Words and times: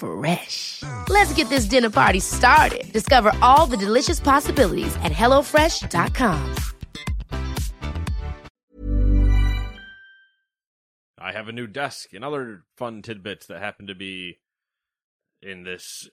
Fresh. 0.00 0.82
Let's 1.08 1.32
get 1.34 1.48
this 1.50 1.66
dinner 1.66 1.90
party 1.90 2.20
started. 2.20 2.92
Discover 2.92 3.32
all 3.42 3.66
the 3.66 3.76
delicious 3.76 4.18
possibilities 4.18 4.96
at 5.04 5.12
hellofresh.com. 5.12 6.56
I 11.22 11.32
have 11.32 11.48
a 11.48 11.52
new 11.52 11.66
desk 11.66 12.14
and 12.14 12.24
other 12.24 12.64
fun 12.76 13.02
tidbits 13.02 13.46
that 13.46 13.60
happen 13.60 13.86
to 13.88 13.94
be 13.94 14.38
in 15.42 15.64
this 15.64 16.08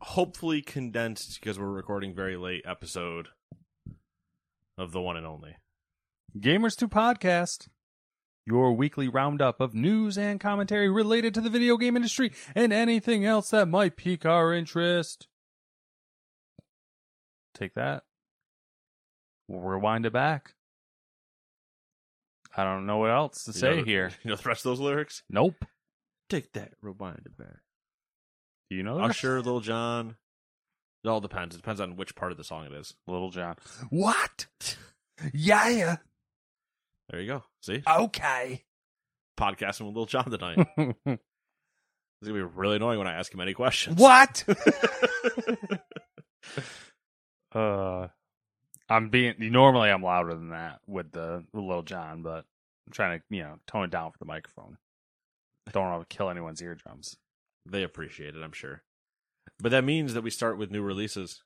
hopefully 0.00 0.62
condensed 0.62 1.38
because 1.40 1.58
we're 1.58 1.66
recording 1.66 2.14
very 2.14 2.36
late 2.36 2.64
episode 2.66 3.28
of 4.78 4.92
the 4.92 5.00
one 5.00 5.16
and 5.16 5.26
only. 5.26 5.56
Gamers 6.38 6.76
2 6.76 6.88
Podcast, 6.88 7.68
your 8.46 8.72
weekly 8.72 9.08
roundup 9.08 9.60
of 9.60 9.74
news 9.74 10.18
and 10.18 10.38
commentary 10.40 10.88
related 10.90 11.32
to 11.34 11.40
the 11.40 11.50
video 11.50 11.76
game 11.76 11.96
industry 11.96 12.32
and 12.54 12.72
anything 12.72 13.24
else 13.24 13.50
that 13.50 13.66
might 13.66 13.96
pique 13.96 14.26
our 14.26 14.52
interest. 14.52 15.26
Take 17.54 17.74
that. 17.74 18.02
We'll 19.48 19.60
rewind 19.60 20.06
it 20.06 20.12
back. 20.12 20.54
I 22.56 22.64
don't 22.64 22.86
know 22.86 22.98
what 22.98 23.10
else 23.10 23.44
to 23.44 23.50
You 23.52 23.58
say 23.58 23.76
know- 23.78 23.84
here. 23.84 24.10
You 24.22 24.30
know 24.30 24.36
the 24.36 24.48
rest 24.48 24.64
of 24.64 24.70
those 24.70 24.80
lyrics? 24.80 25.22
Nope. 25.30 25.64
Take 26.30 26.52
that, 26.54 26.72
rewind 26.82 27.22
it 27.26 27.36
back. 27.36 27.58
Do 28.70 28.76
you 28.76 28.82
know 28.82 28.96
that? 28.96 29.04
Usher, 29.10 29.36
Little 29.36 29.60
John. 29.60 30.16
It 31.04 31.08
all 31.08 31.20
depends. 31.20 31.54
It 31.54 31.58
depends 31.58 31.80
on 31.82 31.96
which 31.96 32.14
part 32.14 32.32
of 32.32 32.38
the 32.38 32.44
song 32.44 32.64
it 32.64 32.72
is. 32.72 32.94
Little 33.06 33.30
John. 33.30 33.56
What? 33.90 34.46
Yeah. 35.32 35.98
There 37.10 37.20
you 37.20 37.26
go. 37.26 37.42
See? 37.60 37.82
Okay. 37.86 38.64
Podcasting 39.38 39.80
with 39.86 39.94
Little 39.94 40.06
John 40.06 40.30
tonight. 40.30 40.66
It's 42.22 42.30
gonna 42.30 42.42
be 42.48 42.54
really 42.56 42.76
annoying 42.76 42.96
when 42.98 43.06
I 43.08 43.12
ask 43.18 43.34
him 43.34 43.40
any 43.40 43.52
questions. 43.52 44.00
what? 44.00 44.44
uh, 47.54 48.08
I'm 48.88 49.10
being 49.10 49.34
normally 49.38 49.90
I'm 49.90 50.02
louder 50.02 50.34
than 50.34 50.48
that 50.50 50.78
with 50.86 51.12
the 51.12 51.44
with 51.52 51.64
Lil 51.64 51.82
Jon, 51.82 52.22
but 52.22 52.46
I'm 52.86 52.92
trying 52.92 53.18
to 53.18 53.24
you 53.28 53.42
know 53.42 53.56
tone 53.66 53.84
it 53.84 53.90
down 53.90 54.10
for 54.10 54.18
the 54.18 54.24
microphone. 54.24 54.78
Don't 55.72 55.90
want 55.90 56.08
to 56.08 56.16
kill 56.16 56.30
anyone's 56.30 56.62
eardrums. 56.62 57.16
they 57.66 57.82
appreciate 57.82 58.34
it, 58.34 58.42
I'm 58.42 58.52
sure. 58.52 58.82
But 59.60 59.72
that 59.72 59.84
means 59.84 60.14
that 60.14 60.22
we 60.22 60.30
start 60.30 60.56
with 60.56 60.70
new 60.70 60.82
releases, 60.82 61.42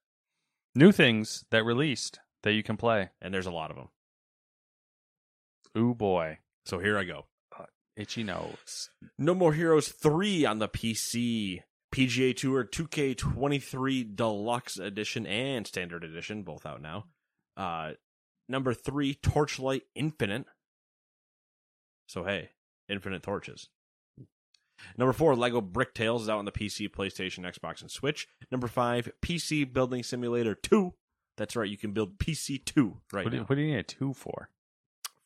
New 0.76 0.92
things 0.92 1.44
that 1.50 1.64
released 1.64 2.20
that 2.44 2.52
you 2.52 2.62
can 2.62 2.76
play. 2.76 3.10
and 3.20 3.34
there's 3.34 3.46
a 3.46 3.50
lot 3.50 3.70
of 3.70 3.76
them. 3.76 3.88
Ooh 5.76 5.94
boy, 5.94 6.38
So 6.66 6.78
here 6.78 6.98
I 6.98 7.04
go. 7.04 7.26
itchy 7.96 8.22
nose. 8.22 8.90
No 9.18 9.34
More 9.34 9.52
Heroes 9.52 9.88
3 9.88 10.44
on 10.44 10.58
the 10.58 10.68
PC. 10.68 11.62
PGA 11.92 12.36
Tour 12.36 12.64
2K23 12.64 14.14
Deluxe 14.14 14.78
Edition 14.78 15.26
and 15.26 15.66
Standard 15.66 16.04
Edition, 16.04 16.42
both 16.42 16.66
out 16.66 16.82
now. 16.82 17.06
Uh, 17.56 17.92
number 18.48 18.74
three, 18.74 19.14
Torchlight 19.14 19.82
Infinite. 19.94 20.44
So, 22.06 22.24
hey, 22.24 22.50
Infinite 22.88 23.22
Torches. 23.22 23.68
Number 24.96 25.12
four, 25.12 25.34
Lego 25.34 25.60
Brick 25.60 25.94
Tales 25.94 26.22
is 26.22 26.28
out 26.28 26.38
on 26.38 26.44
the 26.44 26.52
PC, 26.52 26.88
PlayStation, 26.88 27.40
Xbox, 27.40 27.80
and 27.80 27.90
Switch. 27.90 28.28
Number 28.50 28.68
five, 28.68 29.10
PC 29.22 29.70
Building 29.72 30.02
Simulator 30.02 30.54
2. 30.54 30.94
That's 31.36 31.56
right, 31.56 31.68
you 31.68 31.78
can 31.78 31.92
build 31.92 32.18
PC 32.18 32.64
2 32.64 32.96
right 33.12 33.24
what, 33.24 33.30
do, 33.30 33.38
now. 33.38 33.44
what 33.44 33.56
do 33.56 33.62
you 33.62 33.72
need 33.72 33.78
a 33.78 33.82
two 33.82 34.12
for? 34.12 34.50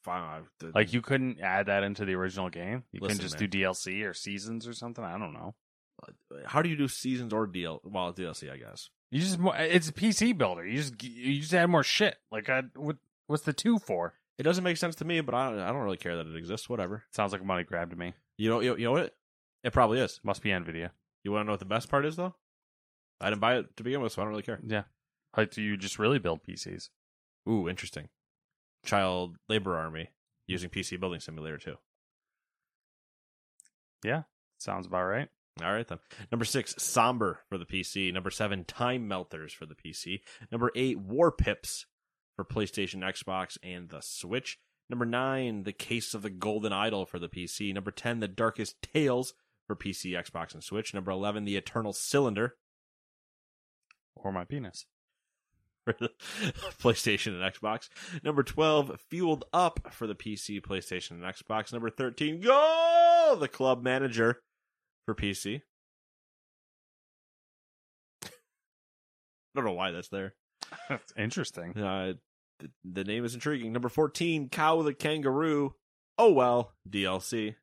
Five. 0.03 0.51
the- 0.59 0.73
Like 0.75 0.93
you 0.93 1.01
couldn't 1.03 1.41
add 1.41 1.67
that 1.67 1.83
into 1.83 2.05
the 2.05 2.15
original 2.15 2.51
game. 2.51 2.85
You 2.93 3.01
can 3.01 3.19
just 3.19 3.41
man. 3.41 3.49
do 3.49 3.61
DLC 3.61 4.05
or 4.09 4.15
seasons 4.15 4.67
or 4.67 4.73
something. 4.73 5.05
I 5.05 5.19
don't 5.19 5.33
know. 5.33 5.55
Uh, 6.03 6.13
uh, 6.35 6.39
how 6.47 6.63
do 6.63 6.69
you 6.69 6.77
do 6.77 6.89
seasons 6.89 7.33
or 7.33 7.47
deal? 7.47 7.81
Well, 7.85 8.13
DLC, 8.13 8.51
I 8.51 8.57
guess. 8.57 8.91
You 9.11 9.21
just 9.21 9.39
uh, 9.41 9.53
it's 9.59 9.89
a 9.89 9.93
PC 9.93 10.37
builder. 10.37 10.67
You 10.67 10.79
just 10.79 11.03
you 11.03 11.41
just 11.41 11.55
add 11.55 11.67
more 11.71 11.83
shit. 11.85 12.17
Like 12.31 12.49
I, 12.49 12.63
what 12.75 12.97
what's 13.27 13.45
the 13.45 13.53
two 13.53 13.79
for? 13.79 14.15
It 14.39 14.43
doesn't 14.45 14.65
make 14.65 14.79
sense 14.79 14.95
to 14.97 15.05
me, 15.05 15.21
but 15.21 15.35
I 15.35 15.51
don't, 15.51 15.59
I 15.61 15.69
don't 15.69 15.83
really 15.83 15.99
care 15.99 16.17
that 16.17 16.27
it 16.27 16.37
exists. 16.37 16.69
Whatever. 16.69 17.05
Sounds 17.11 17.33
like 17.33 17.43
a 17.43 17.45
money 17.45 17.63
grab 17.65 17.91
to 17.91 17.97
me. 17.97 18.15
You 18.39 18.49
know, 18.49 18.61
you, 18.61 18.77
you 18.77 18.85
know 18.87 18.93
what? 18.93 19.15
It 19.63 19.73
probably 19.73 20.01
is. 20.01 20.19
Must 20.25 20.43
be 20.43 20.49
Nvidia. 20.51 20.91
You 21.23 21.31
want 21.33 21.43
to 21.43 21.47
know 21.47 21.53
what 21.53 21.61
the 21.61 21.67
best 21.67 21.89
part 21.89 22.07
is, 22.07 22.17
though? 22.17 22.35
I 23.21 23.29
didn't 23.29 23.41
buy 23.43 23.59
it 23.59 23.77
to 23.77 23.85
begin 23.85 24.01
with, 24.01 24.13
so 24.13 24.23
I 24.23 24.25
don't 24.25 24.31
really 24.31 24.43
care. 24.43 24.59
Yeah. 24.67 24.83
Like 25.37 25.51
do 25.53 25.63
you 25.63 25.77
just 25.77 25.99
really 25.99 26.19
build 26.19 26.43
PCs? 26.43 26.89
Ooh, 27.49 27.69
interesting. 27.69 28.09
Child 28.85 29.37
labor 29.49 29.77
army 29.77 30.03
mm-hmm. 30.03 30.53
using 30.53 30.71
PC 30.71 30.99
Building 30.99 31.21
Simulator 31.21 31.59
2. 31.59 31.75
Yeah. 34.05 34.23
Sounds 34.59 34.87
about 34.87 35.05
right. 35.05 35.29
All 35.63 35.73
right, 35.73 35.87
then. 35.87 35.99
Number 36.31 36.47
six, 36.47 36.75
Somber 36.79 37.41
for 37.49 37.59
the 37.59 37.67
PC. 37.67 38.13
Number 38.13 38.31
seven, 38.31 38.65
Time 38.65 39.07
Melters 39.07 39.53
for 39.53 39.67
the 39.67 39.75
PC. 39.75 40.21
Number 40.51 40.71
eight, 40.75 40.99
Warpips 40.99 41.85
for 42.37 42.45
PlayStation, 42.45 43.01
Xbox, 43.01 43.59
and 43.63 43.91
the 43.91 44.01
Switch. 44.01 44.59
Number 44.89 45.05
nine, 45.05 45.65
The 45.65 45.73
Case 45.73 46.15
of 46.15 46.23
the 46.23 46.31
Golden 46.31 46.73
Idol 46.73 47.07
for 47.07 47.19
the 47.19 47.29
PC. 47.29 47.73
Number 47.73 47.91
10, 47.91 48.21
The 48.21 48.29
Darkest 48.29 48.77
Tales 48.83 49.35
for 49.67 49.77
PC, 49.77 50.13
Xbox, 50.13 50.55
and 50.55 50.63
Switch. 50.63 50.93
Number 50.95 51.11
11, 51.11 51.45
The 51.45 51.57
Eternal 51.57 51.93
Cylinder 51.93 52.57
Or 54.15 54.33
my 54.33 54.45
penis. 54.45 54.87
for 55.85 55.95
the 55.99 56.11
PlayStation 56.81 57.41
and 57.41 57.55
Xbox. 57.55 57.89
Number 58.23 58.43
12, 58.43 59.01
Fueled 59.11 59.45
Up 59.53 59.93
for 59.93 60.07
the 60.07 60.15
PC, 60.15 60.61
PlayStation, 60.61 61.13
and 61.13 61.23
Xbox. 61.23 61.73
Number 61.73 61.91
13, 61.91 62.41
Go! 62.41 63.37
The 63.39 63.49
Club 63.49 63.83
Manager 63.83 64.41
for 65.07 65.15
PC. 65.15 65.63
I 68.25 68.29
don't 69.57 69.65
know 69.65 69.73
why 69.73 69.91
that's 69.91 70.09
there. 70.09 70.35
That's 70.89 71.13
interesting. 71.17 71.77
Uh, 71.77 72.15
the, 72.61 72.71
the 72.85 73.05
name 73.05 73.25
is 73.25 73.35
intriguing. 73.35 73.73
Number 73.73 73.89
14, 73.89 74.49
Kao 74.49 74.83
the 74.83 74.95
Kangaroo. 74.95 75.75
Oh 76.17 76.33
well, 76.33 76.73
DLC. 76.89 77.57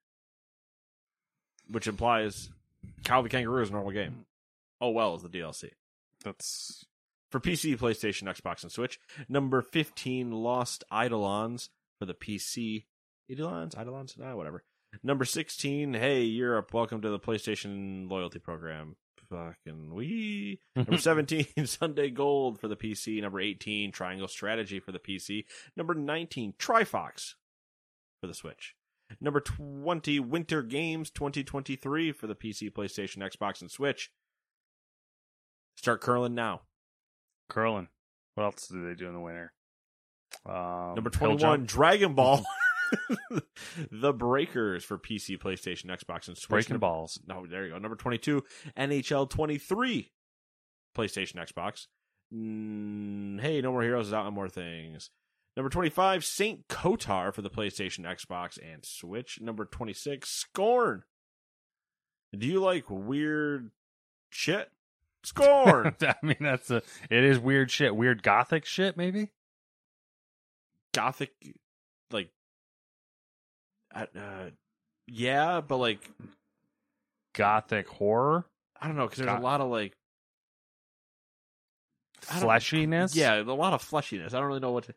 Which 1.67 1.87
implies 1.87 2.49
Kao 3.03 3.21
the 3.21 3.29
Kangaroo 3.29 3.63
is 3.63 3.69
a 3.69 3.73
normal 3.73 3.91
game. 3.91 4.25
Oh 4.81 4.89
well 4.89 5.15
is 5.15 5.23
the 5.23 5.29
DLC. 5.29 5.69
That's 6.23 6.85
For 7.29 7.39
PC, 7.39 7.77
PlayStation, 7.77 8.23
Xbox, 8.23 8.63
and 8.63 8.71
Switch. 8.71 8.99
Number 9.27 9.61
15, 9.61 10.31
Lost 10.31 10.83
Eidolons 10.91 11.69
for 11.99 12.05
the 12.05 12.15
PC. 12.15 12.85
Eidolons? 13.29 13.75
Eidolons? 13.75 14.17
Ah, 14.21 14.35
whatever. 14.35 14.63
Number 15.03 15.25
16, 15.25 15.93
Hey 15.93 16.23
Europe, 16.23 16.73
welcome 16.73 17.01
to 17.01 17.09
the 17.11 17.19
PlayStation 17.19 18.09
loyalty 18.09 18.39
program. 18.39 18.95
Fucking 19.29 19.93
we. 19.93 20.59
Number 20.75 20.97
17, 20.97 21.45
Sunday 21.65 22.09
Gold 22.09 22.59
for 22.59 22.67
the 22.67 22.75
PC. 22.75 23.21
Number 23.21 23.39
18, 23.39 23.91
Triangle 23.91 24.27
Strategy 24.27 24.79
for 24.79 24.91
the 24.91 24.97
PC. 24.97 25.45
Number 25.77 25.93
19, 25.93 26.53
Trifox 26.57 27.35
for 28.21 28.25
the 28.27 28.33
Switch. 28.33 28.75
Number 29.21 29.39
20, 29.39 30.19
Winter 30.19 30.63
Games 30.63 31.11
2023 31.11 32.11
for 32.11 32.25
the 32.25 32.35
PC, 32.35 32.71
PlayStation, 32.71 33.17
Xbox, 33.17 33.61
and 33.61 33.69
Switch. 33.69 34.11
Start 35.77 36.01
curling 36.01 36.33
now. 36.33 36.61
Curling. 37.49 37.87
What 38.35 38.45
else 38.45 38.67
do 38.67 38.87
they 38.87 38.95
do 38.95 39.07
in 39.07 39.13
the 39.13 39.19
winter? 39.19 39.51
Um, 40.45 40.93
Number 40.95 41.11
hill 41.11 41.37
21. 41.37 41.65
Dragon 41.65 42.13
Ball. 42.13 42.45
the 43.91 44.13
Breakers 44.13 44.83
for 44.83 44.97
PC, 44.97 45.37
PlayStation, 45.37 45.85
Xbox, 45.85 46.27
and 46.27 46.37
Switch. 46.37 46.49
Breaking 46.67 46.77
balls. 46.77 47.19
No, 47.27 47.45
there 47.45 47.65
you 47.65 47.71
go. 47.71 47.77
Number 47.77 47.95
22, 47.95 48.43
NHL 48.77 49.29
23, 49.29 50.11
PlayStation, 50.97 51.35
Xbox. 51.35 51.87
Mm, 52.33 53.41
hey, 53.41 53.61
No 53.61 53.71
More 53.71 53.81
Heroes 53.83 54.07
is 54.07 54.13
out 54.13 54.25
on 54.25 54.33
more 54.33 54.49
things. 54.49 55.09
Number 55.57 55.69
25, 55.69 56.23
Saint 56.23 56.67
Kotar 56.67 57.33
for 57.33 57.41
the 57.41 57.49
PlayStation, 57.49 58.05
Xbox, 58.05 58.57
and 58.61 58.85
Switch. 58.85 59.39
Number 59.41 59.65
26, 59.65 60.29
Scorn. 60.29 61.03
Do 62.37 62.47
you 62.47 62.59
like 62.59 62.85
weird 62.89 63.71
shit? 64.29 64.69
Scorn. 65.23 65.95
I 66.01 66.15
mean, 66.21 66.37
that's 66.39 66.69
a. 66.71 66.81
It 67.09 67.23
is 67.23 67.39
weird 67.39 67.69
shit. 67.71 67.95
Weird 67.95 68.23
gothic 68.23 68.65
shit, 68.65 68.95
maybe. 68.97 69.29
Gothic, 70.93 71.31
like, 72.11 72.29
uh, 73.93 74.05
yeah, 75.07 75.61
but 75.61 75.77
like, 75.77 75.99
Gothic 77.35 77.87
horror, 77.87 78.45
I 78.81 78.87
don't 78.87 78.95
know, 78.97 79.05
because 79.05 79.23
there's 79.23 79.37
a 79.39 79.41
lot 79.43 79.61
of 79.61 79.69
like, 79.69 79.93
I 82.31 82.39
don't- 82.39 82.49
fleshiness. 82.49 83.15
yeah, 83.15 83.39
a 83.39 83.43
lot 83.43 83.73
of 83.73 83.87
fleshiness. 83.87 84.33
I 84.33 84.39
don't 84.39 84.45
really 84.47 84.59
know 84.59 84.71
what 84.71 84.85
to. 84.85 84.95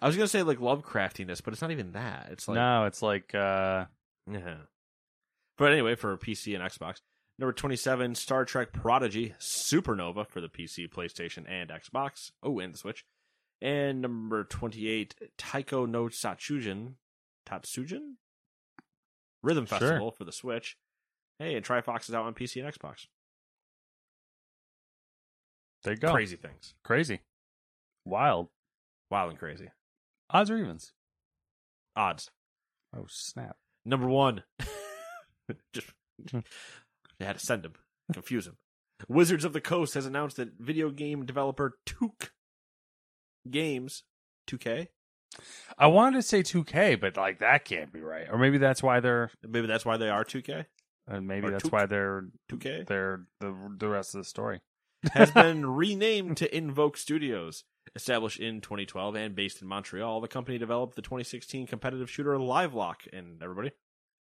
I 0.00 0.06
was 0.06 0.16
gonna 0.16 0.28
say 0.28 0.42
like 0.42 0.58
Lovecraftiness, 0.58 1.42
but 1.44 1.52
it's 1.52 1.60
not 1.62 1.70
even 1.72 1.92
that. 1.92 2.28
It's 2.30 2.48
like 2.48 2.54
no, 2.56 2.84
it's 2.86 3.02
like 3.02 3.34
uh, 3.34 3.84
Yeah. 4.30 4.54
But 5.58 5.72
anyway, 5.72 5.94
for 5.94 6.16
PC 6.16 6.54
and 6.58 6.64
Xbox. 6.64 6.96
Number 7.38 7.52
27, 7.52 8.14
Star 8.14 8.44
Trek 8.44 8.72
Prodigy 8.72 9.34
Supernova 9.40 10.26
for 10.28 10.40
the 10.40 10.48
PC, 10.48 10.88
PlayStation, 10.88 11.44
and 11.48 11.70
Xbox. 11.70 12.30
Oh, 12.42 12.58
and 12.60 12.72
the 12.72 12.78
Switch. 12.78 13.04
And 13.60 14.00
number 14.00 14.44
28, 14.44 15.14
Taiko 15.36 15.84
no 15.86 16.04
Tatsujin. 16.06 16.94
Tatsujin? 17.48 18.14
Rhythm 19.42 19.66
Sure. 19.66 19.78
Festival 19.78 20.10
for 20.12 20.24
the 20.24 20.32
Switch. 20.32 20.76
Hey, 21.38 21.56
and 21.56 21.64
Trifox 21.64 22.08
is 22.08 22.14
out 22.14 22.24
on 22.24 22.34
PC 22.34 22.64
and 22.64 22.72
Xbox. 22.72 23.06
there 25.82 25.94
you 25.94 25.98
go. 25.98 26.12
Crazy 26.12 26.36
things. 26.36 26.74
crazy, 26.84 27.20
wild. 28.04 28.48
Wild 29.10 29.30
and 29.30 29.38
crazy. 29.38 29.68
Odds 30.30 30.50
or 30.50 30.56
evens? 30.56 30.92
Odds. 31.96 32.30
Oh 32.96 33.06
snap! 33.08 33.56
Number 33.84 34.08
one. 34.08 34.44
Just 35.72 35.88
they 37.18 37.24
had 37.24 37.38
to 37.38 37.44
send 37.44 37.64
him, 37.64 37.74
confuse 38.12 38.46
him. 38.46 38.56
Wizards 39.08 39.44
of 39.44 39.52
the 39.52 39.60
Coast 39.60 39.94
has 39.94 40.06
announced 40.06 40.36
that 40.36 40.50
video 40.58 40.90
game 40.90 41.26
developer 41.26 41.78
Tuque 41.84 42.30
Games, 43.50 44.02
2K. 44.48 44.88
I 45.76 45.86
wanted 45.88 46.16
to 46.18 46.22
say 46.22 46.42
2K, 46.42 47.00
but 47.00 47.16
like 47.16 47.40
that 47.40 47.64
can't 47.64 47.92
be 47.92 48.00
right. 48.00 48.26
Or 48.30 48.38
maybe 48.38 48.58
that's 48.58 48.82
why 48.82 49.00
they're. 49.00 49.30
Maybe 49.42 49.66
that's 49.66 49.84
why 49.84 49.96
they 49.96 50.08
are 50.08 50.24
2K. 50.24 50.66
And 51.08 51.16
uh, 51.18 51.20
maybe 51.20 51.48
Or 51.48 51.50
that's 51.50 51.64
Tuque. 51.64 51.72
why 51.72 51.86
they're 51.86 52.28
2K 52.50 52.86
they're 52.86 53.26
the 53.40 53.54
the 53.78 53.88
rest 53.88 54.14
of 54.14 54.20
the 54.20 54.24
story. 54.24 54.60
has 55.12 55.30
been 55.32 55.66
renamed 55.66 56.36
to 56.38 56.56
Invoke 56.56 56.96
Studios. 56.96 57.64
Established 57.96 58.40
in 58.40 58.60
2012 58.62 59.14
and 59.14 59.34
based 59.34 59.60
in 59.60 59.68
Montreal, 59.68 60.20
the 60.22 60.26
company 60.28 60.56
developed 60.56 60.96
the 60.96 61.02
2016 61.02 61.66
competitive 61.66 62.10
shooter 62.10 62.38
Livelock. 62.38 63.02
And 63.12 63.42
everybody, 63.42 63.72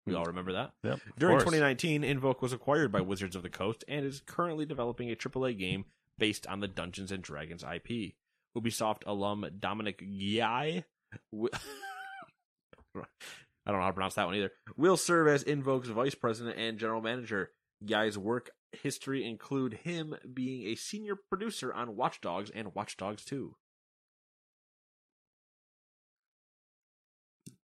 we 0.05 0.15
all 0.15 0.23
mm. 0.23 0.27
remember 0.27 0.53
that. 0.53 0.71
Yep. 0.83 0.99
During 1.17 1.37
2019, 1.37 2.03
Invoke 2.03 2.41
was 2.41 2.53
acquired 2.53 2.91
by 2.91 3.01
Wizards 3.01 3.35
of 3.35 3.43
the 3.43 3.49
Coast 3.49 3.83
and 3.87 4.05
is 4.05 4.21
currently 4.25 4.65
developing 4.65 5.11
a 5.11 5.15
AAA 5.15 5.57
game 5.57 5.85
based 6.17 6.47
on 6.47 6.59
the 6.59 6.67
Dungeons 6.67 7.11
and 7.11 7.23
Dragons 7.23 7.63
IP. 7.63 8.13
Ubisoft 8.57 9.03
alum 9.05 9.45
Dominic 9.59 9.99
Guay, 9.99 10.83
wi- 11.31 11.49
I 12.95 13.71
don't 13.71 13.77
know 13.77 13.81
how 13.81 13.87
to 13.87 13.93
pronounce 13.93 14.15
that 14.15 14.25
one 14.25 14.35
either, 14.35 14.51
will 14.75 14.97
serve 14.97 15.27
as 15.27 15.43
Invoke's 15.43 15.87
vice 15.87 16.15
president 16.15 16.57
and 16.57 16.77
general 16.77 17.01
manager. 17.01 17.51
Guay's 17.85 18.17
work 18.17 18.49
history 18.73 19.25
include 19.25 19.73
him 19.83 20.15
being 20.33 20.67
a 20.67 20.75
senior 20.75 21.15
producer 21.15 21.73
on 21.73 21.95
Watch 21.95 22.21
Dogs 22.21 22.51
and 22.53 22.75
Watch 22.75 22.97
Dogs 22.97 23.23
2. 23.25 23.55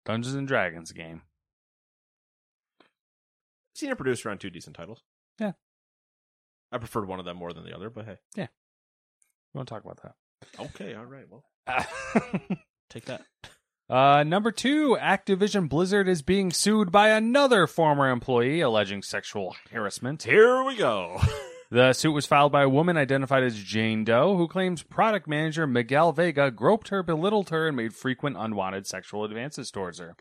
Dungeons 0.05 0.35
and 0.35 0.47
Dragons 0.47 0.91
game. 0.91 1.23
Senior 3.75 3.95
producer 3.95 4.29
on 4.29 4.37
two 4.37 4.49
decent 4.49 4.75
titles. 4.75 5.03
Yeah. 5.37 5.51
I 6.71 6.77
preferred 6.77 7.07
one 7.07 7.19
of 7.19 7.25
them 7.25 7.37
more 7.37 7.51
than 7.51 7.65
the 7.65 7.75
other, 7.75 7.89
but 7.89 8.05
hey. 8.05 8.17
Yeah. 8.35 8.47
We 9.53 9.59
want 9.59 9.67
to 9.67 9.73
talk 9.73 9.83
about 9.83 10.01
that. 10.01 10.15
Okay, 10.59 10.95
all 10.95 11.05
right. 11.05 11.25
Well, 11.29 11.43
take 12.89 13.05
that. 13.05 13.23
Uh, 13.89 14.23
number 14.23 14.51
two, 14.51 14.97
Activision 14.99 15.67
Blizzard 15.67 16.07
is 16.07 16.21
being 16.21 16.51
sued 16.51 16.91
by 16.91 17.09
another 17.09 17.67
former 17.67 18.09
employee 18.09 18.61
alleging 18.61 19.03
sexual 19.03 19.55
harassment. 19.71 20.23
Here 20.23 20.63
we 20.63 20.75
go. 20.75 21.21
The 21.71 21.93
suit 21.93 22.11
was 22.11 22.27
filed 22.27 22.51
by 22.51 22.61
a 22.61 22.69
woman 22.69 22.95
identified 22.95 23.43
as 23.43 23.55
Jane 23.61 24.03
Doe, 24.03 24.37
who 24.37 24.47
claims 24.47 24.83
product 24.83 25.27
manager 25.27 25.65
Miguel 25.65 26.11
Vega 26.11 26.51
groped 26.51 26.89
her, 26.89 27.01
belittled 27.01 27.49
her, 27.49 27.67
and 27.67 27.75
made 27.75 27.93
frequent 27.93 28.37
unwanted 28.37 28.85
sexual 28.85 29.25
advances 29.25 29.71
towards 29.71 29.97
her. 29.97 30.15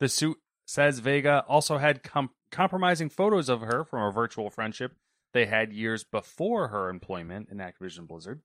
The 0.00 0.08
suit 0.08 0.38
says 0.68 0.98
Vega 0.98 1.44
also 1.48 1.78
had 1.78 2.02
com- 2.02 2.30
compromising 2.52 3.08
photos 3.08 3.48
of 3.48 3.62
her 3.62 3.84
from 3.84 4.02
a 4.02 4.12
virtual 4.12 4.50
friendship 4.50 4.92
they 5.34 5.46
had 5.46 5.72
years 5.72 6.04
before 6.04 6.68
her 6.68 6.88
employment 6.88 7.48
in 7.50 7.58
Activision 7.58 8.06
Blizzard, 8.06 8.40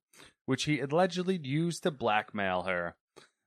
which 0.45 0.63
he 0.63 0.79
allegedly 0.79 1.37
used 1.37 1.83
to 1.83 1.91
blackmail 1.91 2.63
her. 2.63 2.95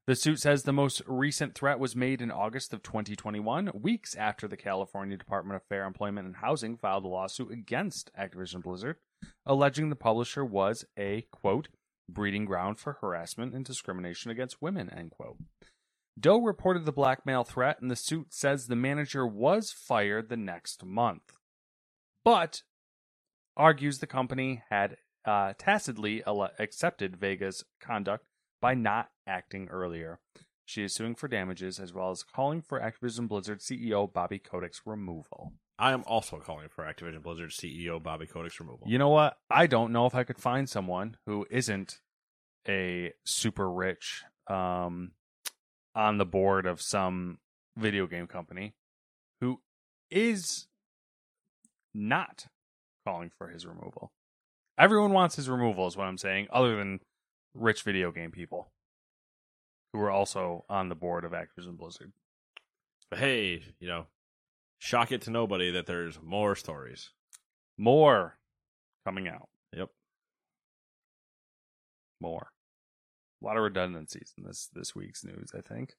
The 0.07 0.15
suit 0.15 0.39
says 0.39 0.63
the 0.63 0.73
most 0.73 1.03
recent 1.07 1.55
threat 1.55 1.79
was 1.79 1.97
made 1.97 2.23
in 2.23 2.31
August 2.31 2.73
of 2.73 2.83
2021, 2.83 3.73
weeks 3.75 4.15
after 4.15 4.47
the 4.47 4.57
California 4.57 5.17
Department 5.17 5.57
of 5.57 5.67
Fair 5.69 5.85
Employment 5.85 6.27
and 6.27 6.37
Housing 6.37 6.77
filed 6.77 7.05
a 7.05 7.09
lawsuit 7.09 7.51
against 7.51 8.11
Activision 8.19 8.63
Blizzard, 8.63 8.97
alleging 9.45 9.89
the 9.91 9.97
publisher 9.97 10.45
was 10.45 10.85
a, 10.99 11.27
quote, 11.33 11.69
breeding 12.09 12.45
ground 12.45 12.79
for 12.79 12.99
harassment 13.01 13.53
and 13.53 13.65
discrimination 13.65 14.31
against 14.31 14.63
women, 14.63 14.89
end 14.91 15.11
quote. 15.11 15.39
Doe 16.19 16.41
reported 16.41 16.85
the 16.87 16.93
blackmail 16.93 17.45
threat, 17.45 17.81
and 17.81 17.91
the 17.91 17.97
suit 17.97 18.33
says 18.33 18.67
the 18.67 18.77
manager 18.77 19.27
was 19.27 19.71
fired 19.71 20.29
the 20.29 20.37
next 20.37 20.85
month, 20.85 21.37
but 22.25 22.63
argues 23.57 23.99
the 23.99 24.07
company 24.07 24.63
had 24.71 24.97
uh, 25.25 25.53
tacitly 25.59 26.23
ele- 26.27 26.51
accepted 26.59 27.17
Vega's 27.17 27.65
conduct 27.81 28.25
by 28.61 28.75
not 28.75 29.11
acting 29.27 29.69
earlier. 29.69 30.21
She 30.65 30.83
is 30.83 30.95
suing 30.95 31.15
for 31.15 31.29
damages 31.29 31.79
as 31.79 31.93
well 31.93 32.11
as 32.11 32.23
calling 32.23 32.63
for 32.63 32.81
Activision 32.81 33.29
Blizzard 33.29 33.61
CEO 33.61 34.13
Bobby 34.13 34.39
Kotick's 34.39 34.83
removal. 34.85 35.53
I 35.79 35.93
am 35.93 36.03
also 36.07 36.39
calling 36.39 36.69
for 36.69 36.85
Activision 36.85 37.23
Blizzard 37.23 37.51
CEO 37.51 38.03
Bobby 38.03 38.27
Kotick's 38.27 38.59
removal. 38.59 38.87
You 38.89 38.99
know 38.99 39.11
what? 39.11 39.37
I 39.51 39.67
don't 39.67 39.93
know 39.93 40.07
if 40.07 40.15
I 40.15 40.25
could 40.25 40.39
find 40.39 40.69
someone 40.69 41.19
who 41.27 41.47
isn't 41.51 42.01
a 42.69 43.13
super 43.25 43.71
rich 43.71 44.25
um 44.49 45.13
on 45.97 46.19
the 46.19 46.27
board 46.27 46.67
of 46.67 46.81
some 46.83 47.39
video 47.77 48.07
game 48.07 48.27
company 48.27 48.75
who 49.41 49.61
is 50.11 50.69
not 51.95 52.47
calling 53.05 53.31
for 53.37 53.49
his 53.49 53.67
removal. 53.67 54.13
Everyone 54.79 55.13
wants 55.13 55.37
his 55.37 55.49
removal 55.49 55.87
is 55.87 55.97
what 55.97 56.07
I'm 56.07 56.19
saying 56.19 56.49
other 56.53 56.77
than 56.77 57.01
rich 57.55 57.83
video 57.83 58.13
game 58.13 58.31
people 58.31 58.69
who 59.93 60.01
are 60.01 60.11
also 60.11 60.67
on 60.69 60.91
the 60.91 60.95
board 60.95 61.25
of 61.25 61.33
Activision 61.33 61.79
Blizzard. 61.79 62.13
But 63.09 63.19
hey, 63.19 63.63
you 63.81 63.89
know, 63.89 64.07
shock 64.79 65.13
it 65.13 65.23
to 65.23 65.31
nobody 65.31 65.71
that 65.71 65.87
there's 65.87 66.21
more 66.23 66.55
stories. 66.55 67.11
More 67.79 68.37
coming 69.07 69.29
out. 69.29 69.49
Yep. 69.75 69.89
More. 72.21 72.49
A 73.47 73.49
lot 73.49 73.57
of 73.57 73.63
redundancies 73.63 74.35
in 74.37 74.43
this 74.43 74.69
this 74.73 74.97
week's 74.97 75.25
news, 75.25 75.53
I 75.57 75.61
think. 75.61 75.95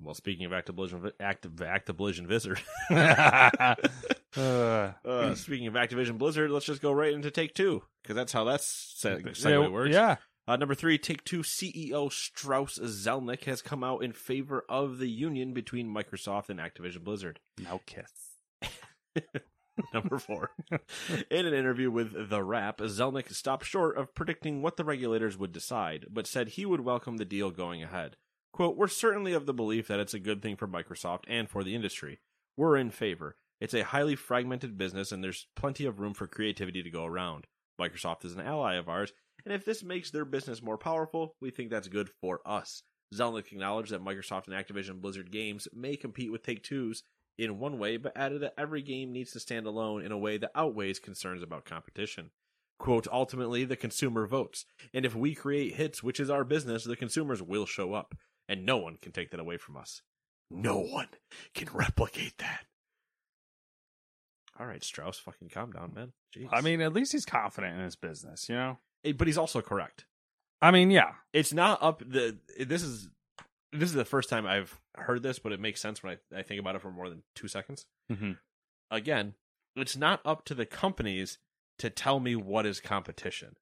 Well, 0.00 0.14
speaking 0.14 0.46
of 0.46 0.52
Activision, 0.52 1.10
Activ, 1.20 1.56
Activision 1.56 2.28
Blizzard, 2.28 2.60
Uh, 4.36 4.92
uh, 5.04 5.34
speaking 5.34 5.66
of 5.66 5.74
Activision 5.74 6.16
Blizzard, 6.16 6.50
let's 6.50 6.64
just 6.64 6.80
go 6.80 6.92
right 6.92 7.12
into 7.12 7.30
Take 7.30 7.54
Two 7.54 7.82
because 8.02 8.14
that's 8.14 8.32
how 8.32 8.44
that 8.44 8.60
se- 8.62 9.20
segue 9.24 9.72
works. 9.72 9.92
Yeah. 9.92 10.16
Uh, 10.46 10.56
number 10.56 10.74
three, 10.74 10.96
Take 10.96 11.24
Two 11.24 11.42
CEO 11.42 12.10
Strauss 12.10 12.78
Zelnick 12.78 13.44
has 13.44 13.60
come 13.62 13.82
out 13.84 14.02
in 14.02 14.12
favor 14.12 14.64
of 14.68 14.98
the 14.98 15.08
union 15.08 15.52
between 15.52 15.92
Microsoft 15.92 16.48
and 16.50 16.60
Activision 16.60 17.04
Blizzard. 17.04 17.40
Now 17.58 17.80
kiss. 17.84 18.10
Number 19.94 20.18
four. 20.18 20.50
In 21.30 21.46
an 21.46 21.54
interview 21.54 21.90
with 21.90 22.28
The 22.30 22.42
Wrap, 22.42 22.78
Zelnick 22.78 23.32
stopped 23.32 23.64
short 23.64 23.96
of 23.96 24.14
predicting 24.14 24.60
what 24.60 24.76
the 24.76 24.84
regulators 24.84 25.38
would 25.38 25.52
decide, 25.52 26.06
but 26.10 26.26
said 26.26 26.48
he 26.48 26.66
would 26.66 26.80
welcome 26.80 27.16
the 27.16 27.24
deal 27.24 27.50
going 27.50 27.82
ahead. 27.82 28.16
Quote, 28.52 28.76
We're 28.76 28.88
certainly 28.88 29.32
of 29.32 29.46
the 29.46 29.54
belief 29.54 29.88
that 29.88 30.00
it's 30.00 30.14
a 30.14 30.18
good 30.18 30.42
thing 30.42 30.56
for 30.56 30.68
Microsoft 30.68 31.24
and 31.26 31.48
for 31.48 31.64
the 31.64 31.74
industry. 31.74 32.20
We're 32.56 32.76
in 32.76 32.90
favor. 32.90 33.36
It's 33.60 33.74
a 33.74 33.84
highly 33.84 34.16
fragmented 34.16 34.76
business, 34.76 35.12
and 35.12 35.22
there's 35.22 35.46
plenty 35.56 35.86
of 35.86 36.00
room 36.00 36.14
for 36.14 36.26
creativity 36.26 36.82
to 36.82 36.90
go 36.90 37.04
around. 37.04 37.46
Microsoft 37.80 38.24
is 38.24 38.34
an 38.34 38.40
ally 38.40 38.74
of 38.74 38.88
ours, 38.88 39.12
and 39.44 39.54
if 39.54 39.64
this 39.64 39.82
makes 39.82 40.10
their 40.10 40.24
business 40.24 40.62
more 40.62 40.76
powerful, 40.76 41.36
we 41.40 41.50
think 41.50 41.70
that's 41.70 41.88
good 41.88 42.10
for 42.20 42.40
us. 42.44 42.82
Zelnick 43.14 43.52
acknowledged 43.52 43.92
that 43.92 44.04
Microsoft 44.04 44.48
and 44.48 44.54
Activision 44.54 45.00
Blizzard 45.00 45.30
games 45.30 45.68
may 45.72 45.96
compete 45.96 46.32
with 46.32 46.42
Take 46.42 46.62
Two's 46.62 47.02
in 47.38 47.58
one 47.58 47.78
way, 47.78 47.96
but 47.96 48.16
added 48.16 48.42
that 48.42 48.54
every 48.58 48.82
game 48.82 49.12
needs 49.12 49.32
to 49.32 49.40
stand 49.40 49.66
alone 49.66 50.04
in 50.04 50.12
a 50.12 50.18
way 50.18 50.38
that 50.38 50.50
outweighs 50.54 50.98
concerns 50.98 51.42
about 51.42 51.64
competition. 51.64 52.30
Quote, 52.78 53.06
ultimately, 53.12 53.64
the 53.64 53.76
consumer 53.76 54.26
votes. 54.26 54.64
And 54.92 55.04
if 55.06 55.14
we 55.14 55.34
create 55.34 55.74
hits, 55.74 56.02
which 56.02 56.18
is 56.20 56.30
our 56.30 56.44
business, 56.44 56.84
the 56.84 56.96
consumers 56.96 57.42
will 57.42 57.66
show 57.66 57.94
up. 57.94 58.14
and 58.48 58.66
no 58.66 58.76
one 58.76 58.96
can 59.00 59.12
take 59.12 59.30
that 59.30 59.40
away 59.40 59.56
from 59.56 59.76
us. 59.76 60.02
No 60.50 60.78
one 60.80 61.08
can 61.54 61.68
replicate 61.72 62.36
that. 62.38 62.66
All 64.58 64.66
right, 64.66 64.82
Strauss, 64.84 65.18
fucking 65.18 65.48
calm 65.48 65.72
down, 65.72 65.92
man. 65.94 66.12
Jeez. 66.36 66.48
I 66.52 66.60
mean, 66.60 66.80
at 66.80 66.92
least 66.92 67.12
he's 67.12 67.24
confident 67.24 67.76
in 67.78 67.84
his 67.84 67.96
business, 67.96 68.48
you 68.48 68.54
know. 68.54 68.78
Eh, 69.04 69.12
but 69.16 69.26
he's 69.26 69.38
also 69.38 69.60
correct. 69.62 70.04
I 70.60 70.70
mean, 70.70 70.90
yeah, 70.90 71.12
It's 71.32 71.52
not 71.52 71.82
up 71.82 72.00
the. 72.06 72.36
This 72.58 72.82
is 72.82 73.08
this 73.72 73.88
is 73.88 73.94
the 73.94 74.04
first 74.04 74.28
time 74.28 74.46
I've 74.46 74.78
heard 74.96 75.22
this, 75.22 75.38
but 75.38 75.52
it 75.52 75.60
makes 75.60 75.80
sense 75.80 76.02
when 76.02 76.18
I, 76.32 76.38
I 76.38 76.42
think 76.42 76.60
about 76.60 76.76
it 76.76 76.82
for 76.82 76.90
more 76.90 77.08
than 77.08 77.22
two 77.34 77.48
seconds. 77.48 77.86
Mhm. 78.10 78.38
Again, 78.90 79.34
it's 79.74 79.96
not 79.96 80.20
up 80.24 80.44
to 80.46 80.54
the 80.54 80.66
companies 80.66 81.38
to 81.78 81.88
tell 81.90 82.20
me 82.20 82.36
what 82.36 82.66
is 82.66 82.80
competition. 82.80 83.56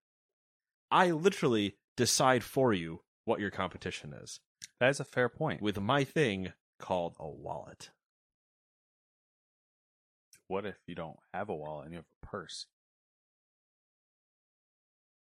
I 0.90 1.11
literally 1.12 1.76
decide 1.97 2.43
for 2.43 2.73
you 2.75 3.02
what 3.25 3.38
your 3.40 3.50
competition 3.50 4.12
is 4.12 4.40
that 4.81 4.88
is 4.90 4.99
a 5.00 5.05
fair 5.05 5.29
point. 5.29 5.62
with 5.62 5.79
my 5.81 6.02
thing 6.05 6.52
called 6.81 7.14
a 7.21 7.29
wallet. 7.29 7.90
What 10.49 10.67
if 10.67 10.79
you 10.88 10.97
don't 10.97 11.19
have 11.33 11.49
a 11.49 11.55
wallet 11.55 11.85
and 11.85 11.93
you 11.95 11.99
have 11.99 12.07
a 12.23 12.26
purse? 12.26 12.67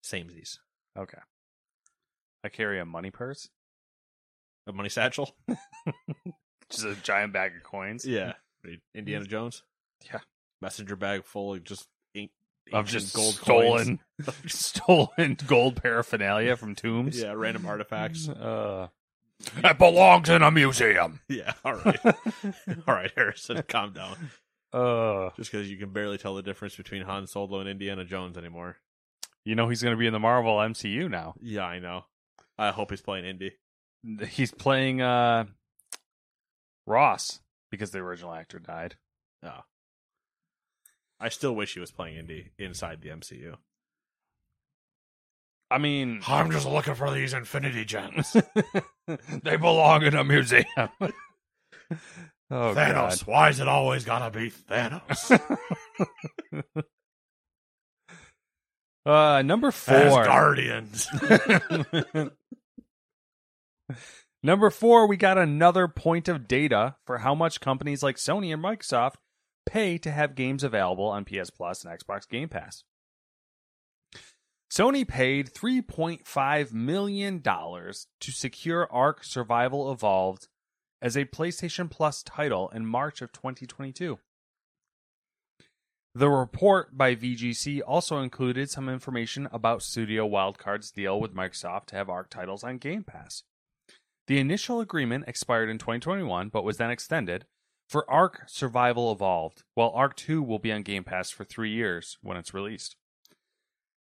Samesies. 0.02 0.58
Okay, 0.98 1.18
I 2.42 2.48
carry 2.48 2.80
a 2.80 2.86
money 2.86 3.10
purse, 3.10 3.48
A 4.68 4.72
money 4.72 4.88
satchel? 4.90 5.34
just 6.70 6.84
a 6.84 6.94
giant 7.02 7.32
bag 7.32 7.52
of 7.56 7.62
coins. 7.62 8.04
Yeah. 8.04 8.34
Indiana 8.94 9.24
Jones? 9.24 9.62
Yeah. 10.12 10.20
Messenger 10.60 10.96
bag 10.96 11.24
full 11.24 11.54
of 11.54 11.64
just 11.64 11.88
ink, 12.14 12.30
of 12.72 12.86
just 12.86 13.14
gold 13.14 13.34
stolen, 13.34 13.98
coins. 14.22 14.36
stolen 14.52 15.36
gold 15.46 15.80
paraphernalia 15.82 16.54
from 16.56 16.74
tombs. 16.74 17.18
yeah, 17.20 17.32
random 17.32 17.64
artifacts. 17.66 18.28
Uh, 18.28 18.88
it 19.64 19.78
belongs 19.78 20.28
in 20.28 20.42
a 20.42 20.50
museum. 20.50 21.20
Yeah, 21.28 21.54
all 21.64 21.76
right. 21.76 21.98
all 22.04 22.94
right, 22.94 23.10
Harrison, 23.16 23.62
calm 23.68 23.92
down. 23.94 24.16
Uh, 24.72 25.30
Just 25.36 25.50
because 25.50 25.70
you 25.70 25.78
can 25.78 25.90
barely 25.94 26.18
tell 26.18 26.34
the 26.34 26.42
difference 26.42 26.76
between 26.76 27.02
Han 27.02 27.26
Solo 27.26 27.60
and 27.60 27.68
Indiana 27.70 28.04
Jones 28.04 28.36
anymore. 28.36 28.76
you 29.44 29.54
know 29.54 29.68
he's 29.68 29.80
going 29.82 29.94
to 29.94 29.98
be 29.98 30.06
in 30.06 30.12
the 30.12 30.18
Marvel 30.18 30.56
MCU 30.58 31.08
now. 31.08 31.34
Yeah, 31.40 31.64
I 31.64 31.78
know. 31.78 32.04
I 32.58 32.70
hope 32.72 32.90
he's 32.90 33.00
playing 33.00 33.24
Indy. 33.24 33.52
He's 34.28 34.52
playing 34.52 35.02
uh 35.02 35.44
Ross 36.86 37.40
because 37.70 37.90
the 37.90 37.98
original 37.98 38.32
actor 38.32 38.58
died. 38.58 38.96
Oh. 39.42 39.64
I 41.20 41.28
still 41.28 41.54
wish 41.54 41.74
he 41.74 41.80
was 41.80 41.90
playing 41.90 42.16
Indy 42.16 42.52
inside 42.58 43.00
the 43.02 43.08
MCU. 43.10 43.56
I 45.70 45.78
mean, 45.78 46.20
I'm 46.26 46.50
just 46.50 46.66
looking 46.66 46.94
for 46.94 47.12
these 47.12 47.34
Infinity 47.34 47.84
Gems. 47.84 48.36
they 49.42 49.56
belong 49.56 50.02
in 50.02 50.14
a 50.14 50.24
museum. 50.24 50.64
oh 50.80 51.14
Thanos. 52.50 53.26
Why 53.26 53.50
is 53.50 53.60
it 53.60 53.68
always 53.68 54.04
gotta 54.04 54.30
be 54.36 54.50
Thanos? 54.50 55.38
God. 56.52 56.64
Uh, 59.06 59.40
number 59.40 59.68
As 59.68 59.74
four. 59.74 60.24
Guardians. 60.24 61.08
Number 64.42 64.70
four, 64.70 65.06
we 65.06 65.16
got 65.16 65.38
another 65.38 65.88
point 65.88 66.28
of 66.28 66.46
data 66.46 66.96
for 67.04 67.18
how 67.18 67.34
much 67.34 67.60
companies 67.60 68.02
like 68.02 68.16
Sony 68.16 68.52
and 68.52 68.62
Microsoft 68.62 69.14
pay 69.66 69.98
to 69.98 70.10
have 70.10 70.34
games 70.34 70.62
available 70.62 71.06
on 71.06 71.24
PS 71.24 71.50
Plus 71.50 71.84
and 71.84 71.98
Xbox 71.98 72.28
Game 72.28 72.48
Pass. 72.48 72.84
Sony 74.70 75.06
paid 75.06 75.52
$3.5 75.52 76.72
million 76.72 77.42
to 77.42 78.32
secure 78.32 78.86
Ark 78.92 79.24
Survival 79.24 79.90
Evolved 79.90 80.48
as 81.00 81.16
a 81.16 81.24
PlayStation 81.24 81.90
Plus 81.90 82.22
title 82.22 82.68
in 82.70 82.84
March 82.84 83.22
of 83.22 83.32
2022. 83.32 84.18
The 86.14 86.28
report 86.28 86.96
by 86.96 87.14
VGC 87.14 87.80
also 87.86 88.18
included 88.20 88.70
some 88.70 88.88
information 88.88 89.48
about 89.52 89.82
Studio 89.82 90.28
Wildcard's 90.28 90.90
deal 90.90 91.20
with 91.20 91.34
Microsoft 91.34 91.86
to 91.86 91.96
have 91.96 92.10
Ark 92.10 92.28
titles 92.28 92.64
on 92.64 92.78
Game 92.78 93.04
Pass. 93.04 93.44
The 94.28 94.38
initial 94.38 94.80
agreement 94.80 95.24
expired 95.26 95.70
in 95.70 95.78
2021, 95.78 96.50
but 96.50 96.62
was 96.62 96.76
then 96.76 96.90
extended 96.90 97.46
for 97.88 98.08
Ark 98.10 98.42
Survival 98.46 99.10
Evolved, 99.10 99.64
while 99.72 99.90
Ark 99.94 100.16
2 100.16 100.42
will 100.42 100.58
be 100.58 100.70
on 100.70 100.82
Game 100.82 101.02
Pass 101.02 101.30
for 101.30 101.44
three 101.44 101.70
years 101.70 102.18
when 102.20 102.36
it's 102.36 102.52
released. 102.52 102.96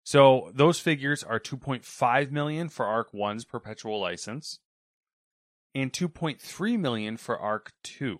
So 0.03 0.51
those 0.53 0.81
figures 0.81 1.23
are 1.23 1.39
2.5 1.39 2.31
million 2.31 2.67
for 2.67 2.85
Ark 2.85 3.11
1's 3.13 3.45
perpetual 3.45 4.01
license 4.01 4.59
and 5.73 5.93
2.3 5.93 6.77
million 6.77 7.15
for 7.15 7.39
Ark 7.39 7.71
2. 7.83 8.19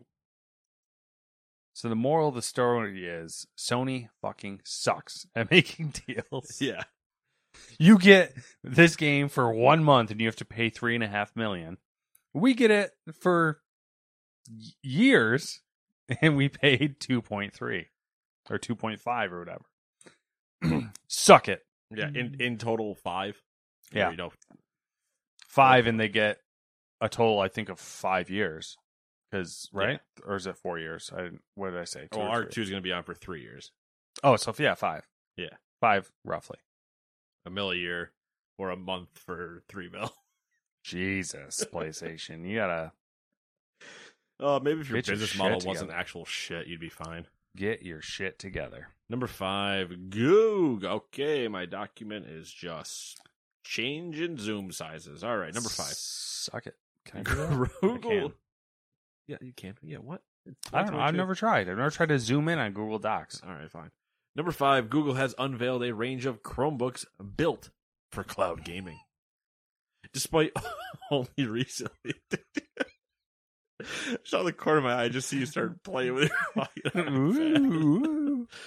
So 1.74 1.90
the 1.90 1.96
moral 1.96 2.30
of 2.30 2.36
the 2.36 2.42
story 2.42 3.06
is 3.06 3.48
Sony 3.58 4.08
fucking 4.22 4.62
sucks 4.64 5.28
at 5.36 5.52
making 5.52 5.94
deals. 6.08 6.58
yeah. 6.62 6.84
You 7.78 7.98
get 7.98 8.34
this 8.64 8.96
game 8.96 9.28
for 9.28 9.52
one 9.54 9.84
month 9.84 10.10
and 10.10 10.22
you 10.22 10.28
have 10.28 10.38
to 10.38 10.46
pay 10.46 10.70
three 10.70 10.96
and 10.96 11.04
a 11.04 11.08
half 11.10 11.36
million. 11.36 11.78
We 12.38 12.53
get 12.53 12.72
it 12.72 12.91
for 13.20 13.60
years 14.84 15.62
and 16.22 16.38
we 16.38 16.50
paid 16.50 17.00
2.3 17.00 17.86
or 18.50 18.58
2.5 18.58 19.32
or 19.32 19.39
whatever. 19.39 20.89
Suck 21.08 21.50
it. 21.50 21.63
Yeah. 21.96 22.08
In 22.08 22.13
mm-hmm. 22.13 22.41
in 22.41 22.58
total 22.58 22.96
five. 22.96 23.41
Yeah. 23.94 24.12
You 24.12 24.17
know, 24.17 24.32
Five 25.48 25.88
and 25.88 26.00
they 26.00 26.10
get 26.10 26.39
a 27.01 27.10
total, 27.10 27.39
I 27.39 27.48
think, 27.48 27.70
of 27.70 27.79
five 27.79 28.29
years. 28.29 28.77
Because, 29.32 29.67
right? 29.74 30.00
Or 30.25 30.36
is 30.36 30.46
it 30.46 30.58
four 30.58 30.77
years? 30.77 31.12
I 31.15 31.29
What 31.56 31.72
did 31.72 31.79
I 31.79 31.86
say? 31.86 32.08
Two 32.12 32.20
well, 32.20 32.27
or 32.27 32.32
Arc 32.32 32.46
three? 32.46 32.51
two 32.53 32.62
is 32.62 32.70
going 32.70 32.82
to 32.82 32.88
be 32.88 32.94
on 32.94 33.03
for 33.03 33.13
three 33.13 33.41
years, 33.41 33.72
Oh, 34.24 34.36
so 34.36 34.53
yeah, 34.58 34.75
five. 34.75 35.08
Yeah. 35.36 35.56
Five, 35.82 36.12
roughly. 36.24 36.58
a 37.46 37.50
mill 37.50 37.72
a 37.72 37.75
year, 37.75 38.12
or 38.58 38.70
a 38.70 38.77
month 38.77 39.10
for 39.15 39.63
three 39.67 39.89
mil. 39.89 40.13
Jesus, 40.88 41.65
PlayStation. 41.72 42.48
You 42.48 42.56
gotta 42.58 42.91
Uh, 44.39 44.60
maybe 44.63 44.82
if 44.82 44.89
your 44.89 44.98
Get 45.00 45.08
your 45.08 45.15
business 45.15 45.32
shit 45.32 45.39
model 45.39 45.56
wasn't 45.58 45.89
together. 45.89 45.94
actual 45.94 46.25
shit, 46.25 46.67
you'd 46.67 46.79
be 46.79 46.89
fine. 46.89 47.27
get 47.56 47.82
your 47.84 48.01
shit 48.01 48.38
together. 48.39 48.89
Number 49.10 49.27
five, 49.27 50.10
Goog. 50.10 50.86
Okay, 50.86 51.48
my 51.48 51.65
document 51.65 52.25
is 52.27 52.51
just 52.51 53.20
changing 53.63 54.38
zoom 54.38 54.72
sizes. 54.72 55.24
All 55.24 55.38
right, 55.38 55.53
number 55.53 55.70
five, 55.70 55.88
Suck 55.94 56.67
it. 56.67 56.75
Can 57.06 57.20
I? 57.20 57.24
Google. 57.82 58.34
Yeah, 59.27 59.38
you 59.41 59.53
can. 59.53 59.75
Yeah, 59.82 59.98
what? 59.98 60.22
I 60.72 60.84
don't 60.84 60.94
know. 60.94 61.00
I've 61.00 61.15
never 61.15 61.36
tried. 61.36 61.67
I've 61.67 61.77
never 61.77 61.89
tried 61.89 62.10
to 62.10 62.20
zoom 62.20 62.48
in 62.48 62.60
on 62.60 62.72
Google 62.72 63.00
Docs. 63.00 63.41
All 63.46 63.53
right, 63.53 63.70
fine. 63.70 63.91
Number 64.36 64.51
five, 64.51 64.89
Google 64.89 65.15
has 65.15 65.34
unveiled 65.39 65.84
a 65.84 65.94
range 65.94 66.25
of 66.25 66.44
Chromebooks 66.44 67.06
built 67.36 67.72
for 68.12 68.24
cloud 68.24 68.63
gaming. 68.63 69.00
Despite 70.14 70.52
only 71.12 71.30
recently. 71.46 72.14
Saw 74.24 74.44
the 74.44 74.54
corner 74.54 74.80
of 74.80 74.84
my 74.86 74.94
eye. 74.94 75.04
I 75.04 75.10
just 75.10 75.30
see 75.30 75.38
you 75.40 75.46
start 75.46 75.84
playing 75.84 76.14
with 76.16 76.32
it. 76.96 78.48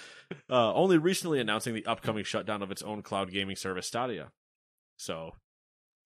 Uh, 0.48 0.72
only 0.74 0.96
recently 0.96 1.40
announcing 1.40 1.74
the 1.74 1.84
upcoming 1.86 2.22
shutdown 2.22 2.62
of 2.62 2.70
its 2.70 2.82
own 2.82 3.02
cloud 3.02 3.32
gaming 3.32 3.56
service, 3.56 3.88
Stadia. 3.88 4.30
So, 4.96 5.32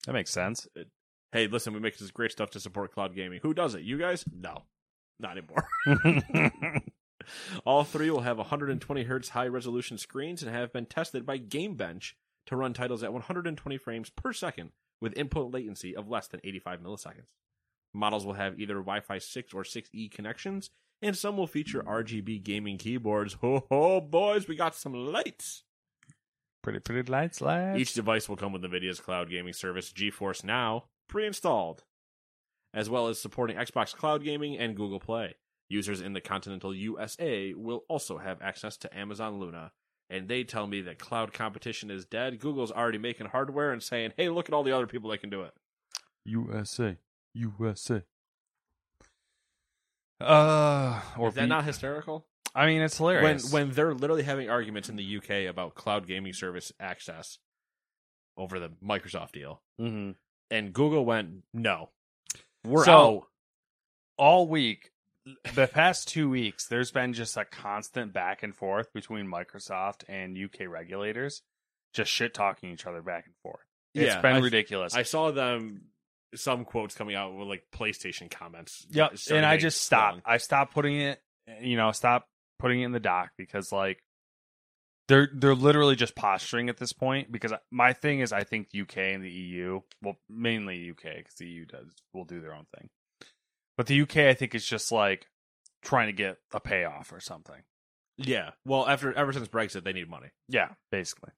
That 0.07 0.15
makes 0.15 0.31
sense. 0.31 0.67
hey, 1.33 1.47
listen, 1.47 1.75
we 1.75 1.81
make 1.81 1.99
this 1.99 2.11
great 2.11 2.33
stuff 2.33 2.49
to 2.53 2.61
support 2.61 2.93
cloud 2.95 3.15
gaming. 3.15 3.41
Who 3.43 3.53
does 3.53 3.75
it? 3.75 3.83
You 3.83 3.99
guys? 3.99 4.25
No, 4.35 4.63
not 5.21 5.37
anymore. 5.37 5.69
All 7.67 7.85
three 7.85 8.11
will 8.11 8.23
have 8.23 8.39
120 8.39 9.03
hertz 9.05 9.29
high 9.31 9.47
resolution 9.49 9.99
screens 9.99 10.43
and 10.43 10.51
have 10.55 10.73
been 10.73 10.87
tested 10.87 11.27
by 11.27 11.39
GameBench 11.39 12.13
to 12.47 12.57
run 12.57 12.73
titles 12.73 13.03
at 13.03 13.13
120 13.13 13.77
frames 13.77 14.09
per 14.09 14.33
second 14.33 14.71
with 15.01 15.17
input 15.17 15.53
latency 15.53 15.95
of 15.95 16.09
less 16.09 16.29
than 16.29 16.41
85 16.45 16.81
milliseconds. 16.81 17.33
Models 17.93 18.27
will 18.27 18.35
have 18.35 18.59
either 18.59 18.75
Wi 18.75 19.01
Fi 19.01 19.19
6 19.19 19.55
or 19.55 19.63
6E 19.63 20.11
connections, 20.11 20.71
and 21.01 21.17
some 21.17 21.37
will 21.37 21.47
feature 21.47 21.83
RGB 21.83 22.43
gaming 22.43 22.79
keyboards. 22.79 23.35
Ho 23.35 23.67
ho, 23.71 24.01
boys, 24.01 24.49
we 24.49 24.57
got 24.57 24.75
some 24.75 24.95
lights! 24.95 25.65
pretty, 26.65 26.81
pretty 26.81 27.13
lights, 27.13 27.41
lads. 27.41 27.79
Each 27.79 27.93
device 27.93 28.29
will 28.29 28.37
come 28.37 28.53
with 28.53 28.63
NVIDIA's 28.63 28.99
cloud 28.99 29.31
gaming 29.31 29.53
service 29.53 29.93
GeForce 29.93 30.43
Now 30.43 30.85
pre 31.07 31.27
installed, 31.27 31.85
as 32.73 32.91
well 32.91 33.07
as 33.07 33.21
supporting 33.21 33.57
Xbox 33.57 33.95
Cloud 33.95 34.25
Gaming 34.25 34.59
and 34.59 34.75
Google 34.75 34.99
Play. 34.99 35.37
Users 35.69 36.01
in 36.01 36.15
the 36.15 36.21
continental 36.21 36.75
USA 36.75 37.55
will 37.55 37.85
also 37.89 38.19
have 38.19 38.43
access 38.43 38.77
to 38.79 38.99
Amazon 38.99 39.39
Luna. 39.39 39.73
And 40.11 40.29
they 40.29 40.45
tell 40.45 40.67
me 40.67 40.81
that 40.83 40.99
cloud 40.99 41.33
competition 41.33 41.91
is 41.91 42.05
dead. 42.05 42.39
Google's 42.39 42.71
already 42.71 42.99
making 42.99 43.29
hardware 43.29 43.73
and 43.73 43.83
saying, 43.83 44.13
hey, 44.17 44.29
look 44.29 44.49
at 44.49 44.53
all 44.55 44.63
the 44.63 44.73
other 44.75 44.87
people 44.87 45.11
that 45.11 45.19
can 45.19 45.31
do 45.31 45.43
it. 45.43 45.55
USA. 46.25 46.99
USA. 47.35 48.03
Uh, 50.21 51.01
or 51.19 51.29
is 51.29 51.35
that 51.35 51.43
be- 51.43 51.47
not 51.49 51.65
hysterical? 51.65 52.27
I 52.55 52.67
mean, 52.67 52.83
it's 52.83 52.97
hilarious. 52.99 53.53
when 53.53 53.71
they're 53.73 53.95
literally 53.95 54.23
having 54.23 54.49
arguments 54.49 54.89
in 54.89 54.95
the 54.97 55.17
UK 55.17 55.49
about 55.51 55.75
cloud 55.75 56.07
gaming 56.07 56.33
service 56.33 56.73
access 56.79 57.39
over 58.37 58.61
the 58.61 58.71
Microsoft 58.83 59.33
deal. 59.33 59.63
Mhm. 59.81 60.15
And 60.51 60.73
Google 60.73 61.05
went, 61.05 61.43
no. 61.53 61.91
We're 62.65 62.85
So- 62.85 62.93
out. 63.23 63.27
all 64.17 64.47
week 64.49 64.93
the 65.55 65.67
past 65.67 66.09
two 66.09 66.29
weeks 66.29 66.67
there's 66.69 66.91
been 66.91 67.13
just 67.13 67.37
a 67.37 67.45
constant 67.45 68.13
back 68.13 68.43
and 68.43 68.55
forth 68.55 68.93
between 68.93 69.27
microsoft 69.27 70.03
and 70.09 70.37
uk 70.45 70.61
regulators 70.69 71.43
just 71.95 72.11
shit 72.11 72.35
talking 72.35 72.71
each 72.71 72.87
other 72.87 73.01
back 73.03 73.25
and 73.27 73.35
forth 73.43 73.65
It's 73.95 74.15
Yeah, 74.15 74.21
been 74.21 74.37
I- 74.37 74.41
ridiculous 74.41 74.95
I 74.95 75.03
saw 75.03 75.31
them 75.31 75.85
some 76.35 76.65
quotes 76.65 76.95
coming 76.97 77.15
out 77.15 77.33
with 77.35 77.47
like 77.49 77.63
PlayStation 77.73 78.29
comments. 78.31 78.87
yeah 78.91 79.09
and 79.31 79.47
i 79.47 79.57
just 79.57 79.81
stopped 79.81 80.19
strong. 80.19 80.35
i 80.35 80.37
stopped 80.39 80.75
putting 80.75 80.97
it 81.01 81.21
you 81.63 81.77
know 81.77 81.91
stop 81.93 82.27
putting 82.59 82.83
it 82.83 82.87
in 82.87 82.93
the 82.93 83.01
dock 83.01 83.31
because 83.39 83.71
like 83.73 84.03
they're 85.09 85.29
they're 85.35 85.55
literally 85.55 85.95
just 85.97 86.15
posturing 86.17 86.69
at 86.69 86.77
this 86.79 86.93
point 86.93 87.31
because 87.31 87.53
my 87.71 87.93
thing 87.93 88.21
is 88.21 88.33
i 88.33 88.43
think 88.43 88.69
uk 88.79 88.97
and 88.97 89.23
the 89.23 89.31
eu 89.31 89.81
well 90.03 90.17
mainly 90.29 90.91
uk 90.91 91.03
because 91.03 91.35
the 91.39 91.47
eu 91.47 91.65
does 91.67 91.87
will 92.13 92.25
do 92.25 92.41
their 92.41 92.55
own 92.55 92.67
thing 92.77 92.89
but 93.77 93.87
the 93.87 94.01
uk 94.03 94.17
i 94.17 94.35
think 94.35 94.55
is 94.55 94.65
just 94.67 94.91
like 94.93 95.27
trying 95.83 96.07
to 96.07 96.13
get 96.13 96.39
a 96.53 96.61
payoff 96.61 97.13
or 97.13 97.21
something 97.21 97.63
Yeah. 98.17 98.51
Well, 98.65 98.87
after 98.89 99.13
ever 99.13 99.33
since 99.33 99.49
Brexit, 99.49 99.85
they 99.85 99.93
need 99.93 100.09
money. 100.09 100.29
yeah 100.49 100.69
basically 100.91 101.33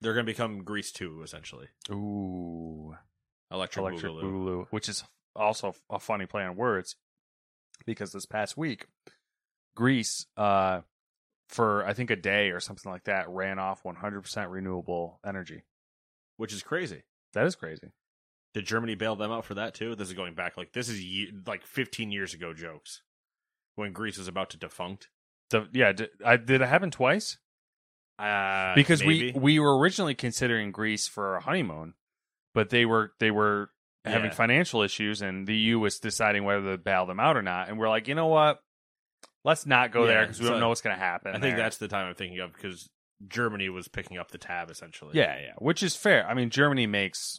They're 0.00 0.14
going 0.14 0.24
to 0.26 0.32
become 0.32 0.62
Greece 0.64 0.92
too, 0.92 1.22
essentially. 1.22 1.66
ooh 1.90 2.96
Electric, 3.50 3.82
electric 3.82 4.12
Boogaloo. 4.12 4.22
boogaloo 4.22 4.66
which 4.70 4.88
is 4.88 5.04
also 5.36 5.74
a 5.90 5.98
funny 5.98 6.24
play 6.26 6.42
on 6.44 6.56
words 6.56 6.96
because 7.86 8.12
this 8.12 8.24
past 8.26 8.56
week 8.56 8.86
greece 9.74 10.26
uh 10.36 10.80
for 11.48 11.84
i 11.86 11.92
think 11.92 12.10
a 12.10 12.16
day 12.16 12.50
or 12.50 12.60
something 12.60 12.90
like 12.90 13.04
that 13.04 13.28
ran 13.28 13.58
off 13.58 13.82
100% 13.82 14.50
renewable 14.50 15.18
energy 15.26 15.64
which 16.38 16.52
is 16.52 16.62
crazy. 16.62 17.02
that 17.34 17.46
is 17.46 17.56
crazy 17.56 17.88
Did 18.54 18.66
Germany 18.66 18.94
bail 18.94 19.16
them 19.16 19.30
out 19.32 19.44
for 19.44 19.54
that 19.54 19.74
too? 19.74 19.94
This 19.94 20.08
is 20.08 20.14
going 20.14 20.34
back 20.34 20.56
like 20.56 20.72
this 20.72 20.88
is 20.88 21.02
ye- 21.02 21.32
like 21.46 21.64
15 21.66 22.10
years 22.12 22.34
ago 22.34 22.52
jokes 22.52 23.02
when 23.76 23.92
Greece 23.92 24.18
was 24.18 24.28
about 24.28 24.50
to 24.50 24.56
defunct. 24.58 25.08
the, 25.50 25.68
yeah 25.72 25.92
did, 25.92 26.10
I, 26.24 26.36
did 26.36 26.60
it 26.60 26.68
happen 26.68 26.90
twice 26.90 27.38
Uh, 28.18 28.74
because 28.74 29.00
maybe. 29.02 29.32
we 29.32 29.40
we 29.40 29.58
were 29.58 29.78
originally 29.78 30.14
considering 30.14 30.70
greece 30.72 31.08
for 31.08 31.36
a 31.36 31.40
honeymoon 31.40 31.94
but 32.54 32.68
they 32.70 32.84
were 32.84 33.12
they 33.20 33.30
were 33.30 33.70
having 34.04 34.30
Yeah. 34.30 34.34
financial 34.36 34.82
issues 34.82 35.22
and 35.22 35.46
the 35.46 35.56
eu 35.56 35.78
was 35.78 35.98
deciding 35.98 36.44
whether 36.44 36.72
to 36.72 36.78
bail 36.78 37.06
them 37.06 37.18
out 37.20 37.36
or 37.36 37.42
not 37.42 37.68
and 37.68 37.78
we're 37.78 37.88
like 37.88 38.06
you 38.08 38.14
know 38.14 38.26
what 38.26 38.60
let's 39.44 39.64
not 39.66 39.90
go 39.92 40.06
there 40.06 40.22
because 40.24 40.38
we 40.40 40.44
so 40.46 40.52
don't 40.52 40.60
know 40.60 40.68
what's 40.68 40.82
going 40.82 40.94
to 40.94 41.00
happen 41.02 41.30
I 41.30 41.38
think 41.40 41.56
there. 41.56 41.64
that's 41.64 41.78
the 41.78 41.88
time 41.88 42.06
I'm 42.08 42.14
thinking 42.14 42.40
of 42.40 42.52
because 42.52 42.88
Germany 43.26 43.68
was 43.70 43.88
picking 43.88 44.18
up 44.18 44.30
the 44.32 44.38
tab 44.38 44.68
essentially. 44.70 45.12
Yeah, 45.14 45.38
yeah, 45.40 45.52
which 45.58 45.80
is 45.82 45.94
fair. 45.94 46.26
I 46.28 46.34
mean, 46.34 46.50
Germany 46.50 46.88
makes 46.88 47.38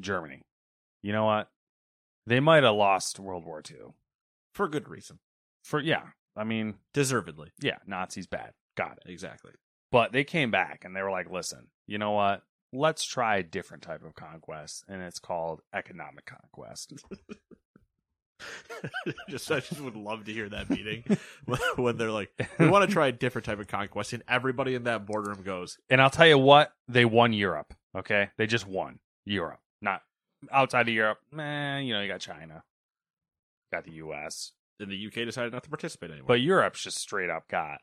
Germany. 0.00 0.42
You 1.02 1.12
know 1.12 1.24
what? 1.24 1.48
They 2.26 2.40
might 2.40 2.62
have 2.64 2.74
lost 2.74 3.18
World 3.20 3.44
War 3.44 3.62
II. 3.68 3.92
for 4.54 4.68
good 4.68 4.88
reason, 4.88 5.18
For 5.62 5.80
yeah, 5.80 6.04
I 6.36 6.44
mean, 6.44 6.76
deservedly. 6.94 7.50
yeah, 7.60 7.78
Nazis 7.86 8.26
bad. 8.26 8.52
Got 8.76 8.98
it. 9.04 9.10
Exactly. 9.10 9.52
But 9.92 10.12
they 10.12 10.24
came 10.24 10.50
back 10.50 10.84
and 10.84 10.96
they 10.96 11.02
were 11.02 11.10
like, 11.10 11.30
"Listen, 11.30 11.68
you 11.86 11.98
know 11.98 12.12
what? 12.12 12.42
Let's 12.72 13.04
try 13.04 13.36
a 13.36 13.42
different 13.44 13.82
type 13.84 14.02
of 14.04 14.14
conquest, 14.16 14.84
and 14.88 15.00
it's 15.02 15.18
called 15.20 15.60
economic 15.72 16.24
conquest." 16.26 16.92
just 19.28 19.50
I 19.50 19.60
just 19.60 19.80
would 19.80 19.96
love 19.96 20.24
to 20.24 20.32
hear 20.32 20.48
that 20.48 20.68
meeting 20.70 21.04
when- 21.44 21.58
when 21.76 21.96
they're 21.96 22.10
like, 22.10 22.30
we 22.58 22.68
want 22.68 22.88
to 22.88 22.92
try 22.92 23.06
a 23.08 23.12
different 23.12 23.44
type 23.44 23.60
of 23.60 23.68
conquest, 23.68 24.12
and 24.12 24.22
everybody 24.28 24.74
in 24.74 24.84
that 24.84 25.06
boardroom 25.06 25.42
goes, 25.42 25.78
and 25.88 26.00
I'll 26.00 26.10
tell 26.10 26.26
you 26.26 26.38
what, 26.38 26.72
they 26.88 27.04
won 27.04 27.32
Europe. 27.32 27.72
Okay, 27.96 28.30
they 28.36 28.46
just 28.46 28.66
won 28.66 28.98
Europe, 29.24 29.60
not 29.80 30.02
outside 30.52 30.88
of 30.88 30.94
Europe. 30.94 31.18
Man, 31.30 31.84
you 31.84 31.94
know, 31.94 32.00
you 32.00 32.08
got 32.08 32.20
China, 32.20 32.62
got 33.72 33.84
the 33.84 33.92
U.S. 33.92 34.52
and 34.80 34.90
the 34.90 35.06
UK 35.06 35.26
decided 35.26 35.52
not 35.52 35.62
to 35.64 35.70
participate 35.70 36.10
anymore. 36.10 36.28
But 36.28 36.40
Europe's 36.40 36.82
just 36.82 36.98
straight 36.98 37.30
up 37.30 37.48
got 37.48 37.78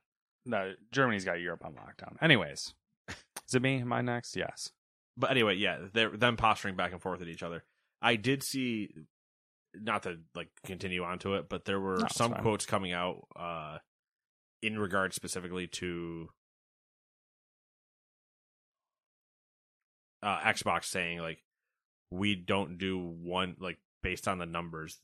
no. 0.46 0.74
Germany's 0.92 1.26
got 1.26 1.40
Europe 1.40 1.64
on 1.66 1.74
lockdown. 1.74 2.16
Anyways, 2.22 2.74
is 3.10 3.54
it 3.56 3.62
me? 3.62 3.80
Am 3.82 3.92
I 3.94 4.02
next? 4.02 4.36
Yes. 4.36 4.70
but 5.18 5.32
anyway, 5.32 5.56
yeah, 5.56 5.78
they're 5.94 6.10
them 6.16 6.38
posturing 6.38 6.76
back 6.76 6.92
and 6.92 7.02
forth 7.02 7.22
at 7.22 7.28
each 7.28 7.44
other. 7.44 7.64
I 8.02 8.16
did 8.16 8.42
see, 8.42 8.90
not 9.76 10.04
to 10.04 10.18
like 10.36 10.50
continue 10.66 11.04
on 11.04 11.20
to 11.20 11.36
it, 11.36 11.50
but 11.50 11.66
there 11.66 11.80
were 11.80 11.98
No, 12.00 12.08
some 12.12 12.32
fine. 12.34 12.42
quotes 12.42 12.66
coming 12.66 12.94
out 12.94 13.28
uh, 13.36 13.78
in 14.64 14.80
regard 14.80 15.14
specifically 15.14 15.68
to 15.68 16.30
uh, 20.24 20.40
Xbox 20.42 20.86
saying 20.86 21.20
like 21.20 21.40
we 22.12 22.36
don't 22.36 22.78
do 22.78 22.98
one 23.00 23.56
like 23.60 23.78
based 24.04 24.28
on 24.28 24.38
the 24.38 24.46
numbers. 24.46 25.00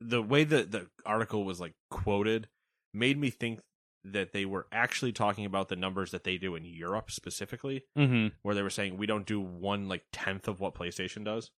The 0.00 0.22
way 0.22 0.44
that 0.44 0.70
the 0.70 0.88
article 1.04 1.44
was 1.44 1.58
like 1.60 1.74
quoted 1.90 2.48
made 2.94 3.18
me 3.18 3.30
think 3.30 3.60
that 4.04 4.32
they 4.32 4.44
were 4.44 4.66
actually 4.70 5.12
talking 5.12 5.44
about 5.44 5.68
the 5.68 5.76
numbers 5.76 6.12
that 6.12 6.24
they 6.24 6.38
do 6.38 6.54
in 6.54 6.64
Europe 6.64 7.10
specifically 7.10 7.84
Mm-hmm. 7.98 8.28
where 8.42 8.54
they 8.54 8.62
were 8.62 8.70
saying 8.70 8.96
we 8.96 9.06
don't 9.06 9.26
do 9.26 9.40
one 9.40 9.88
like 9.88 10.04
tenth 10.12 10.46
of 10.48 10.60
what 10.60 10.74
PlayStation 10.74 11.24
does. 11.24 11.50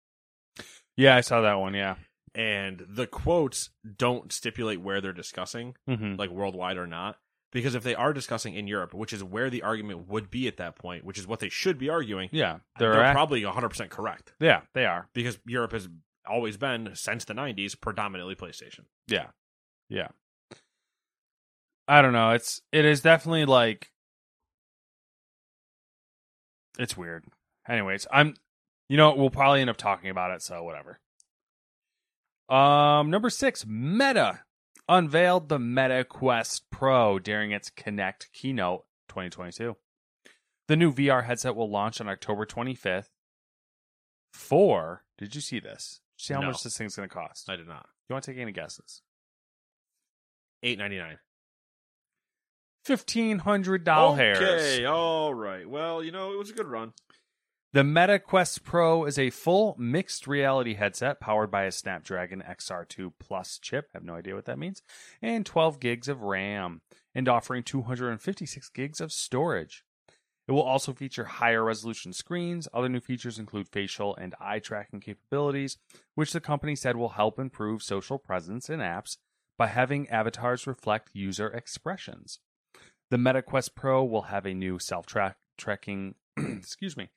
Yeah, 0.96 1.16
I 1.16 1.20
saw 1.20 1.42
that 1.42 1.58
one. 1.60 1.74
Yeah. 1.74 1.96
And 2.34 2.84
the 2.88 3.06
quotes 3.06 3.70
don't 3.96 4.32
stipulate 4.32 4.80
where 4.80 5.00
they're 5.00 5.12
discussing, 5.12 5.74
Mm-hmm. 5.88 6.14
like 6.16 6.30
worldwide 6.30 6.76
or 6.78 6.86
not. 6.86 7.16
Because 7.52 7.74
if 7.74 7.82
they 7.82 7.94
are 7.94 8.12
discussing 8.12 8.54
in 8.54 8.66
Europe, 8.66 8.94
which 8.94 9.12
is 9.12 9.24
where 9.24 9.50
the 9.50 9.62
argument 9.62 10.08
would 10.08 10.30
be 10.30 10.46
at 10.46 10.56
that 10.58 10.76
point, 10.76 11.04
which 11.04 11.18
is 11.18 11.26
what 11.26 11.40
they 11.40 11.48
should 11.48 11.78
be 11.78 11.88
arguing, 11.88 12.28
yeah, 12.32 12.58
they're, 12.78 12.92
they're, 12.92 13.12
probably 13.12 13.42
100% 13.42 13.90
correct. 13.90 14.32
yeah, 14.38 14.60
they 14.72 14.86
are. 14.86 15.08
Because 15.14 15.38
Europe 15.46 15.72
has 15.72 15.88
always 16.28 16.56
been, 16.56 16.90
since 16.94 17.24
the 17.24 17.34
90s, 17.34 17.80
predominantly 17.80 18.36
PlayStation. 18.36 18.84
Yeah, 19.08 19.28
yeah. 19.88 20.08
I 21.90 22.02
don't 22.02 22.12
know. 22.12 22.30
It's 22.30 22.62
it 22.70 22.84
is 22.84 23.00
definitely 23.00 23.46
like 23.46 23.90
it's 26.78 26.96
weird. 26.96 27.24
Anyways, 27.68 28.06
I'm 28.12 28.36
you 28.88 28.96
know 28.96 29.12
we'll 29.16 29.28
probably 29.28 29.60
end 29.60 29.70
up 29.70 29.76
talking 29.76 30.08
about 30.08 30.30
it, 30.30 30.40
so 30.40 30.62
whatever. 30.62 31.00
Um, 32.48 33.10
number 33.10 33.28
six, 33.28 33.66
Meta 33.66 34.40
unveiled 34.90 35.48
the 35.48 35.58
Meta 35.58 36.04
Quest 36.04 36.68
Pro 36.70 37.18
during 37.18 37.52
its 37.52 37.70
Connect 37.70 38.30
keynote 38.32 38.84
2022. 39.08 39.76
The 40.68 40.76
new 40.76 40.92
VR 40.92 41.24
headset 41.24 41.54
will 41.56 41.70
launch 41.70 42.00
on 42.00 42.08
October 42.08 42.44
25th. 42.44 43.08
For 44.32 45.04
did 45.16 45.34
you 45.34 45.40
see 45.40 45.60
this? 45.60 46.00
Did 46.18 46.22
you 46.22 46.26
see 46.26 46.34
how 46.34 46.40
No. 46.40 46.48
much 46.48 46.62
this 46.62 46.76
thing's 46.76 46.94
going 46.96 47.08
to 47.08 47.14
cost? 47.14 47.48
I 47.48 47.56
did 47.56 47.66
not. 47.68 47.88
You 48.08 48.14
want 48.14 48.24
to 48.24 48.32
take 48.32 48.40
any 48.40 48.52
guesses? 48.52 49.02
Eight 50.62 50.78
ninety 50.78 50.98
nine. 50.98 51.18
Fifteen 52.84 53.38
hundred 53.38 53.84
doll 53.84 54.14
hairs. 54.14 54.38
Okay, 54.38 54.84
all 54.84 55.32
right. 55.32 55.68
Well, 55.68 56.02
you 56.02 56.12
know, 56.12 56.32
it 56.32 56.38
was 56.38 56.50
a 56.50 56.54
good 56.54 56.66
run. 56.66 56.92
The 57.72 57.84
Meta 57.84 58.18
Quest 58.18 58.64
Pro 58.64 59.04
is 59.04 59.16
a 59.16 59.30
full 59.30 59.76
mixed 59.78 60.26
reality 60.26 60.74
headset 60.74 61.20
powered 61.20 61.52
by 61.52 61.66
a 61.66 61.70
Snapdragon 61.70 62.42
XR2 62.42 63.12
Plus 63.20 63.60
chip. 63.60 63.90
I 63.94 63.98
have 63.98 64.04
no 64.04 64.16
idea 64.16 64.34
what 64.34 64.46
that 64.46 64.58
means. 64.58 64.82
And 65.22 65.46
12 65.46 65.78
gigs 65.78 66.08
of 66.08 66.22
RAM, 66.22 66.80
and 67.14 67.28
offering 67.28 67.62
256 67.62 68.68
gigs 68.70 69.00
of 69.00 69.12
storage. 69.12 69.84
It 70.48 70.52
will 70.52 70.64
also 70.64 70.92
feature 70.92 71.26
higher 71.26 71.62
resolution 71.62 72.12
screens. 72.12 72.66
Other 72.74 72.88
new 72.88 72.98
features 72.98 73.38
include 73.38 73.68
facial 73.68 74.16
and 74.16 74.34
eye 74.40 74.58
tracking 74.58 74.98
capabilities, 74.98 75.78
which 76.16 76.32
the 76.32 76.40
company 76.40 76.74
said 76.74 76.96
will 76.96 77.10
help 77.10 77.38
improve 77.38 77.84
social 77.84 78.18
presence 78.18 78.68
in 78.68 78.80
apps 78.80 79.16
by 79.56 79.68
having 79.68 80.08
avatars 80.08 80.66
reflect 80.66 81.10
user 81.12 81.46
expressions. 81.46 82.40
The 83.10 83.18
Meta 83.18 83.42
Quest 83.42 83.76
Pro 83.76 84.02
will 84.02 84.22
have 84.22 84.44
a 84.44 84.54
new 84.54 84.80
self-tracking, 84.80 86.16
excuse 86.36 86.96
me, 86.96 87.10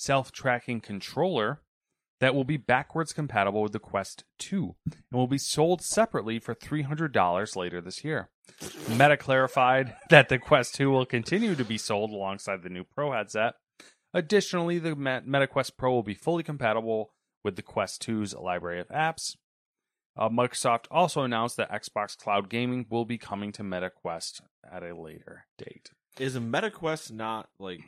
self-tracking 0.00 0.80
controller 0.80 1.60
that 2.20 2.34
will 2.34 2.44
be 2.44 2.56
backwards 2.56 3.12
compatible 3.12 3.62
with 3.62 3.72
the 3.72 3.78
Quest 3.78 4.24
2 4.38 4.74
and 4.92 4.96
will 5.12 5.26
be 5.26 5.38
sold 5.38 5.82
separately 5.82 6.38
for 6.38 6.54
$300 6.54 7.56
later 7.56 7.80
this 7.80 8.04
year. 8.04 8.30
Meta 8.88 9.16
clarified 9.16 9.94
that 10.10 10.28
the 10.28 10.38
Quest 10.38 10.74
2 10.74 10.90
will 10.90 11.06
continue 11.06 11.54
to 11.54 11.64
be 11.64 11.78
sold 11.78 12.10
alongside 12.10 12.62
the 12.62 12.68
new 12.68 12.84
Pro 12.84 13.12
headset. 13.12 13.54
Additionally, 14.12 14.78
the 14.78 14.96
Me- 14.96 15.20
Meta 15.24 15.46
Quest 15.46 15.76
Pro 15.76 15.92
will 15.92 16.02
be 16.02 16.14
fully 16.14 16.42
compatible 16.42 17.12
with 17.44 17.56
the 17.56 17.62
Quest 17.62 18.02
2's 18.02 18.34
library 18.34 18.80
of 18.80 18.88
apps. 18.88 19.36
Uh, 20.16 20.28
Microsoft 20.28 20.86
also 20.90 21.22
announced 21.22 21.56
that 21.56 21.70
Xbox 21.70 22.16
Cloud 22.16 22.50
Gaming 22.50 22.86
will 22.90 23.04
be 23.04 23.16
coming 23.16 23.52
to 23.52 23.62
Meta 23.62 23.90
Quest 23.90 24.42
at 24.70 24.82
a 24.82 24.94
later 24.94 25.46
date. 25.56 25.90
Is 26.18 26.36
a 26.36 26.40
MetaQuest 26.40 27.12
not 27.12 27.48
like 27.58 27.80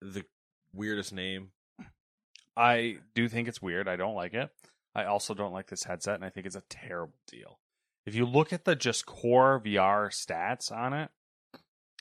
the 0.00 0.24
weirdest 0.72 1.12
name? 1.12 1.50
I 2.56 2.98
do 3.14 3.28
think 3.28 3.48
it's 3.48 3.62
weird. 3.62 3.88
I 3.88 3.96
don't 3.96 4.14
like 4.14 4.34
it. 4.34 4.50
I 4.94 5.04
also 5.04 5.34
don't 5.34 5.52
like 5.52 5.68
this 5.68 5.84
headset, 5.84 6.16
and 6.16 6.24
I 6.24 6.30
think 6.30 6.46
it's 6.46 6.56
a 6.56 6.62
terrible 6.68 7.14
deal. 7.26 7.60
If 8.06 8.14
you 8.14 8.26
look 8.26 8.52
at 8.52 8.64
the 8.64 8.74
just 8.74 9.06
core 9.06 9.60
VR 9.64 10.08
stats 10.10 10.72
on 10.72 10.92
it, 10.92 11.10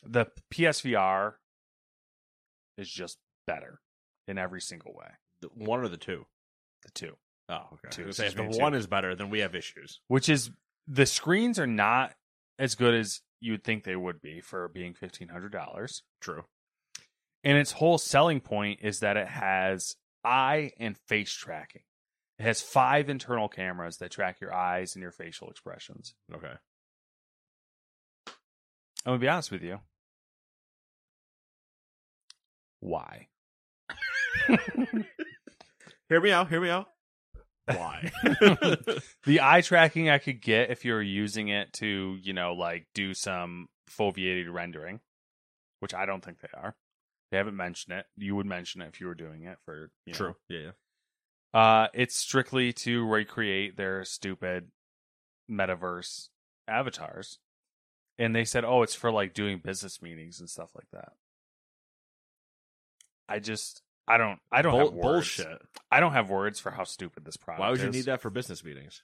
the 0.04 0.28
PSVR 0.52 1.34
is 2.78 2.90
just 2.90 3.18
better 3.46 3.80
in 4.28 4.38
every 4.38 4.62
single 4.62 4.94
way. 4.94 5.10
The- 5.42 5.50
One 5.50 5.82
or 5.82 5.88
the 5.88 5.98
two? 5.98 6.26
the 6.84 6.92
two, 6.92 7.18
Oh, 7.50 7.66
okay. 7.74 7.90
Two. 7.92 8.04
I 8.04 8.08
was 8.08 8.18
gonna 8.18 8.30
say, 8.32 8.42
if 8.42 8.52
the 8.54 8.58
one 8.60 8.74
is 8.74 8.88
better, 8.88 9.16
then 9.16 9.30
we 9.30 9.40
have 9.40 9.54
issues. 9.54 10.00
which 10.08 10.30
is 10.30 10.50
the 10.88 11.06
screens 11.06 11.60
are 11.60 11.68
not 11.68 12.16
as 12.58 12.74
good 12.76 12.94
as 12.94 13.22
you 13.42 13.52
would 13.54 13.64
think 13.64 13.84
they 13.84 13.96
would 13.98 14.22
be 14.22 14.40
for 14.42 14.68
being 14.70 14.94
fifteen 14.94 15.28
hundred 15.30 15.52
dollars. 15.52 16.04
True. 16.22 16.46
And 17.44 17.58
its 17.58 17.72
whole 17.74 17.98
selling 17.98 18.42
point 18.42 18.80
is 18.82 19.00
that 19.00 19.18
it 19.18 19.28
has 19.28 19.96
eye 20.24 20.72
and 20.80 20.98
face 21.08 21.32
tracking. 21.32 21.84
It 22.38 22.44
has 22.44 22.62
five 22.62 23.10
internal 23.10 23.50
cameras 23.50 23.98
that 23.98 24.12
track 24.12 24.40
your 24.42 24.54
eyes 24.54 24.96
and 24.96 25.02
your 25.02 25.12
facial 25.12 25.50
expressions. 25.50 26.16
Okay. 26.34 26.54
I'm 29.06 29.14
gonna 29.14 29.20
be 29.20 29.28
honest 29.28 29.52
with 29.52 29.64
you. 29.64 29.80
Why? 32.80 33.28
Hear 36.10 36.22
me 36.22 36.32
out. 36.32 36.50
Hear 36.50 36.62
me 36.62 36.70
out. 36.70 36.88
Why? 37.66 38.12
the 39.26 39.42
eye 39.42 39.62
tracking 39.62 40.10
I 40.10 40.18
could 40.18 40.42
get 40.42 40.72
if 40.72 40.86
you're 40.86 41.02
using 41.02 41.50
it 41.50 41.72
to, 41.74 42.18
you 42.22 42.34
know, 42.34 42.54
like 42.54 42.88
do 42.96 43.14
some 43.14 43.68
foveated 43.90 44.52
rendering, 44.52 45.02
which 45.80 45.94
I 45.94 46.06
don't 46.06 46.24
think 46.24 46.40
they 46.40 46.50
are. 46.54 46.76
They 47.32 47.38
haven't 47.38 47.56
mentioned 47.56 47.98
it. 47.98 48.06
You 48.18 48.36
would 48.36 48.46
mention 48.46 48.82
it 48.82 48.88
if 48.88 49.00
you 49.00 49.08
were 49.08 49.16
doing 49.16 49.44
it 49.44 49.58
for 49.66 49.92
you 50.06 50.14
know. 50.14 50.18
True. 50.18 50.36
Yeah. 50.50 50.60
yeah. 50.60 50.72
Uh, 51.60 51.88
it's 51.94 52.16
strictly 52.16 52.74
to 52.74 53.06
recreate 53.08 53.76
their 53.78 54.04
stupid 54.06 54.70
metaverse 55.50 56.30
avatars, 56.68 57.40
and 58.18 58.36
they 58.36 58.46
said, 58.46 58.64
"Oh, 58.66 58.82
it's 58.84 58.96
for 58.96 59.12
like 59.12 59.34
doing 59.34 59.60
business 59.60 60.02
meetings 60.02 60.40
and 60.40 60.50
stuff 60.50 60.72
like 60.76 60.90
that." 60.92 61.14
I 63.28 63.40
just, 63.40 63.84
I 64.08 64.18
don't, 64.18 64.40
I 64.52 64.62
don't 64.64 64.72
Bull- 64.72 64.80
have 64.86 64.94
words. 64.94 65.38
bullshit. 65.38 65.62
I 65.92 66.00
don't 66.00 66.14
have 66.14 66.30
words 66.30 66.60
for 66.60 66.72
how 66.72 66.84
stupid 66.84 67.26
this 67.26 67.38
product. 67.38 67.62
Why 67.62 67.70
would 67.70 67.80
you 67.80 67.90
is. 67.90 67.96
need 67.96 68.06
that 68.06 68.22
for 68.22 68.30
business 68.32 68.64
meetings? 68.64 69.04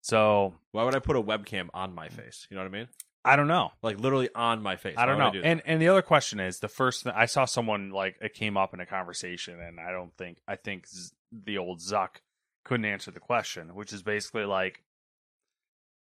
So 0.00 0.54
Why 0.72 0.84
would 0.84 0.94
I 0.96 0.98
put 1.00 1.16
a 1.16 1.22
webcam 1.22 1.68
on 1.74 1.94
my 1.94 2.08
face? 2.08 2.46
You 2.50 2.56
know 2.56 2.62
what 2.62 2.68
I 2.68 2.78
mean? 2.78 2.88
I 3.28 3.36
don't 3.36 3.48
know. 3.48 3.72
Like 3.82 3.98
literally 4.00 4.28
on 4.34 4.62
my 4.62 4.76
face. 4.76 4.94
I 4.96 5.06
don't 5.06 5.16
Why 5.16 5.20
know. 5.20 5.26
would 5.26 5.32
do 5.34 5.40
that? 5.42 5.46
and 5.48 5.62
and 5.66 5.82
the 5.82 5.88
other 5.88 6.02
question 6.02 6.40
is 6.40 6.58
the 6.60 6.68
first 6.68 7.04
th- 7.04 7.14
I 7.16 7.26
saw 7.26 7.44
someone 7.44 7.90
like 7.90 8.16
it 8.20 8.34
came 8.34 8.56
up 8.56 8.72
in 8.74 8.80
a 8.80 8.86
conversation, 8.86 9.60
and 9.60 9.78
I 9.78 9.90
don't 9.92 10.14
think 10.16 10.38
I 10.48 10.56
think 10.56 10.86
Z- 10.88 11.12
the 11.32 11.58
old 11.58 11.80
Zuck 11.80 12.16
couldn't 12.64 12.86
answer 12.86 13.10
the 13.10 13.20
question, 13.20 13.74
which 13.74 13.92
is 13.92 14.02
basically 14.02 14.44
like, 14.44 14.82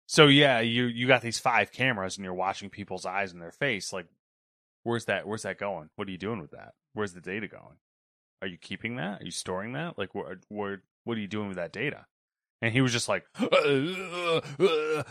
so 0.06 0.26
yeah, 0.26 0.60
you 0.60 0.84
you 0.84 1.06
got 1.06 1.22
these 1.22 1.38
five 1.38 1.72
cameras, 1.72 2.16
and 2.16 2.24
you're 2.24 2.34
watching 2.34 2.70
people's 2.70 3.06
eyes 3.06 3.32
and 3.32 3.40
their 3.40 3.52
face. 3.52 3.92
Like, 3.92 4.06
where's 4.82 5.06
that? 5.06 5.26
Where's 5.26 5.42
that 5.42 5.58
going? 5.58 5.90
What 5.96 6.08
are 6.08 6.10
you 6.10 6.18
doing 6.18 6.40
with 6.40 6.50
that? 6.52 6.74
Where's 6.92 7.12
the 7.14 7.20
data 7.20 7.48
going? 7.48 7.76
Are 8.42 8.48
you 8.48 8.58
keeping 8.58 8.96
that? 8.96 9.22
Are 9.22 9.24
you 9.24 9.30
storing 9.30 9.72
that? 9.72 9.96
Like, 9.98 10.14
where 10.14 10.40
where 10.48 10.82
what 11.04 11.16
are 11.16 11.20
you 11.20 11.28
doing 11.28 11.48
with 11.48 11.56
that 11.56 11.72
data? 11.72 12.06
And 12.62 12.72
he 12.72 12.80
was 12.80 12.92
just 12.92 13.08
like, 13.08 13.24
I 13.38 14.40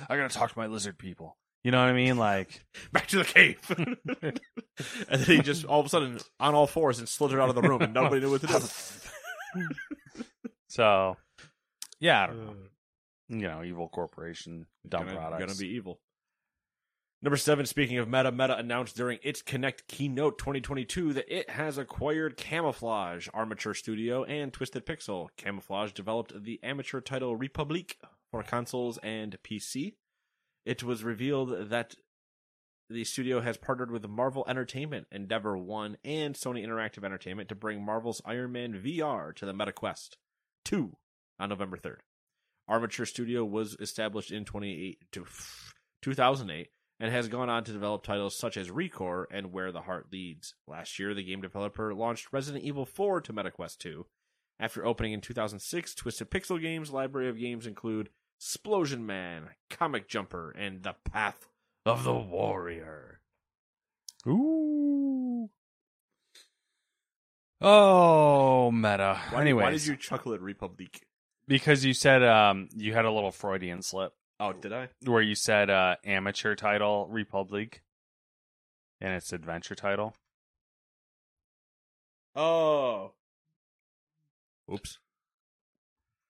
gotta 0.10 0.30
talk 0.30 0.52
to 0.52 0.58
my 0.60 0.68
lizard 0.68 0.98
people. 0.98 1.38
You 1.64 1.72
know 1.72 1.80
what 1.80 1.90
I 1.90 1.94
mean? 1.94 2.18
Like. 2.18 2.64
back 2.92 3.08
to 3.08 3.18
the 3.18 3.24
cave. 3.24 3.60
and 4.22 5.22
then 5.22 5.38
he 5.38 5.42
just 5.42 5.66
all 5.66 5.80
of 5.80 5.86
a 5.86 5.90
sudden 5.90 6.20
on 6.40 6.56
all 6.56 6.68
fours 6.68 7.00
and 7.00 7.08
slithered 7.08 7.40
out 7.40 7.50
of 7.50 7.56
the 7.56 7.62
room, 7.62 7.82
and 7.82 7.94
nobody 7.94 8.22
knew 8.22 8.32
what 8.32 8.42
to 8.42 8.48
do. 8.48 8.60
So, 10.74 11.18
yeah, 12.00 12.24
I 12.24 12.26
don't 12.26 12.46
know. 12.48 12.56
You 13.30 13.48
know, 13.48 13.64
evil 13.64 13.88
corporation, 13.88 14.66
dumb 14.90 15.06
gonna, 15.06 15.16
products. 15.16 15.46
Gonna 15.46 15.56
be 15.56 15.76
evil. 15.76 16.00
Number 17.22 17.38
seven, 17.38 17.68
speaking 17.68 18.00
of 18.00 18.10
Meta, 18.10 18.32
Meta 18.32 18.58
announced 18.58 18.98
during 18.98 19.20
its 19.22 19.44
Connect 19.44 19.88
keynote 19.88 20.40
2022 20.40 21.14
that 21.14 21.34
it 21.34 21.52
has 21.52 21.78
acquired 21.78 22.38
Camouflage, 22.38 23.30
Armature 23.36 23.76
Studio, 23.76 24.24
and 24.24 24.52
Twisted 24.52 24.84
Pixel. 24.84 25.30
Camouflage 25.38 25.92
developed 25.92 26.44
the 26.44 26.60
amateur 26.64 27.02
title 27.02 27.36
Republique 27.36 28.00
for 28.32 28.42
consoles 28.42 28.98
and 29.04 29.38
PC. 29.44 29.94
It 30.66 30.84
was 30.84 31.04
revealed 31.04 31.70
that 31.70 31.96
the 32.90 33.04
studio 33.04 33.42
has 33.42 33.58
partnered 33.58 33.92
with 33.92 34.08
Marvel 34.08 34.46
Entertainment, 34.48 35.08
Endeavor 35.12 35.58
One, 35.58 35.98
and 36.04 36.36
Sony 36.36 36.66
Interactive 36.66 37.04
Entertainment 37.04 37.50
to 37.50 37.56
bring 37.56 37.84
Marvel's 37.84 38.22
Iron 38.26 38.52
Man 38.52 38.74
VR 38.74 39.34
to 39.36 39.46
the 39.46 39.54
MetaQuest 39.54 40.18
2 40.66 40.96
on 41.40 41.50
November 41.50 41.78
3rd. 41.78 41.98
Armature 42.68 43.06
Studio 43.06 43.44
was 43.44 43.76
established 43.80 44.32
in 44.32 44.46
2008 44.46 46.70
and 47.00 47.12
has 47.12 47.28
gone 47.28 47.50
on 47.50 47.64
to 47.66 47.74
develop 47.74 48.04
titles 48.04 48.38
such 48.38 48.56
as 48.56 48.70
Recore 48.70 49.26
and 49.32 49.52
Where 49.52 49.72
the 49.72 49.82
Heart 49.82 50.08
Leads. 50.12 50.54
Last 50.68 51.00
year, 51.00 51.14
the 51.14 51.24
game 51.24 51.42
developer 51.42 51.94
launched 51.94 52.32
Resident 52.32 52.64
Evil 52.64 52.86
4 52.86 53.22
to 53.22 53.34
MetaQuest 53.34 53.80
2. 53.80 54.06
After 54.60 54.86
opening 54.86 55.12
in 55.12 55.20
2006, 55.20 55.96
Twisted 55.96 56.30
Pixel 56.30 56.62
Games' 56.62 56.92
library 56.92 57.28
of 57.28 57.40
games 57.40 57.68
include 57.68 58.10
Explosion 58.46 59.06
Man, 59.06 59.52
Comic 59.70 60.10
Jumper, 60.10 60.52
and 60.52 60.84
The 60.84 60.96
Path 61.06 61.48
of 61.86 62.04
the 62.04 62.14
Warrior. 62.14 63.22
Ooh. 64.28 65.50
Oh, 67.62 68.70
meta. 68.70 69.18
Why, 69.30 69.42
Anyways, 69.42 69.64
why 69.64 69.72
did 69.72 69.86
you 69.86 69.96
chuckle 69.96 70.34
at 70.34 70.42
Republic? 70.42 71.08
because 71.48 71.84
you 71.86 71.94
said 71.94 72.22
um 72.24 72.68
you 72.76 72.94
had 72.94 73.04
a 73.06 73.12
little 73.12 73.32
Freudian 73.32 73.82
slip 73.82 74.14
Oh, 74.42 74.52
did 74.54 74.72
I? 74.74 74.88
where 75.06 75.22
you 75.22 75.36
said 75.36 75.70
uh 75.70 75.96
amateur 76.06 76.56
title 76.56 77.08
Republic 77.10 77.82
and 79.00 79.14
its 79.14 79.32
adventure 79.32 79.76
title. 79.76 80.16
Oh. 82.36 83.14
Oops. 84.72 84.98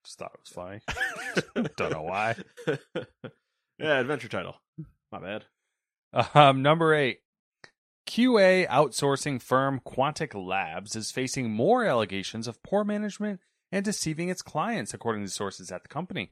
Just 0.04 0.18
thought 0.18 0.32
it 0.34 0.40
was 0.40 0.48
funny. 0.50 1.68
Don't 1.76 1.92
know 1.92 2.02
why. 2.02 2.36
yeah, 3.78 4.00
adventure 4.00 4.28
title. 4.28 4.56
My 5.10 5.20
bad. 5.20 5.44
Um, 6.34 6.62
number 6.62 6.94
eight. 6.94 7.20
QA 8.06 8.68
outsourcing 8.68 9.40
firm 9.40 9.80
Quantic 9.84 10.34
Labs 10.34 10.94
is 10.94 11.10
facing 11.10 11.50
more 11.50 11.84
allegations 11.84 12.46
of 12.46 12.62
poor 12.62 12.84
management 12.84 13.40
and 13.72 13.84
deceiving 13.84 14.28
its 14.28 14.42
clients, 14.42 14.92
according 14.92 15.24
to 15.24 15.30
sources 15.30 15.72
at 15.72 15.82
the 15.82 15.88
company. 15.88 16.30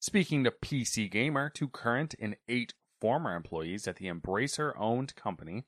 Speaking 0.00 0.44
to 0.44 0.52
PC 0.52 1.10
Gamer, 1.10 1.50
two 1.50 1.68
current 1.68 2.14
and 2.20 2.36
eight 2.48 2.72
former 3.00 3.34
employees 3.34 3.88
at 3.88 3.96
the 3.96 4.06
Embracer 4.06 4.72
owned 4.78 5.14
company 5.16 5.64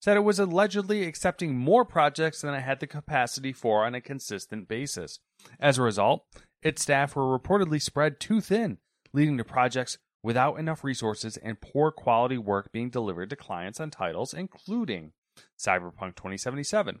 said 0.00 0.16
it 0.16 0.20
was 0.20 0.38
allegedly 0.38 1.04
accepting 1.04 1.56
more 1.56 1.84
projects 1.84 2.42
than 2.42 2.54
it 2.54 2.60
had 2.60 2.80
the 2.80 2.86
capacity 2.86 3.52
for 3.52 3.84
on 3.84 3.94
a 3.94 4.00
consistent 4.00 4.68
basis. 4.68 5.18
As 5.58 5.78
a 5.78 5.82
result, 5.82 6.24
its 6.66 6.82
staff 6.82 7.14
were 7.14 7.38
reportedly 7.38 7.80
spread 7.80 8.18
too 8.18 8.40
thin, 8.40 8.78
leading 9.12 9.38
to 9.38 9.44
projects 9.44 9.98
without 10.20 10.58
enough 10.58 10.82
resources 10.82 11.36
and 11.36 11.60
poor 11.60 11.92
quality 11.92 12.36
work 12.36 12.72
being 12.72 12.90
delivered 12.90 13.30
to 13.30 13.36
clients 13.36 13.78
on 13.78 13.88
titles 13.88 14.34
including 14.34 15.12
Cyberpunk 15.56 16.16
2077, 16.16 16.98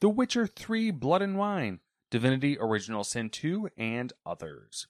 The 0.00 0.08
Witcher 0.08 0.46
3 0.46 0.92
Blood 0.92 1.22
and 1.22 1.36
Wine, 1.36 1.80
Divinity 2.12 2.56
Original 2.60 3.02
Sin 3.02 3.28
2, 3.28 3.70
and 3.76 4.12
others. 4.24 4.86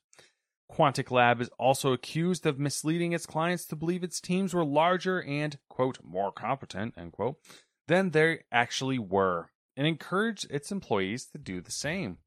Quantic 0.71 1.11
Lab 1.11 1.41
is 1.41 1.49
also 1.59 1.95
accused 1.95 2.45
of 2.45 2.59
misleading 2.59 3.13
its 3.13 3.25
clients 3.25 3.65
to 3.65 3.77
believe 3.77 4.05
its 4.05 4.21
teams 4.21 4.53
were 4.53 4.65
larger 4.65 5.23
and, 5.23 5.59
quote, 5.71 6.01
more 6.05 6.33
competent, 6.33 6.93
end 6.99 7.13
quote, 7.13 7.39
than 7.87 8.11
they 8.11 8.41
actually 8.53 8.99
were, 8.99 9.49
and 9.75 9.87
encouraged 9.87 10.47
its 10.51 10.71
employees 10.71 11.25
to 11.25 11.39
do 11.39 11.63
the 11.63 11.71
same. 11.71 12.19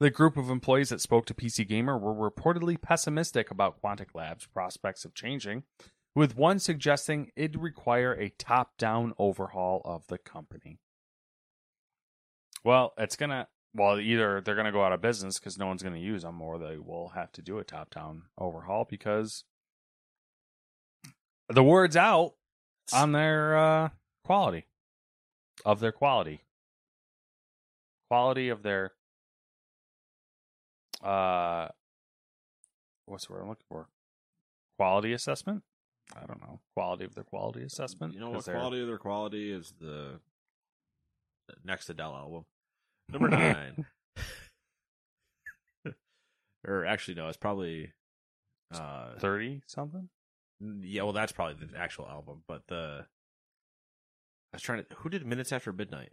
The 0.00 0.10
group 0.10 0.38
of 0.38 0.48
employees 0.48 0.88
that 0.88 1.02
spoke 1.02 1.26
to 1.26 1.34
PC 1.34 1.68
Gamer 1.68 1.98
were 1.98 2.30
reportedly 2.30 2.80
pessimistic 2.80 3.50
about 3.50 3.82
Quantic 3.82 4.14
Lab's 4.14 4.46
prospects 4.46 5.04
of 5.04 5.14
changing, 5.14 5.64
with 6.14 6.34
one 6.34 6.58
suggesting 6.58 7.30
it'd 7.36 7.60
require 7.60 8.14
a 8.14 8.30
top 8.30 8.78
down 8.78 9.12
overhaul 9.18 9.82
of 9.84 10.06
the 10.06 10.16
company. 10.16 10.78
Well, 12.64 12.94
it's 12.96 13.14
gonna. 13.14 13.48
Well, 13.74 14.00
either 14.00 14.40
they're 14.40 14.56
gonna 14.56 14.72
go 14.72 14.82
out 14.82 14.94
of 14.94 15.02
business 15.02 15.38
because 15.38 15.58
no 15.58 15.66
one's 15.66 15.82
gonna 15.82 15.98
use 15.98 16.22
them, 16.22 16.40
or 16.40 16.58
they 16.58 16.78
will 16.78 17.10
have 17.10 17.30
to 17.32 17.42
do 17.42 17.58
a 17.58 17.64
top 17.64 17.90
down 17.90 18.22
overhaul 18.38 18.86
because 18.88 19.44
the 21.50 21.62
word's 21.62 21.96
out 21.96 22.32
on 22.90 23.12
their 23.12 23.56
uh, 23.58 23.88
quality 24.24 24.64
of 25.66 25.78
their 25.80 25.92
quality, 25.92 26.40
quality 28.08 28.48
of 28.48 28.62
their 28.62 28.92
uh, 31.02 31.68
what's 33.06 33.26
the 33.26 33.32
word 33.32 33.42
I'm 33.42 33.48
looking 33.48 33.64
for? 33.68 33.88
Quality 34.78 35.12
assessment. 35.12 35.62
I 36.16 36.26
don't 36.26 36.40
know. 36.40 36.60
Quality 36.74 37.04
of 37.04 37.14
their 37.14 37.24
quality 37.24 37.62
assessment. 37.62 38.14
You 38.14 38.20
know 38.20 38.30
what 38.30 38.44
quality 38.44 38.80
of 38.80 38.86
their 38.86 38.98
quality 38.98 39.52
is 39.52 39.72
the 39.80 40.20
the 41.48 41.54
next 41.64 41.88
Adele 41.90 42.14
album. 42.14 42.44
Number 43.08 43.28
nine. 43.28 43.86
or 46.66 46.84
actually 46.84 47.14
no, 47.14 47.28
it's 47.28 47.36
probably 47.36 47.92
uh 48.72 49.14
thirty 49.18 49.62
something. 49.66 50.08
yeah, 50.60 51.02
well 51.02 51.12
that's 51.12 51.32
probably 51.32 51.66
the 51.66 51.78
actual 51.78 52.08
album, 52.08 52.42
but 52.48 52.62
the 52.68 53.06
I 54.52 54.56
was 54.56 54.62
trying 54.62 54.84
to 54.84 54.94
who 54.96 55.08
did 55.08 55.24
Minutes 55.26 55.52
After 55.52 55.72
Midnight? 55.72 56.12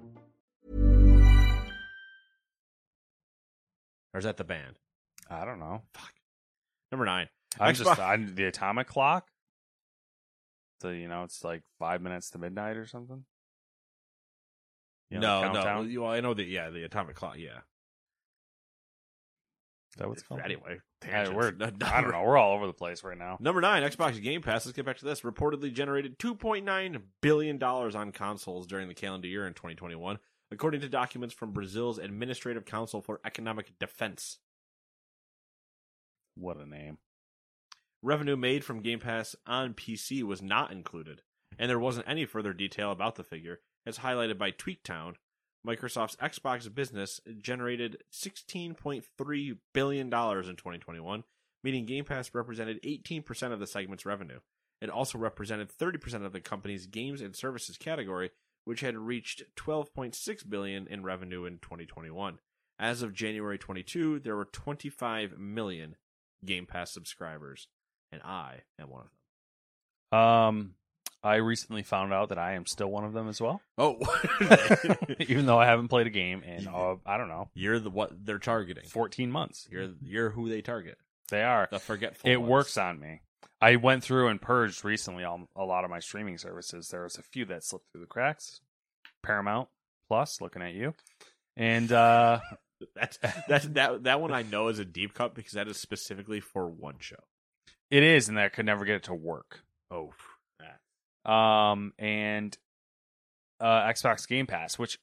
Or 4.13 4.17
is 4.19 4.25
that 4.25 4.37
the 4.37 4.43
band? 4.43 4.77
I 5.29 5.45
don't 5.45 5.59
know. 5.59 5.83
Fuck. 5.93 6.11
Number 6.91 7.05
nine. 7.05 7.29
I'm 7.59 7.73
Xbox- 7.73 7.77
just 7.77 7.99
I, 7.99 8.17
the 8.17 8.45
atomic 8.45 8.87
clock. 8.87 9.27
So 10.81 10.89
you 10.89 11.07
know 11.07 11.23
it's 11.23 11.43
like 11.43 11.61
five 11.79 12.01
minutes 12.01 12.29
to 12.31 12.39
midnight 12.39 12.75
or 12.77 12.85
something. 12.87 13.23
You 15.09 15.19
know, 15.19 15.41
the 15.41 15.47
no, 15.47 15.53
no. 15.53 15.63
countdown? 15.63 15.89
You- 15.91 16.01
Well, 16.01 16.11
I 16.11 16.21
know 16.21 16.33
that. 16.33 16.47
Yeah, 16.47 16.69
the 16.69 16.83
atomic 16.83 17.15
clock. 17.15 17.37
Yeah. 17.37 17.59
Is 19.93 19.97
that 19.97 20.07
what 20.07 20.13
it's 20.17 20.23
called? 20.23 20.39
Anyway, 20.43 20.79
Hey, 21.03 21.11
tangents. 21.11 21.35
we're, 21.35 21.51
No- 21.79 21.87
I 21.87 22.01
don't 22.01 22.11
know. 22.11 22.23
We're 22.23 22.37
all 22.37 22.53
over 22.55 22.65
the 22.65 22.71
place 22.73 23.03
right 23.03 23.17
now. 23.17 23.37
Number 23.41 23.59
nine, 23.59 23.83
Xbox 23.83 24.21
Game 24.21 24.41
Pass. 24.41 24.65
Let's 24.65 24.75
get 24.75 24.85
back 24.85 24.97
to 24.99 25.05
this. 25.05 25.21
Reportedly 25.21 25.73
generated 25.73 26.17
$2.9 26.17 27.01
billion 27.21 27.61
on 27.61 28.11
consoles 28.13 28.67
during 28.67 28.87
the 28.87 28.93
calendar 28.93 29.27
year 29.27 29.45
in 29.45 29.53
2021, 29.53 30.17
according 30.51 30.81
to 30.81 30.89
documents 30.89 31.33
from 31.33 31.51
Brazil's 31.51 31.97
Administrative 31.97 32.65
Council 32.65 33.01
for 33.01 33.21
Economic 33.25 33.79
Defense. 33.79 34.39
What 36.35 36.57
a 36.57 36.65
name. 36.65 36.97
Revenue 38.03 38.35
made 38.35 38.63
from 38.63 38.81
Game 38.81 38.99
Pass 38.99 39.35
on 39.45 39.73
PC 39.73 40.23
was 40.23 40.41
not 40.41 40.71
included, 40.71 41.21
and 41.57 41.69
there 41.69 41.79
wasn't 41.79 42.07
any 42.09 42.25
further 42.25 42.53
detail 42.53 42.91
about 42.91 43.15
the 43.15 43.23
figure, 43.23 43.59
as 43.85 43.99
highlighted 43.99 44.37
by 44.37 44.51
Tweaktown. 44.51 45.15
Microsoft's 45.65 46.15
Xbox 46.15 46.73
business 46.73 47.21
generated 47.37 47.97
$16.3 48.11 49.57
billion 49.73 50.05
in 50.07 50.11
2021, 50.11 51.23
meaning 51.63 51.85
Game 51.85 52.05
Pass 52.05 52.31
represented 52.33 52.81
18% 52.81 53.53
of 53.53 53.59
the 53.59 53.67
segment's 53.67 54.05
revenue. 54.05 54.39
It 54.81 54.89
also 54.89 55.19
represented 55.19 55.69
30% 55.71 56.25
of 56.25 56.33
the 56.33 56.41
company's 56.41 56.87
games 56.87 57.21
and 57.21 57.35
services 57.35 57.77
category, 57.77 58.31
which 58.65 58.81
had 58.81 58.97
reached 58.97 59.43
12.6 59.55 60.49
billion 60.49 60.87
in 60.87 61.03
revenue 61.03 61.45
in 61.45 61.59
2021. 61.59 62.39
As 62.79 63.01
of 63.01 63.13
January 63.13 63.57
22, 63.57 64.19
there 64.19 64.35
were 64.35 64.45
25 64.45 65.37
million 65.37 65.95
Game 66.43 66.65
Pass 66.65 66.91
subscribers, 66.91 67.67
and 68.11 68.21
I 68.23 68.61
am 68.79 68.89
one 68.89 69.01
of 69.03 69.07
them. 70.11 70.19
Um, 70.19 70.73
I 71.23 71.35
recently 71.35 71.83
found 71.83 72.11
out 72.11 72.29
that 72.29 72.39
I 72.39 72.53
am 72.53 72.65
still 72.65 72.89
one 72.89 73.05
of 73.05 73.13
them 73.13 73.27
as 73.29 73.39
well, 73.39 73.61
Oh, 73.77 73.97
even 75.19 75.45
though 75.45 75.59
I 75.59 75.65
haven't 75.67 75.89
played 75.89 76.07
a 76.07 76.11
game 76.11 76.41
in 76.43 76.67
uh, 76.67 76.95
I 77.05 77.17
don't 77.17 77.27
know 77.29 77.49
you're 77.53 77.79
the 77.79 77.91
what 77.91 78.25
they're 78.25 78.39
targeting. 78.39 78.85
14 78.85 79.31
months. 79.31 79.67
You're 79.71 79.89
you're 80.01 80.31
who 80.31 80.49
they 80.49 80.61
target. 80.61 80.97
They 81.29 81.43
are. 81.43 81.67
The 81.71 81.79
forgetful. 81.79 82.29
It 82.29 82.37
ones. 82.37 82.49
works 82.49 82.77
on 82.77 82.99
me. 82.99 83.21
I 83.61 83.75
went 83.75 84.03
through 84.03 84.27
and 84.29 84.41
purged 84.41 84.83
recently 84.83 85.23
all, 85.23 85.47
a 85.55 85.63
lot 85.63 85.83
of 85.83 85.89
my 85.89 85.99
streaming 85.99 86.37
services. 86.37 86.87
There 86.89 87.03
was 87.03 87.17
a 87.17 87.23
few 87.23 87.45
that 87.45 87.63
slipped 87.63 87.91
through 87.91 88.01
the 88.01 88.07
cracks. 88.07 88.59
Paramount 89.23 89.69
Plus, 90.07 90.41
looking 90.41 90.61
at 90.61 90.73
you, 90.73 90.93
and 91.55 91.91
uh, 91.91 92.39
That's 92.95 93.19
that's 93.47 93.65
that 93.69 94.03
that 94.03 94.21
one 94.21 94.33
I 94.33 94.41
know 94.43 94.67
is 94.67 94.79
a 94.79 94.85
deep 94.85 95.13
cut 95.13 95.35
because 95.35 95.53
that 95.53 95.67
is 95.67 95.77
specifically 95.77 96.39
for 96.39 96.67
one 96.67 96.95
show. 96.99 97.23
it 97.89 98.03
is, 98.03 98.29
and 98.29 98.39
I 98.39 98.49
could 98.49 98.65
never 98.65 98.85
get 98.85 98.95
it 98.95 99.03
to 99.03 99.13
work. 99.13 99.61
Oh, 99.89 100.11
that. 100.59 101.31
um, 101.31 101.93
and 101.99 102.57
uh, 103.59 103.81
Xbox 103.83 104.27
Game 104.27 104.47
Pass, 104.47 104.79
which 104.79 104.97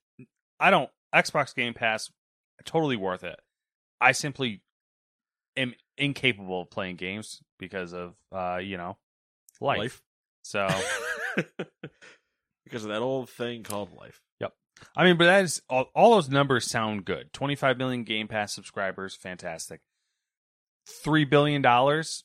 I 0.58 0.70
don't. 0.70 0.90
Xbox 1.14 1.54
Game 1.54 1.74
Pass, 1.74 2.10
totally 2.64 2.96
worth 2.96 3.24
it. 3.24 3.38
I 4.00 4.12
simply 4.12 4.60
am 5.58 5.74
incapable 5.96 6.62
of 6.62 6.70
playing 6.70 6.96
games 6.96 7.40
because 7.58 7.92
of 7.92 8.14
uh, 8.32 8.58
you 8.62 8.76
know, 8.76 8.96
life. 9.60 9.78
Life. 9.78 10.02
So 10.42 10.68
because 12.64 12.84
of 12.84 12.90
that 12.90 13.02
old 13.02 13.28
thing 13.28 13.62
called 13.62 13.92
life. 13.92 14.20
Yep. 14.40 14.52
I 14.96 15.04
mean, 15.04 15.16
but 15.16 15.24
that 15.24 15.44
is 15.44 15.62
all, 15.68 15.90
all 15.94 16.14
those 16.14 16.28
numbers 16.28 16.70
sound 16.70 17.04
good. 17.04 17.32
Twenty 17.32 17.56
five 17.56 17.78
million 17.78 18.04
Game 18.04 18.28
Pass 18.28 18.54
subscribers, 18.54 19.16
fantastic. 19.16 19.80
Three 21.04 21.24
billion 21.24 21.60
dollars 21.60 22.24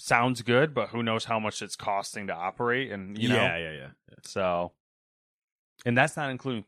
sounds 0.00 0.42
good, 0.42 0.74
but 0.74 0.88
who 0.88 1.02
knows 1.02 1.24
how 1.24 1.38
much 1.38 1.62
it's 1.62 1.76
costing 1.76 2.28
to 2.28 2.34
operate 2.34 2.90
and 2.90 3.18
you 3.18 3.28
know 3.28 3.36
yeah, 3.36 3.56
yeah, 3.56 3.72
yeah. 3.72 3.88
So, 4.24 4.72
and 5.84 5.96
that's 5.96 6.16
not 6.16 6.30
including 6.30 6.64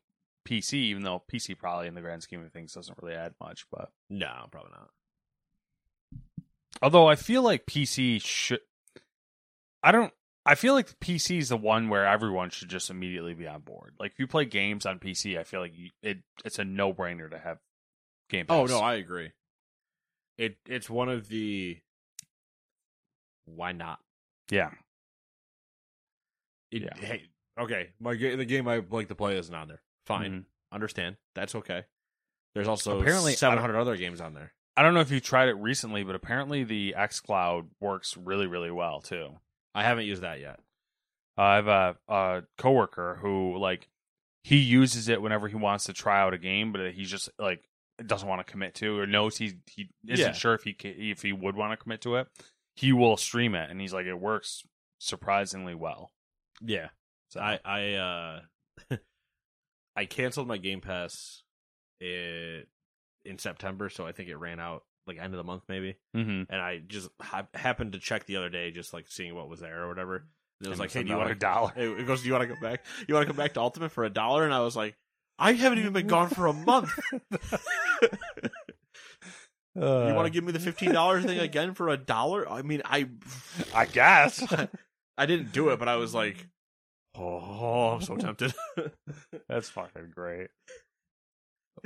PC, 0.47 0.75
even 0.75 1.03
though 1.03 1.23
PC 1.33 1.59
probably 1.59 1.89
in 1.89 1.95
the 1.95 2.01
grand 2.01 2.23
scheme 2.23 2.45
of 2.45 2.53
things 2.53 2.73
doesn't 2.73 2.99
really 3.03 3.15
add 3.15 3.35
much. 3.41 3.67
But 3.71 3.91
No, 4.09 4.47
probably 4.51 4.73
not. 4.73 4.91
Although 6.83 7.07
I 7.09 7.15
feel 7.17 7.43
like 7.43 7.67
PC 7.67 8.21
should, 8.25 8.61
I 9.83 9.93
don't. 9.93 10.13
I 10.45 10.55
feel 10.55 10.75
like 10.75 10.99
PC 11.01 11.39
is 11.39 11.49
the 11.49 11.57
one 11.57 11.89
where 11.89 12.07
everyone 12.07 12.51
should 12.51 12.69
just 12.69 12.89
immediately 12.89 13.35
be 13.35 13.49
on 13.49 13.63
board. 13.63 13.95
Like 13.99 14.13
if 14.13 14.19
you 14.21 14.27
play 14.29 14.45
games 14.45 14.87
on 14.87 14.99
PC, 15.01 15.37
I 15.39 15.43
feel 15.45 15.61
like 15.61 15.77
you, 15.77 15.91
it 16.03 16.19
it's 16.45 16.59
a 16.61 16.65
no 16.65 16.93
brainer 16.95 17.29
to 17.31 17.39
have 17.39 17.59
Game 18.31 18.47
Pass. 18.47 18.55
Oh 18.57 18.65
no, 18.67 18.79
I 18.79 18.95
agree. 18.95 19.33
It 20.39 20.57
it's 20.67 20.89
one 20.89 21.09
of 21.09 21.29
the 21.29 21.79
why 23.47 23.73
not? 23.73 23.99
yeah, 24.51 24.71
It, 26.71 26.83
Yeah. 26.83 26.97
Hey, 26.97 27.23
okay, 27.59 27.89
my 28.01 28.15
the 28.15 28.45
game 28.45 28.69
I 28.69 28.83
like 28.91 29.09
to 29.09 29.15
play 29.17 29.37
isn't 29.39 29.55
on 29.55 29.67
there. 29.69 29.83
Fine, 30.05 30.33
Mhm. 30.33 30.45
understand. 30.73 31.17
That's 31.35 31.55
okay. 31.57 31.85
There's 32.55 32.69
also 32.69 33.01
Apparently, 33.01 33.33
I 33.33 33.35
seven 33.35 33.57
don't- 33.57 33.63
hundred 33.63 33.81
other 33.81 33.97
games 33.97 34.21
on 34.21 34.35
there. 34.35 34.53
I 34.77 34.83
don't 34.83 34.95
know 34.95 35.01
if 35.01 35.11
you 35.11 35.21
tried 35.21 35.49
it 35.49 35.55
recently, 35.55 36.05
but 36.05 36.15
apparently 36.15 36.65
the 36.65 36.95
X 36.95 37.21
Cloud 37.21 37.69
works 37.81 38.17
really 38.17 38.47
really 38.47 38.71
well 38.71 39.01
too. 39.01 39.31
I 39.75 39.83
haven't 39.85 40.07
used 40.07 40.23
that 40.23 40.41
yet. 40.41 40.61
Uh, 41.39 41.43
I 41.43 41.55
have 41.57 41.69
a, 41.69 41.97
a 42.09 42.43
coworker 42.59 43.19
who 43.21 43.57
like 43.59 43.89
he 44.45 44.57
uses 44.59 45.09
it 45.09 45.21
whenever 45.21 45.49
he 45.49 45.57
wants 45.57 45.85
to 45.85 45.93
try 45.93 46.21
out 46.21 46.35
a 46.35 46.39
game, 46.39 46.73
but 46.73 46.93
he's 46.93 47.11
just 47.11 47.31
like 47.39 47.65
doesn't 48.05 48.29
want 48.29 48.47
to 48.47 48.51
commit 48.51 48.75
to 48.77 48.99
or 48.99 49.07
knows 49.07 49.39
he 49.39 49.55
he 49.67 49.89
isn't 50.07 50.27
Yeah. 50.27 50.33
sure 50.33 50.55
if 50.55 50.63
he 50.65 50.77
if 50.83 51.23
he 51.23 51.33
would 51.33 51.57
want 51.57 51.73
to 51.73 51.83
commit 51.83 52.01
to 52.03 52.17
it. 52.17 52.29
He 52.75 52.93
will 52.93 53.17
stream 53.17 53.55
it, 53.55 53.71
and 53.71 53.81
he's 53.81 53.95
like, 53.95 54.05
it 54.07 54.15
works 54.21 54.63
surprisingly 54.99 55.75
well. 55.75 56.13
Yeah. 56.61 56.89
So 57.31 57.41
I 57.41 57.59
I 57.65 57.95
uh 57.95 58.41
I 59.97 60.05
canceled 60.05 60.47
my 60.49 60.59
Game 60.59 60.81
Pass 60.83 61.43
in, 62.01 62.65
in 63.27 63.39
September, 63.39 63.89
so 63.91 64.07
I 64.07 64.13
think 64.13 64.29
it 64.29 64.37
ran 64.37 64.61
out 64.61 64.85
like 65.07 65.19
end 65.19 65.33
of 65.35 65.39
the 65.39 65.45
month 65.45 65.63
maybe. 65.69 65.97
hmm 66.15 66.43
And 66.49 66.61
I 66.61 66.79
just 66.79 67.09
ha- 67.21 67.47
happened 67.55 67.93
to 67.93 67.99
check 67.99 68.27
the 68.27 68.37
other 68.37 68.49
day, 68.49 68.71
just 68.71 68.93
like 68.93 69.07
seeing 69.09 69.35
what 69.35 69.49
was 69.49 69.61
there 69.61 69.83
or 69.85 69.89
whatever. 69.89 70.17
And 70.17 70.25
it 70.67 70.69
was 70.69 70.79
And 70.79 70.81
like, 70.81 70.93
"Hey, 70.93 71.03
do 71.03 71.11
you 71.11 71.17
want 71.17 71.27
another 71.31 71.39
dollar." 71.39 71.73
It 71.77 72.07
goes, 72.07 72.23
"Do 72.23 72.27
you 72.29 72.33
want 72.33 72.49
to 72.49 72.55
go 72.55 72.61
back? 72.61 72.85
You 73.07 73.15
want 73.15 73.27
to 73.27 73.33
come 73.33 73.37
back 73.37 73.55
to 73.55 73.61
Ultimate 73.61 73.91
for 73.93 74.05
a 74.05 74.11
dollar?" 74.11 74.45
And 74.45 74.55
I 74.55 74.61
was 74.61 74.75
like, 74.75 74.97
"I 75.39 75.53
haven't 75.53 75.79
even 75.81 75.93
been 75.93 76.07
gone 76.07 76.29
for 76.31 76.47
a 76.47 76.53
month. 76.53 76.91
you 79.75 80.15
want 80.15 80.27
to 80.27 80.31
give 80.31 80.45
me 80.45 80.53
the 80.53 80.59
fifteen 80.61 80.93
dollars 80.93 81.25
thing 81.25 81.39
again 81.39 81.75
for 81.75 81.89
a 81.89 81.97
dollar? 81.97 82.49
I 82.51 82.63
mean, 82.63 82.83
I 82.85 83.09
I 83.75 83.85
guess. 83.87 84.43
I 85.19 85.27
didn't 85.27 85.53
do 85.53 85.71
it, 85.71 85.79
but 85.79 85.89
I 85.89 85.97
was 85.97 86.15
like, 86.15 86.47
oh, 87.15 87.91
I'm 87.95 88.03
so 88.03 88.17
tempted." 88.17 88.55
That's 89.49 89.69
fucking 89.69 90.11
great. 90.15 90.49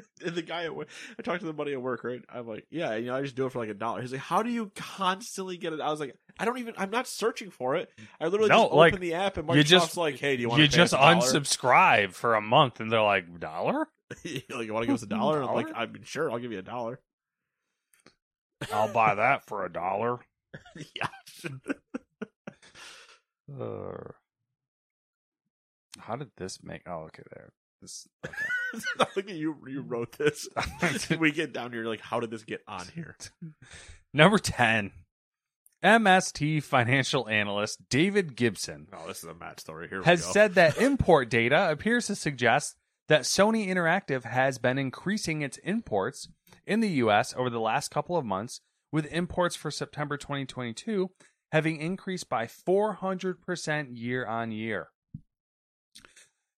And 0.25 0.35
the 0.35 0.43
guy 0.43 0.65
at 0.65 0.75
work, 0.75 0.89
I 1.19 1.23
talked 1.23 1.41
to 1.41 1.47
the 1.47 1.53
buddy 1.53 1.73
at 1.73 1.81
work, 1.81 2.05
right? 2.05 2.21
I'm 2.33 2.47
like, 2.47 2.67
yeah, 2.71 2.95
you 2.97 3.07
know, 3.07 3.17
I 3.17 3.23
just 3.23 3.35
do 3.35 3.47
it 3.47 3.53
for 3.53 3.59
like 3.59 3.69
a 3.71 3.75
dollar. 3.75 4.01
He's 4.03 4.13
like, 4.13 4.21
how 4.21 4.43
do 4.43 4.51
you 4.51 4.71
constantly 4.77 5.57
get 5.57 5.73
it? 5.73 5.81
I 5.81 5.91
was 5.91 6.01
like, 6.01 6.15
I 6.39 6.45
don't 6.45 6.59
even, 6.59 6.75
I'm 6.77 6.91
not 6.91 7.07
searching 7.07 7.51
for 7.51 7.77
it. 7.77 7.91
I 8.21 8.25
literally 8.27 8.49
No, 8.51 8.57
just 8.63 8.67
open 8.67 8.79
like, 8.79 9.01
the 9.01 9.15
app 9.15 9.37
and 9.39 9.49
you 9.49 9.55
Microsoft's 9.55 9.69
just- 9.71 9.97
like, 9.97 10.19
hey, 10.19 10.37
do 10.37 10.43
you 10.43 10.49
want 10.49 10.61
You 10.61 10.69
to 10.69 10.73
just 10.75 10.93
unsubscribe 10.93 12.13
for 12.13 12.35
a 12.35 12.41
month, 12.41 12.81
and 12.81 12.91
they're 12.93 13.01
like, 13.03 13.41
dollar? 13.41 13.89
like, 14.25 14.49
you 14.67 14.73
want 14.73 14.83
to 14.83 14.87
give 14.87 14.95
us 14.95 15.03
a 15.03 15.07
dollar? 15.07 15.43
I'm 15.43 15.55
like? 15.55 15.69
I 15.75 15.87
mean, 15.87 16.03
sure, 16.05 16.31
I'll 16.31 16.39
give 16.39 16.53
you 16.53 16.59
a 16.59 16.63
dollar. 16.63 17.01
I'll 18.73 18.93
buy 18.93 19.15
that 19.15 19.47
for 19.47 19.65
a 19.65 19.73
dollar. 19.73 20.21
yeah. 20.95 21.09
Uh, 23.59 24.11
how 25.99 26.17
did 26.17 26.31
this 26.37 26.63
make? 26.63 26.83
Oh, 26.87 27.05
okay, 27.05 27.23
there. 27.35 27.53
This. 27.81 28.07
Okay. 28.27 28.35
I 29.01 29.05
think 29.07 29.31
you 29.31 29.57
you 29.67 29.83
wrote 29.83 30.17
this. 30.19 30.49
we 31.19 31.33
get 31.33 31.53
down 31.53 31.73
here, 31.73 31.85
like, 31.85 32.01
how 32.01 32.21
did 32.21 32.31
this 32.31 32.45
get 32.45 32.63
on 32.67 32.87
here? 32.95 33.17
Number 34.13 34.39
ten. 34.39 34.93
MST 35.83 36.63
financial 36.63 37.27
analyst 37.27 37.89
David 37.89 38.37
Gibson 38.37 38.87
Oh, 38.93 39.09
this 39.09 39.25
is 39.25 39.25
a 39.25 39.35
Matt 39.35 39.61
story. 39.61 39.89
Here 39.89 40.03
has 40.03 40.21
we 40.21 40.27
go. 40.27 40.33
said 40.33 40.55
that 40.55 40.77
import 40.77 41.31
data 41.31 41.71
appears 41.71 42.07
to 42.09 42.15
suggest 42.15 42.77
that 43.09 43.23
Sony 43.23 43.69
Interactive 43.69 44.25
has 44.25 44.59
been 44.59 44.77
increasing 44.77 45.41
its 45.41 45.57
imports 45.65 46.29
in 46.67 46.81
the 46.81 46.91
US 47.05 47.35
over 47.35 47.49
the 47.49 47.61
last 47.61 47.91
couple 47.91 48.19
of 48.19 48.27
months, 48.27 48.61
with 48.93 49.11
imports 49.11 49.57
for 49.57 49.71
September 49.71 50.19
2022 50.19 51.11
having 51.53 51.79
increased 51.79 52.29
by 52.29 52.47
400% 52.47 53.89
year 53.93 54.27
on 54.27 54.53
year. 54.53 54.89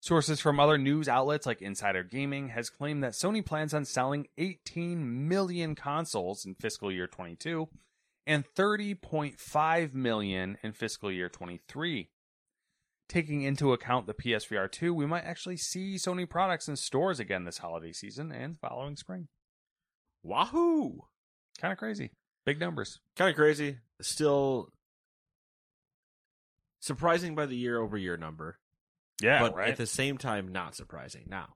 Sources 0.02 0.40
from 0.40 0.58
other 0.58 0.78
news 0.78 1.06
outlets 1.06 1.46
like 1.46 1.62
Insider 1.62 2.02
Gaming 2.02 2.48
has 2.48 2.70
claimed 2.70 3.04
that 3.04 3.12
Sony 3.12 3.46
plans 3.46 3.72
on 3.72 3.84
selling 3.84 4.26
18 4.36 5.28
million 5.28 5.76
consoles 5.76 6.44
in 6.44 6.56
fiscal 6.56 6.90
year 6.90 7.06
22 7.06 7.68
and 8.26 8.44
30.5 8.56 9.94
million 9.94 10.58
in 10.60 10.72
fiscal 10.72 11.12
year 11.12 11.28
23. 11.28 12.08
Taking 13.08 13.42
into 13.42 13.72
account 13.72 14.08
the 14.08 14.14
PSVR 14.14 14.68
2, 14.68 14.92
we 14.92 15.06
might 15.06 15.24
actually 15.24 15.56
see 15.56 15.94
Sony 15.94 16.28
products 16.28 16.66
in 16.66 16.74
stores 16.74 17.20
again 17.20 17.44
this 17.44 17.58
holiday 17.58 17.92
season 17.92 18.32
and 18.32 18.58
following 18.58 18.96
spring. 18.96 19.28
Wahoo! 20.24 21.02
Kind 21.60 21.70
of 21.70 21.78
crazy. 21.78 22.10
Big 22.44 22.58
numbers. 22.58 22.98
Kind 23.16 23.30
of 23.30 23.36
crazy. 23.36 23.78
Still 24.00 24.70
surprising 26.80 27.36
by 27.36 27.46
the 27.46 27.56
year 27.56 27.78
over 27.78 27.96
year 27.96 28.16
number. 28.16 28.58
Yeah, 29.22 29.40
but 29.40 29.54
right. 29.54 29.68
at 29.70 29.76
the 29.76 29.86
same 29.86 30.18
time, 30.18 30.48
not 30.48 30.74
surprising. 30.74 31.24
Now, 31.28 31.54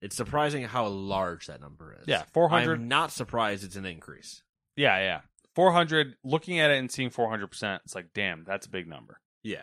it's 0.00 0.16
surprising 0.16 0.64
how 0.64 0.86
large 0.86 1.46
that 1.46 1.60
number 1.60 1.96
is. 2.00 2.06
Yeah, 2.06 2.24
400 2.32 2.80
I'm 2.80 2.88
not 2.88 3.10
surprised 3.10 3.64
it's 3.64 3.76
an 3.76 3.86
increase. 3.86 4.42
yeah, 4.76 4.98
yeah. 4.98 5.20
400 5.54 6.16
looking 6.24 6.58
at 6.58 6.72
it 6.72 6.78
and 6.78 6.90
seeing 6.90 7.10
400%, 7.10 7.78
it's 7.84 7.94
like, 7.94 8.08
damn, 8.12 8.42
that's 8.44 8.66
a 8.66 8.70
big 8.70 8.88
number. 8.88 9.20
Yeah, 9.44 9.62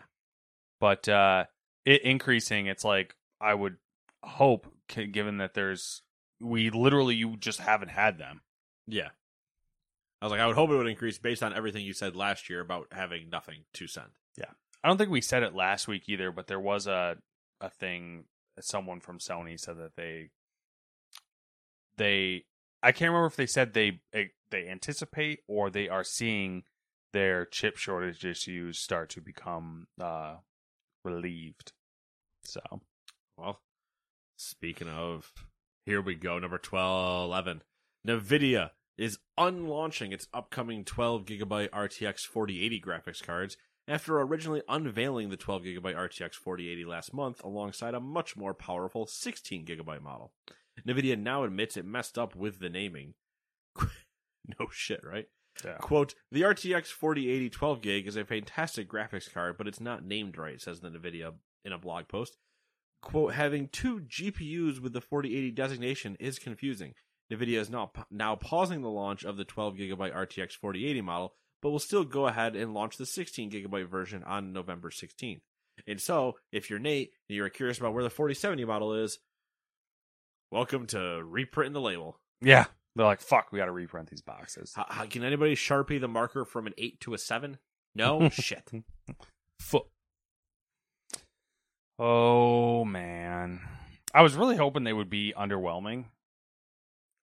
But 0.79 1.09
uh 1.09 1.45
it 1.85 2.03
increasing, 2.03 2.67
it's 2.67 2.85
like 2.85 3.15
I 3.41 3.53
would 3.53 3.77
hope 4.23 4.71
given 4.87 5.37
that 5.39 5.53
there's 5.53 6.01
we 6.39 6.69
literally 6.69 7.15
you 7.15 7.35
just 7.37 7.59
haven't 7.59 7.89
had 7.89 8.17
them. 8.17 8.41
yeah. 8.87 9.09
I 10.21 10.25
was 10.25 10.31
like, 10.31 10.39
I 10.39 10.45
would 10.45 10.55
hope 10.55 10.69
it 10.69 10.75
would 10.75 10.87
increase 10.87 11.17
based 11.17 11.41
on 11.41 11.51
everything 11.53 11.83
you 11.83 11.93
said 11.93 12.15
last 12.15 12.47
year 12.47 12.59
about 12.61 12.87
having 12.91 13.29
nothing 13.31 13.63
to 13.73 13.87
send. 13.87 14.09
I 14.83 14.87
don't 14.87 14.97
think 14.97 15.11
we 15.11 15.21
said 15.21 15.43
it 15.43 15.55
last 15.55 15.87
week 15.87 16.03
either, 16.07 16.31
but 16.31 16.47
there 16.47 16.59
was 16.59 16.87
a 16.87 17.17
a 17.59 17.69
thing 17.69 18.25
someone 18.59 18.99
from 18.99 19.19
Sony 19.19 19.59
said 19.59 19.77
that 19.77 19.95
they 19.95 20.29
they 21.97 22.45
I 22.83 22.91
can't 22.91 23.09
remember 23.09 23.27
if 23.27 23.35
they 23.35 23.45
said 23.45 23.73
they 23.73 24.01
they 24.11 24.67
anticipate 24.67 25.39
or 25.47 25.69
they 25.69 25.87
are 25.87 26.03
seeing 26.03 26.63
their 27.13 27.45
chip 27.45 27.77
shortage 27.77 28.25
issues 28.25 28.79
start 28.79 29.09
to 29.11 29.21
become 29.21 29.87
uh 29.99 30.35
relieved. 31.03 31.73
So, 32.43 32.61
Well, 33.37 33.61
speaking 34.35 34.89
of, 34.89 35.31
here 35.85 36.01
we 36.01 36.15
go. 36.15 36.39
Number 36.39 36.57
12, 36.57 37.25
11. 37.29 37.63
NVIDIA 38.07 38.71
is 38.97 39.19
unlaunching 39.37 40.11
its 40.11 40.27
upcoming 40.33 40.83
12 40.83 41.25
gigabyte 41.25 41.69
RTX 41.69 42.21
4080 42.21 42.81
graphics 42.81 43.23
cards 43.23 43.57
after 43.87 44.19
originally 44.19 44.61
unveiling 44.67 45.29
the 45.29 45.37
12 45.37 45.63
gigabyte 45.63 45.95
RTX 45.95 46.35
4080 46.35 46.85
last 46.85 47.13
month 47.13 47.43
alongside 47.43 47.93
a 47.93 47.99
much 47.99 48.37
more 48.37 48.53
powerful 48.53 49.05
16 49.05 49.65
gigabyte 49.65 50.01
model. 50.01 50.33
NVIDIA 50.87 51.19
now 51.19 51.43
admits 51.43 51.77
it 51.77 51.85
messed 51.85 52.17
up 52.17 52.35
with 52.35 52.59
the 52.59 52.69
naming. 52.69 53.13
no 53.79 54.67
shit, 54.71 55.01
right? 55.03 55.27
yeah. 55.63 55.77
Quote, 55.77 56.15
the 56.31 56.41
RTX 56.41 56.87
4080 56.87 57.49
12 57.49 57.81
gig 57.81 58.07
is 58.07 58.15
a 58.15 58.25
fantastic 58.25 58.89
graphics 58.89 59.31
card, 59.31 59.57
but 59.57 59.67
it's 59.67 59.81
not 59.81 60.05
named 60.05 60.37
right, 60.37 60.61
says 60.61 60.79
the 60.79 60.89
NVIDIA 60.89 61.33
in 61.65 61.73
a 61.73 61.77
blog 61.77 62.07
post. 62.07 62.37
Quote, 63.01 63.33
having 63.33 63.67
two 63.67 64.01
GPUs 64.01 64.79
with 64.79 64.93
the 64.93 65.01
4080 65.01 65.51
designation 65.51 66.15
is 66.19 66.39
confusing. 66.39 66.93
NVIDIA 67.31 67.59
is 67.59 67.69
now, 67.69 67.91
now 68.09 68.35
pausing 68.35 68.81
the 68.81 68.89
launch 68.89 69.23
of 69.23 69.37
the 69.37 69.45
12 69.45 69.75
gigabyte 69.75 70.15
RTX 70.15 70.53
4080 70.53 71.01
model, 71.01 71.33
but 71.61 71.69
will 71.71 71.79
still 71.79 72.03
go 72.03 72.27
ahead 72.27 72.55
and 72.55 72.73
launch 72.73 72.97
the 72.97 73.05
16 73.05 73.51
gigabyte 73.51 73.87
version 73.87 74.23
on 74.23 74.53
November 74.53 74.89
16th. 74.89 75.41
And 75.87 76.01
so, 76.01 76.35
if 76.51 76.69
you're 76.69 76.79
Nate 76.79 77.11
and 77.29 77.35
you're 77.35 77.49
curious 77.49 77.77
about 77.77 77.93
where 77.93 78.03
the 78.03 78.09
4070 78.09 78.65
model 78.65 78.93
is, 78.93 79.19
welcome 80.51 80.85
to 80.87 81.23
reprinting 81.23 81.73
the 81.73 81.81
label. 81.81 82.19
Yeah. 82.41 82.65
They're 82.95 83.05
like, 83.05 83.21
"Fuck, 83.21 83.51
we 83.51 83.59
got 83.59 83.65
to 83.65 83.71
reprint 83.71 84.09
these 84.09 84.21
boxes." 84.21 84.73
How, 84.75 84.85
how, 84.89 85.05
can 85.05 85.23
anybody 85.23 85.55
sharpie 85.55 86.01
the 86.01 86.09
marker 86.09 86.43
from 86.43 86.67
an 86.67 86.73
eight 86.77 86.99
to 87.01 87.13
a 87.13 87.17
seven? 87.17 87.57
No 87.95 88.29
shit. 88.31 88.69
Foot. 89.59 89.85
Oh 91.97 92.83
man, 92.83 93.61
I 94.13 94.23
was 94.23 94.35
really 94.35 94.57
hoping 94.57 94.83
they 94.83 94.93
would 94.93 95.09
be 95.09 95.33
underwhelming. 95.37 96.05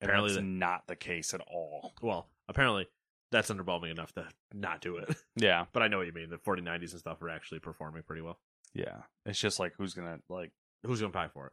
And 0.01 0.11
Apparently 0.11 0.33
that's 0.33 0.45
not 0.45 0.87
the 0.87 0.97
case 0.97 1.35
at 1.35 1.41
all. 1.41 1.93
Well, 2.01 2.29
apparently 2.49 2.87
that's 3.31 3.51
underwhelming 3.51 3.91
enough 3.91 4.13
to 4.15 4.27
not 4.55 4.81
do 4.81 4.97
it. 4.97 5.15
Yeah, 5.37 5.67
but 5.73 5.83
I 5.83 5.89
know 5.89 5.99
what 5.99 6.07
you 6.07 6.13
mean. 6.13 6.31
The 6.31 6.39
4090s 6.39 6.91
and 6.93 7.01
stuff 7.01 7.23
are 7.23 7.29
actually 7.31 7.61
performing 7.61 8.03
pretty 8.03 8.23
well. 8.23 8.39
yeah. 8.75 9.03
It's 9.27 9.39
just 9.39 9.59
like 9.61 9.75
who's 9.77 9.95
gonna 9.95 10.19
like 10.29 10.51
Who's 10.85 11.01
gonna 11.01 11.13
pay 11.13 11.27
for 11.33 11.47
it? 11.47 11.53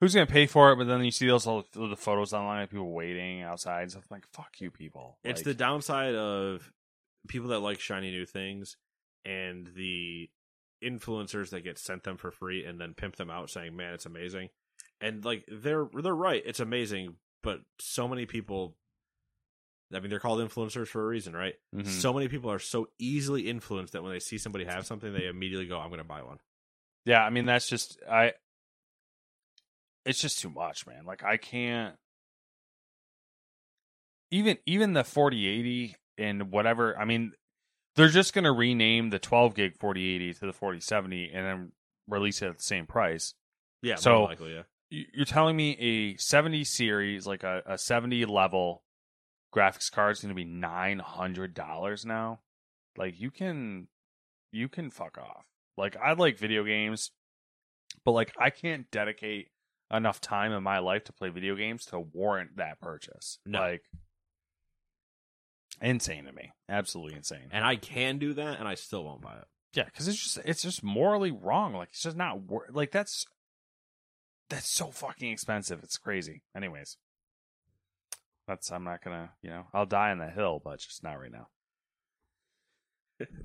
who's 0.00 0.14
gonna 0.14 0.26
pay 0.26 0.46
for 0.46 0.72
it? 0.72 0.76
But 0.76 0.86
then 0.86 1.04
you 1.04 1.10
see 1.10 1.26
those 1.26 1.46
all 1.46 1.64
the 1.74 1.96
photos 1.96 2.32
online 2.32 2.62
of 2.62 2.70
people 2.70 2.92
waiting 2.92 3.42
outside. 3.42 3.90
So 3.90 3.98
I'm 3.98 4.04
like, 4.10 4.26
fuck 4.32 4.60
you, 4.60 4.70
people. 4.70 5.18
It's 5.24 5.42
the 5.42 5.54
downside 5.54 6.14
of 6.14 6.70
people 7.28 7.48
that 7.50 7.60
like 7.60 7.80
shiny 7.80 8.10
new 8.10 8.26
things 8.26 8.76
and 9.24 9.66
the 9.74 10.30
influencers 10.84 11.50
that 11.50 11.62
get 11.64 11.78
sent 11.78 12.04
them 12.04 12.16
for 12.16 12.30
free 12.30 12.64
and 12.64 12.80
then 12.80 12.94
pimp 12.94 13.16
them 13.16 13.30
out 13.30 13.50
saying, 13.50 13.74
"Man, 13.76 13.94
it's 13.94 14.06
amazing." 14.06 14.50
And 15.00 15.24
like 15.24 15.44
they're 15.48 15.88
they're 15.94 16.14
right, 16.14 16.42
it's 16.44 16.60
amazing, 16.60 17.16
but 17.42 17.60
so 17.78 18.06
many 18.08 18.26
people 18.26 18.76
I 19.94 20.00
mean, 20.00 20.10
they're 20.10 20.18
called 20.20 20.40
influencers 20.40 20.88
for 20.88 21.02
a 21.02 21.06
reason, 21.06 21.34
right? 21.34 21.54
Mhm. 21.74 21.86
So 21.86 22.12
many 22.12 22.26
people 22.28 22.50
are 22.50 22.58
so 22.58 22.88
easily 22.98 23.48
influenced 23.48 23.92
that 23.92 24.02
when 24.02 24.12
they 24.12 24.18
see 24.20 24.36
somebody 24.38 24.64
have 24.64 24.84
something, 24.86 25.12
they 25.12 25.26
immediately 25.26 25.66
go, 25.66 25.78
"I'm 25.78 25.88
going 25.90 25.98
to 25.98 26.04
buy 26.04 26.22
one." 26.22 26.38
Yeah, 27.04 27.22
I 27.24 27.30
mean 27.30 27.46
that's 27.46 27.68
just 27.68 27.98
I. 28.10 28.32
It's 30.04 30.20
just 30.20 30.40
too 30.40 30.50
much, 30.50 30.86
man. 30.86 31.04
Like 31.04 31.22
I 31.22 31.36
can't. 31.36 31.96
Even 34.30 34.58
even 34.66 34.92
the 34.92 35.04
forty 35.04 35.46
eighty 35.46 35.94
and 36.18 36.50
whatever. 36.50 36.98
I 36.98 37.04
mean, 37.04 37.32
they're 37.94 38.08
just 38.08 38.32
gonna 38.34 38.52
rename 38.52 39.10
the 39.10 39.18
twelve 39.20 39.54
gig 39.54 39.76
forty 39.78 40.08
eighty 40.14 40.34
to 40.34 40.46
the 40.46 40.52
forty 40.52 40.80
seventy 40.80 41.30
and 41.32 41.46
then 41.46 41.72
release 42.08 42.42
it 42.42 42.48
at 42.48 42.56
the 42.56 42.62
same 42.62 42.86
price. 42.86 43.34
Yeah, 43.82 43.94
So- 43.96 44.24
likely, 44.24 44.54
yeah. 44.54 44.62
You- 44.90 45.06
You're 45.12 45.24
telling 45.26 45.56
me 45.56 45.76
a 45.78 46.16
70 46.16 46.62
series, 46.62 47.26
like 47.26 47.42
a, 47.42 47.60
a 47.66 47.76
70 47.76 48.24
level 48.24 48.84
graphics 49.54 49.90
card's 49.90 50.20
going 50.20 50.34
to 50.34 50.34
be 50.34 50.44
$900 50.44 52.04
now? 52.04 52.40
Like 52.96 53.20
you 53.20 53.30
can 53.30 53.88
you 54.52 54.68
can 54.68 54.90
fuck 54.90 55.18
off. 55.18 55.44
Like 55.76 55.96
I 55.96 56.12
like 56.14 56.38
video 56.38 56.64
games, 56.64 57.10
but 58.04 58.12
like 58.12 58.32
I 58.40 58.50
can't 58.50 58.90
dedicate 58.90 59.48
enough 59.92 60.20
time 60.20 60.52
in 60.52 60.62
my 60.62 60.78
life 60.78 61.04
to 61.04 61.12
play 61.12 61.28
video 61.28 61.54
games 61.54 61.84
to 61.86 62.00
warrant 62.00 62.56
that 62.56 62.80
purchase. 62.80 63.38
No. 63.44 63.60
Like 63.60 63.82
insane 65.80 66.24
to 66.24 66.32
me. 66.32 66.52
Absolutely 66.68 67.16
insane. 67.16 67.48
And 67.50 67.64
I 67.64 67.76
can 67.76 68.18
do 68.18 68.34
that, 68.34 68.58
and 68.58 68.66
I 68.66 68.74
still 68.74 69.04
won't 69.04 69.22
buy 69.22 69.34
it. 69.34 69.44
Yeah, 69.74 69.84
because 69.84 70.08
it's 70.08 70.22
just 70.22 70.38
it's 70.44 70.62
just 70.62 70.82
morally 70.82 71.30
wrong. 71.30 71.74
Like 71.74 71.90
it's 71.90 72.02
just 72.02 72.16
not 72.16 72.40
wor- 72.42 72.68
like 72.72 72.92
that's 72.92 73.26
that's 74.48 74.70
so 74.70 74.90
fucking 74.90 75.30
expensive. 75.30 75.80
It's 75.82 75.98
crazy. 75.98 76.42
Anyways, 76.56 76.96
that's 78.46 78.70
I'm 78.70 78.84
not 78.84 79.02
gonna 79.02 79.30
you 79.42 79.50
know 79.50 79.66
I'll 79.72 79.86
die 79.86 80.10
on 80.10 80.18
the 80.18 80.30
hill, 80.30 80.60
but 80.62 80.78
just 80.78 81.02
not 81.02 81.14
right 81.20 81.32
now. 81.32 81.48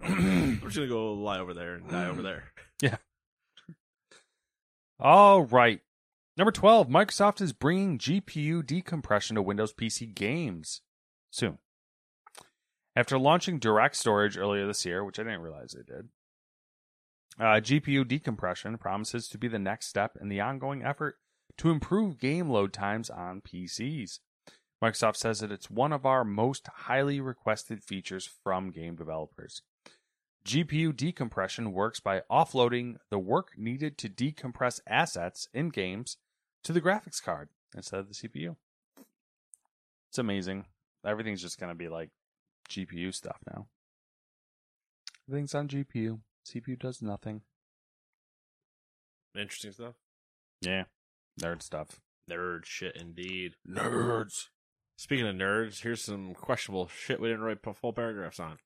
I'm 0.03 0.61
just 0.63 0.75
gonna 0.75 0.87
go 0.87 1.13
lie 1.13 1.39
over 1.39 1.53
there 1.53 1.75
and 1.75 1.89
die 1.89 2.07
over 2.07 2.21
there. 2.21 2.51
Yeah. 2.81 2.97
All 4.99 5.43
right, 5.43 5.81
number 6.35 6.51
twelve. 6.51 6.87
Microsoft 6.87 7.41
is 7.41 7.53
bringing 7.53 7.99
GPU 7.99 8.65
decompression 8.65 9.35
to 9.35 9.41
Windows 9.43 9.71
PC 9.71 10.15
games 10.15 10.81
soon. 11.29 11.59
After 12.95 13.19
launching 13.19 13.59
direct 13.59 13.97
storage 13.97 14.35
earlier 14.35 14.65
this 14.65 14.83
year, 14.83 15.05
which 15.05 15.19
I 15.19 15.23
didn't 15.23 15.41
realize 15.41 15.73
they 15.73 15.83
did, 15.83 16.09
uh, 17.39 17.61
GPU 17.61 18.07
decompression 18.07 18.77
promises 18.79 19.27
to 19.29 19.37
be 19.37 19.47
the 19.47 19.59
next 19.59 19.87
step 19.87 20.17
in 20.19 20.27
the 20.27 20.41
ongoing 20.41 20.83
effort 20.83 21.17
to 21.57 21.69
improve 21.69 22.19
game 22.19 22.49
load 22.49 22.73
times 22.73 23.09
on 23.09 23.41
PCs. 23.41 24.19
Microsoft 24.81 25.17
says 25.17 25.39
that 25.39 25.51
it's 25.51 25.69
one 25.69 25.93
of 25.93 26.05
our 26.05 26.23
most 26.23 26.67
highly 26.67 27.19
requested 27.19 27.83
features 27.83 28.27
from 28.43 28.71
game 28.71 28.95
developers. 28.95 29.61
GPU 30.43 30.95
decompression 30.95 31.71
works 31.71 31.99
by 31.99 32.21
offloading 32.31 32.95
the 33.11 33.19
work 33.19 33.51
needed 33.57 33.97
to 33.99 34.09
decompress 34.09 34.79
assets 34.87 35.47
in 35.53 35.69
games 35.69 36.17
to 36.63 36.73
the 36.73 36.81
graphics 36.81 37.21
card 37.21 37.49
instead 37.75 37.99
of 37.99 38.07
the 38.07 38.15
CPU. 38.15 38.55
It's 40.09 40.17
amazing. 40.17 40.65
Everything's 41.05 41.41
just 41.41 41.59
going 41.59 41.69
to 41.71 41.75
be 41.75 41.89
like 41.89 42.09
GPU 42.69 43.13
stuff 43.13 43.37
now. 43.47 43.67
Everything's 45.29 45.53
on 45.53 45.67
GPU. 45.67 46.19
CPU 46.47 46.79
does 46.79 47.01
nothing. 47.01 47.41
Interesting 49.37 49.71
stuff. 49.71 49.93
Yeah. 50.61 50.85
Nerd 51.39 51.61
stuff. 51.61 52.01
Nerd 52.29 52.65
shit, 52.65 52.95
indeed. 52.95 53.53
Nerds. 53.67 54.47
Speaking 55.01 55.25
of 55.25 55.35
nerds, 55.35 55.81
here's 55.81 56.03
some 56.03 56.35
questionable 56.35 56.87
shit 56.87 57.19
we 57.19 57.29
didn't 57.29 57.43
write 57.43 57.57
full 57.75 57.91
paragraphs 57.91 58.39
on. 58.39 58.59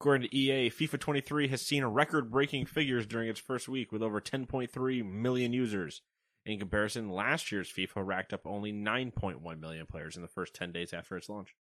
According 0.00 0.28
to 0.28 0.36
EA, 0.36 0.68
FIFA 0.68 0.98
23 0.98 1.46
has 1.46 1.62
seen 1.62 1.84
record-breaking 1.84 2.66
figures 2.66 3.06
during 3.06 3.28
its 3.28 3.38
first 3.38 3.68
week 3.68 3.92
with 3.92 4.02
over 4.02 4.20
10.3 4.20 5.08
million 5.08 5.52
users. 5.52 6.02
In 6.44 6.58
comparison, 6.58 7.12
last 7.12 7.52
year's 7.52 7.72
FIFA 7.72 8.04
racked 8.04 8.32
up 8.32 8.44
only 8.44 8.72
9.1 8.72 9.60
million 9.60 9.86
players 9.86 10.16
in 10.16 10.22
the 10.22 10.26
first 10.28 10.52
10 10.52 10.72
days 10.72 10.92
after 10.92 11.16
its 11.16 11.28
launch. 11.28 11.54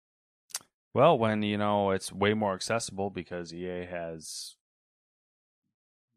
Well, 0.95 1.15
when 1.15 1.43
you 1.43 1.59
know 1.59 1.91
it's 1.91 2.11
way 2.11 2.33
more 2.33 2.55
accessible 2.55 3.11
because 3.11 3.53
EA 3.53 3.85
has 3.85 4.55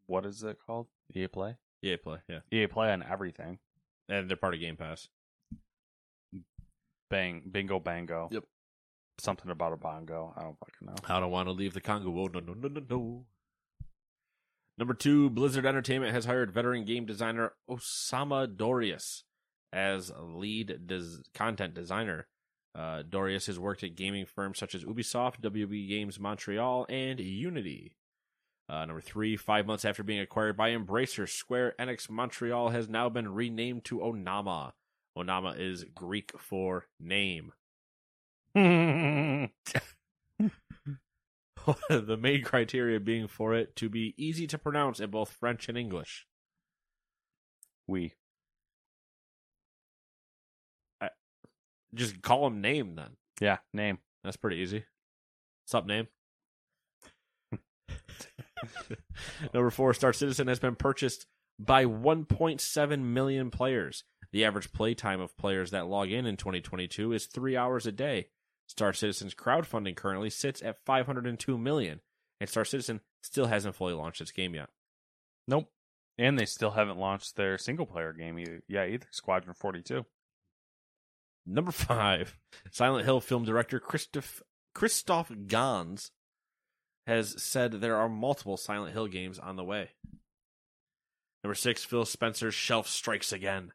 what 0.07 0.25
is 0.25 0.41
it 0.41 0.57
called? 0.65 0.87
EA 1.13 1.27
Play. 1.27 1.57
EA 1.83 1.97
Play, 1.97 2.17
yeah. 2.27 2.39
EA 2.51 2.65
Play 2.65 2.91
on 2.91 3.03
everything. 3.03 3.59
And 4.09 4.27
they're 4.27 4.37
part 4.37 4.55
of 4.55 4.59
Game 4.59 4.75
Pass. 4.75 5.07
Bang, 7.15 7.43
bingo, 7.49 7.79
bango. 7.79 8.27
Yep. 8.29 8.43
Something 9.19 9.49
about 9.49 9.71
a 9.71 9.77
bongo. 9.77 10.33
I 10.35 10.41
don't 10.41 10.59
fucking 10.59 10.85
know. 10.85 10.95
I 11.07 11.21
don't 11.21 11.31
want 11.31 11.47
to 11.47 11.53
leave 11.53 11.73
the 11.73 11.79
Congo. 11.79 12.09
Oh, 12.09 12.27
no, 12.27 12.41
no, 12.41 12.53
no, 12.53 12.67
no, 12.67 12.81
no. 12.89 13.25
Number 14.77 14.93
two, 14.93 15.29
Blizzard 15.29 15.65
Entertainment 15.65 16.13
has 16.13 16.25
hired 16.25 16.51
veteran 16.51 16.83
game 16.83 17.05
designer 17.05 17.53
Osama 17.69 18.53
Dorias 18.53 19.23
as 19.71 20.11
lead 20.19 20.87
des- 20.87 21.21
content 21.33 21.73
designer. 21.73 22.27
Uh, 22.77 23.03
Dorias 23.07 23.45
has 23.45 23.57
worked 23.57 23.85
at 23.85 23.95
gaming 23.95 24.25
firms 24.25 24.59
such 24.59 24.75
as 24.75 24.83
Ubisoft, 24.83 25.39
WB 25.39 25.87
Games 25.87 26.19
Montreal, 26.19 26.85
and 26.89 27.21
Unity. 27.21 27.95
Uh, 28.67 28.83
number 28.83 28.99
three, 28.99 29.37
five 29.37 29.65
months 29.65 29.85
after 29.85 30.03
being 30.03 30.19
acquired 30.19 30.57
by 30.57 30.71
Embracer, 30.71 31.29
Square 31.29 31.75
Enix 31.79 32.09
Montreal 32.09 32.71
has 32.71 32.89
now 32.89 33.07
been 33.07 33.33
renamed 33.33 33.85
to 33.85 33.99
Onoma. 33.99 34.73
Onoma 35.17 35.59
is 35.59 35.85
Greek 35.95 36.31
for 36.37 36.87
name. 36.99 37.51
the 38.55 39.49
main 42.19 42.43
criteria 42.43 42.99
being 42.99 43.27
for 43.27 43.53
it 43.53 43.75
to 43.75 43.89
be 43.89 44.13
easy 44.17 44.47
to 44.47 44.57
pronounce 44.57 44.99
in 44.99 45.09
both 45.09 45.31
French 45.31 45.67
and 45.69 45.77
English. 45.77 46.25
we. 47.87 48.13
Just 51.93 52.21
call 52.21 52.47
him 52.47 52.59
name 52.61 52.95
then. 52.95 53.11
Yeah, 53.39 53.57
name. 53.73 53.99
That's 54.23 54.35
pretty 54.37 54.57
easy. 54.57 54.83
What's 55.63 55.75
up, 55.75 55.85
name? 55.87 56.07
Number 59.53 59.69
four, 59.69 59.93
Star 59.93 60.13
Citizen 60.13 60.47
has 60.47 60.59
been 60.59 60.75
purchased 60.75 61.25
by 61.57 61.85
1.7 61.85 62.99
million 62.99 63.49
players. 63.49 64.03
The 64.35 64.43
average 64.43 64.73
playtime 64.73 65.21
of 65.21 65.37
players 65.37 65.71
that 65.71 65.87
log 65.87 66.11
in 66.11 66.25
in 66.25 66.35
2022 66.35 67.13
is 67.13 67.25
three 67.25 67.55
hours 67.55 67.85
a 67.85 67.91
day. 67.93 68.27
Star 68.67 68.91
Citizen's 68.91 69.33
crowdfunding 69.33 69.95
currently 69.95 70.29
sits 70.29 70.61
at 70.61 70.83
502 70.85 71.57
million, 71.57 72.01
and 72.41 72.49
Star 72.49 72.65
Citizen 72.65 72.99
still 73.21 73.45
hasn't 73.45 73.75
fully 73.75 73.93
launched 73.93 74.19
its 74.19 74.33
game 74.33 74.53
yet. 74.53 74.67
Nope. 75.47 75.71
And 76.17 76.37
they 76.37 76.43
still 76.43 76.71
haven't 76.71 76.97
launched 76.97 77.37
their 77.37 77.57
single 77.57 77.85
player 77.85 78.11
game 78.11 78.37
either. 78.37 78.61
Yeah, 78.67 78.85
either 78.85 79.07
Squadron 79.09 79.53
42. 79.53 80.05
Number 81.45 81.71
five, 81.71 82.37
Silent 82.71 83.05
Hill 83.05 83.21
film 83.21 83.45
director 83.45 83.79
Christophe 83.79 84.43
Christophe 84.73 85.31
Gans 85.47 86.11
has 87.07 87.41
said 87.41 87.71
there 87.71 87.95
are 87.95 88.09
multiple 88.09 88.57
Silent 88.57 88.91
Hill 88.91 89.07
games 89.07 89.39
on 89.39 89.55
the 89.55 89.63
way. 89.63 89.91
Number 91.41 91.55
six, 91.55 91.85
Phil 91.85 92.03
Spencer's 92.03 92.53
shelf 92.53 92.89
strikes 92.89 93.31
again. 93.31 93.71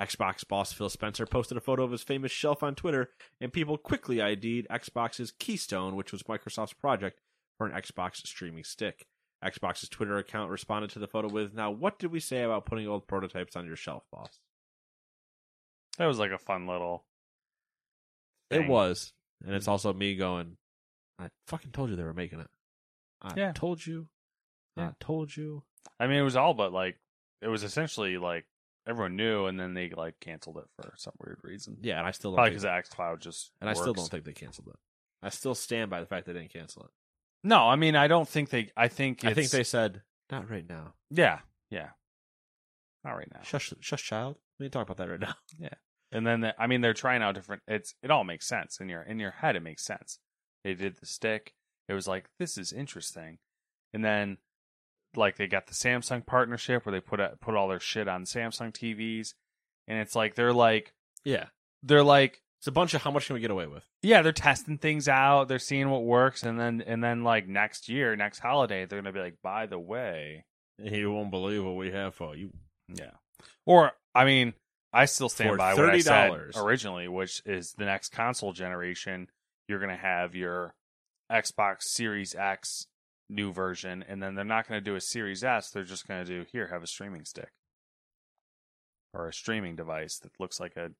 Xbox 0.00 0.46
boss 0.46 0.72
Phil 0.72 0.88
Spencer 0.88 1.24
posted 1.24 1.56
a 1.56 1.60
photo 1.60 1.84
of 1.84 1.92
his 1.92 2.02
famous 2.02 2.32
shelf 2.32 2.62
on 2.62 2.74
Twitter, 2.74 3.10
and 3.40 3.52
people 3.52 3.78
quickly 3.78 4.20
ID'd 4.20 4.66
Xbox's 4.68 5.30
Keystone, 5.30 5.94
which 5.94 6.10
was 6.10 6.24
Microsoft's 6.24 6.72
project 6.72 7.20
for 7.56 7.66
an 7.66 7.80
Xbox 7.80 8.16
streaming 8.26 8.64
stick. 8.64 9.06
Xbox's 9.44 9.88
Twitter 9.88 10.16
account 10.16 10.50
responded 10.50 10.90
to 10.90 10.98
the 10.98 11.06
photo 11.06 11.28
with, 11.28 11.54
Now, 11.54 11.70
what 11.70 11.98
did 11.98 12.10
we 12.10 12.18
say 12.18 12.42
about 12.42 12.66
putting 12.66 12.88
old 12.88 13.06
prototypes 13.06 13.56
on 13.56 13.66
your 13.66 13.76
shelf, 13.76 14.04
boss? 14.10 14.40
That 15.98 16.06
was 16.06 16.18
like 16.18 16.32
a 16.32 16.38
fun 16.38 16.66
little. 16.66 17.04
It 18.50 18.66
was. 18.66 19.12
And 19.44 19.54
it's 19.54 19.66
mm. 19.66 19.70
also 19.70 19.92
me 19.92 20.16
going, 20.16 20.56
I 21.18 21.28
fucking 21.46 21.72
told 21.72 21.90
you 21.90 21.96
they 21.96 22.02
were 22.02 22.14
making 22.14 22.40
it. 22.40 22.50
I 23.22 23.34
Yeah. 23.36 23.52
told 23.52 23.84
you. 23.86 24.08
Yeah. 24.76 24.88
I 24.88 24.92
told 24.98 25.36
you. 25.36 25.62
I 26.00 26.06
mean, 26.06 26.18
it 26.18 26.22
was 26.22 26.36
all 26.36 26.54
but 26.54 26.72
like, 26.72 26.98
it 27.40 27.48
was 27.48 27.62
essentially 27.62 28.16
like 28.16 28.46
everyone 28.86 29.16
knew, 29.16 29.46
and 29.46 29.58
then 29.58 29.74
they 29.74 29.90
like 29.90 30.18
canceled 30.20 30.58
it 30.58 30.64
for 30.76 30.92
some 30.96 31.12
weird 31.24 31.38
reason. 31.42 31.78
Yeah, 31.82 31.98
and 31.98 32.06
I 32.06 32.10
still 32.10 32.30
don't 32.32 32.36
Probably 32.36 32.58
think, 32.58 32.62
because 32.62 32.90
XCloud 32.90 33.20
just. 33.20 33.50
and 33.60 33.68
I 33.70 33.72
still 33.74 33.88
works. 33.88 34.00
don't 34.00 34.10
think 34.10 34.24
they 34.24 34.32
canceled 34.32 34.68
it. 34.68 34.76
I 35.22 35.30
still 35.30 35.54
stand 35.54 35.90
by 35.90 36.00
the 36.00 36.06
fact 36.06 36.26
they 36.26 36.32
didn't 36.32 36.52
cancel 36.52 36.84
it. 36.84 36.90
No, 37.42 37.68
I 37.68 37.76
mean, 37.76 37.96
I 37.96 38.06
don't 38.08 38.28
think 38.28 38.50
they. 38.50 38.70
I 38.76 38.88
think. 38.88 39.24
I 39.24 39.28
think 39.28 39.46
it's- 39.46 39.50
they 39.52 39.64
said 39.64 40.02
not 40.30 40.50
right 40.50 40.68
now. 40.68 40.94
Yeah, 41.10 41.40
yeah. 41.70 41.88
Not 43.04 43.12
right 43.12 43.28
now. 43.32 43.40
Shush, 43.42 43.72
shush, 43.80 44.02
child. 44.04 44.36
We 44.58 44.64
didn't 44.64 44.72
talk 44.74 44.88
about 44.88 44.96
that 44.98 45.10
right 45.10 45.20
now. 45.20 45.34
Yeah. 45.58 45.74
And 46.12 46.24
then 46.26 46.40
the, 46.42 46.54
I 46.62 46.68
mean 46.68 46.80
they're 46.80 46.94
trying 46.94 47.22
out 47.22 47.34
different 47.34 47.62
it's 47.66 47.94
it 48.02 48.10
all 48.10 48.22
makes 48.22 48.46
sense 48.46 48.78
in 48.80 48.88
your 48.88 49.02
in 49.02 49.18
your 49.18 49.32
head 49.32 49.56
it 49.56 49.62
makes 49.62 49.84
sense. 49.84 50.20
They 50.62 50.74
did 50.74 50.96
the 50.96 51.06
stick. 51.06 51.54
It 51.88 51.92
was 51.94 52.06
like 52.06 52.26
this 52.38 52.56
is 52.56 52.72
interesting. 52.72 53.38
And 53.92 54.04
then 54.04 54.38
like 55.16 55.36
they 55.36 55.46
got 55.46 55.66
the 55.66 55.74
Samsung 55.74 56.24
partnership 56.24 56.84
where 56.86 56.92
they 56.92 57.00
put 57.00 57.20
a, 57.20 57.36
put 57.40 57.54
all 57.54 57.68
their 57.68 57.80
shit 57.80 58.08
on 58.08 58.24
Samsung 58.24 58.72
TVs 58.72 59.34
and 59.88 59.98
it's 59.98 60.14
like 60.14 60.34
they're 60.34 60.52
like 60.52 60.92
Yeah, 61.24 61.46
they're 61.82 62.02
like 62.02 62.40
it's 62.60 62.66
a 62.68 62.72
bunch 62.72 62.94
of 62.94 63.02
how 63.02 63.10
much 63.10 63.26
can 63.26 63.34
we 63.34 63.40
get 63.40 63.50
away 63.50 63.66
with? 63.66 63.84
yeah, 64.02 64.22
they're 64.22 64.32
testing 64.32 64.78
things 64.78 65.08
out, 65.08 65.48
they're 65.48 65.58
seeing 65.58 65.90
what 65.90 66.04
works 66.04 66.42
and 66.42 66.58
then 66.58 66.82
and 66.86 67.02
then 67.04 67.22
like 67.24 67.46
next 67.48 67.88
year, 67.88 68.16
next 68.16 68.38
holiday 68.38 68.86
they're 68.86 69.00
going 69.02 69.12
to 69.12 69.18
be 69.18 69.22
like 69.24 69.36
by 69.42 69.66
the 69.66 69.78
way, 69.78 70.44
You 70.78 71.12
won't 71.12 71.30
believe 71.30 71.64
what 71.64 71.76
we 71.76 71.90
have 71.92 72.14
for 72.14 72.34
you. 72.34 72.50
Yeah. 72.88 73.12
Or 73.66 73.92
I 74.14 74.24
mean, 74.24 74.54
I 74.92 75.06
still 75.06 75.28
stand 75.28 75.50
For 75.50 75.56
by 75.56 75.74
what 75.74 75.90
I 75.90 75.98
said 75.98 76.32
originally, 76.56 77.08
which 77.08 77.42
is 77.44 77.72
the 77.76 77.84
next 77.84 78.10
console 78.12 78.52
generation. 78.52 79.28
You're 79.68 79.78
going 79.80 79.90
to 79.90 79.96
have 79.96 80.34
your 80.34 80.74
Xbox 81.32 81.82
Series 81.82 82.34
X 82.34 82.86
new 83.34 83.52
version, 83.52 84.04
and 84.08 84.22
then 84.22 84.34
they're 84.34 84.44
not 84.44 84.68
going 84.68 84.78
to 84.80 84.84
do 84.90 84.94
a 84.96 85.00
Series 85.00 85.42
S. 85.44 85.70
They're 85.70 85.82
just 85.84 86.06
going 86.08 86.24
to 86.24 86.30
do 86.30 86.46
here, 86.50 86.68
have 86.68 86.82
a 86.82 86.86
streaming 86.86 87.24
stick. 87.24 87.50
or 89.12 89.28
a 89.28 89.32
streaming 89.32 89.76
device 89.76 90.18
that 90.18 90.32
looks 90.40 90.58
like 90.60 90.76
a, 90.76 90.90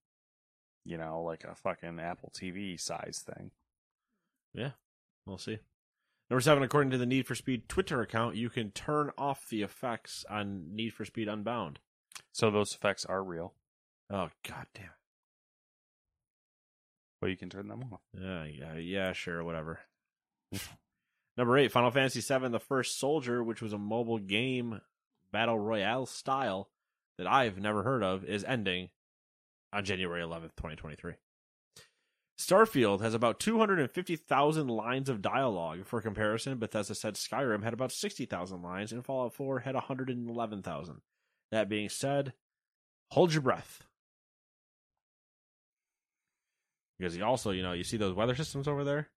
you 0.85 0.97
know, 0.99 1.23
like 1.23 1.45
a 1.45 1.55
fucking 1.55 1.99
Apple 2.01 2.33
TV 2.39 2.79
size 2.81 3.25
thing. 3.27 3.51
Yeah, 4.53 4.71
we'll 5.27 5.39
see. 5.39 5.59
Number 6.31 6.41
seven, 6.41 6.63
according 6.63 6.91
to 6.93 6.99
the 6.99 7.07
Need 7.07 7.27
for 7.27 7.35
Speed 7.35 7.69
Twitter 7.69 8.01
account, 8.01 8.37
you 8.37 8.49
can 8.51 8.71
turn 8.71 9.11
off 9.19 9.49
the 9.49 9.63
effects 9.63 10.25
on 10.31 10.75
Need 10.75 10.95
for 10.95 11.05
Speed 11.05 11.29
Unbound. 11.29 11.81
So 12.33 12.51
those 12.51 12.73
effects 12.75 13.05
are 13.05 13.23
real, 13.23 13.55
Oh 14.11 14.29
god 14.49 14.67
damn. 14.75 14.91
but 17.21 17.31
you 17.31 17.37
can 17.37 17.49
turn 17.51 17.69
them 17.69 17.85
off. 17.93 18.01
Yeah, 18.19 18.45
yeah, 18.45 18.75
yeah, 18.77 19.13
sure, 19.13 19.43
whatever. 19.45 19.81
Number 21.37 21.59
eight, 21.59 21.73
Final 21.73 21.91
Fantasy 21.91 22.21
VII: 22.21 22.49
The 22.49 22.61
First 22.61 22.99
Soldier, 22.99 23.43
which 23.43 23.61
was 23.61 23.73
a 23.73 23.79
mobile 23.79 24.19
game 24.19 24.81
battle 25.33 25.59
royale 25.59 26.07
style 26.07 26.69
that 27.19 27.27
I've 27.27 27.59
never 27.59 27.83
heard 27.83 28.03
of, 28.03 28.25
is 28.25 28.45
ending 28.45 28.91
on 29.73 29.85
January 29.85 30.23
11th, 30.23 30.55
2023. 30.57 31.15
Starfield 32.39 33.01
has 33.01 33.15
about 33.15 33.39
250,000 33.39 34.69
lines 34.69 35.09
of 35.09 35.23
dialogue. 35.23 35.85
For 35.85 36.01
comparison, 36.01 36.59
Bethesda 36.59 36.95
said 36.95 37.15
Skyrim 37.15 37.63
had 37.63 37.73
about 37.73 37.93
60,000 37.93 38.63
lines 38.63 38.93
and 38.93 39.05
Fallout 39.05 39.35
4 39.35 39.61
had 39.61 39.75
111,000. 39.75 41.01
That 41.53 41.69
being 41.69 41.89
said, 41.89 42.33
hold 43.11 43.33
your 43.33 43.43
breath. 43.43 43.85
Because 46.99 47.17
you 47.17 47.25
also, 47.25 47.51
you 47.51 47.63
know, 47.63 47.73
you 47.73 47.85
see 47.85 47.97
those 47.97 48.15
weather 48.15 48.35
systems 48.35 48.67
over 48.67 48.83
there? 48.83 49.11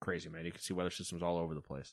Crazy, 0.00 0.28
man. 0.28 0.44
You 0.44 0.52
can 0.52 0.60
see 0.60 0.74
weather 0.74 0.90
systems 0.90 1.22
all 1.22 1.36
over 1.36 1.54
the 1.54 1.60
place. 1.60 1.92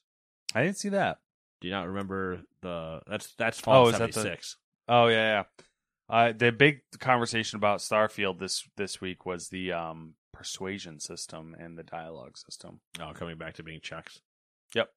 I 0.55 0.63
didn't 0.63 0.77
see 0.77 0.89
that. 0.89 1.19
Do 1.61 1.67
you 1.67 1.73
not 1.73 1.87
remember 1.87 2.41
the 2.61 3.01
that's 3.07 3.33
that's 3.35 3.59
Oh, 3.61 3.63
Fallout 3.63 3.93
is 3.93 3.99
that 3.99 4.07
the- 4.13 4.13
76. 4.21 4.57
Oh 4.87 5.07
yeah, 5.07 5.15
yeah. 5.15 5.43
Uh, 6.09 6.31
the 6.31 6.51
big 6.51 6.81
conversation 6.99 7.57
about 7.57 7.79
Starfield 7.79 8.39
this 8.39 8.67
this 8.77 9.01
week 9.01 9.25
was 9.25 9.49
the 9.49 9.73
um, 9.73 10.13
persuasion 10.33 10.99
system 11.01 11.55
and 11.59 11.77
the 11.77 11.83
dialogue 11.83 12.37
system. 12.37 12.79
Oh, 13.01 13.11
coming 13.13 13.37
back 13.37 13.55
to 13.55 13.63
being 13.63 13.81
checks. 13.81 14.21
Yep. 14.73 14.89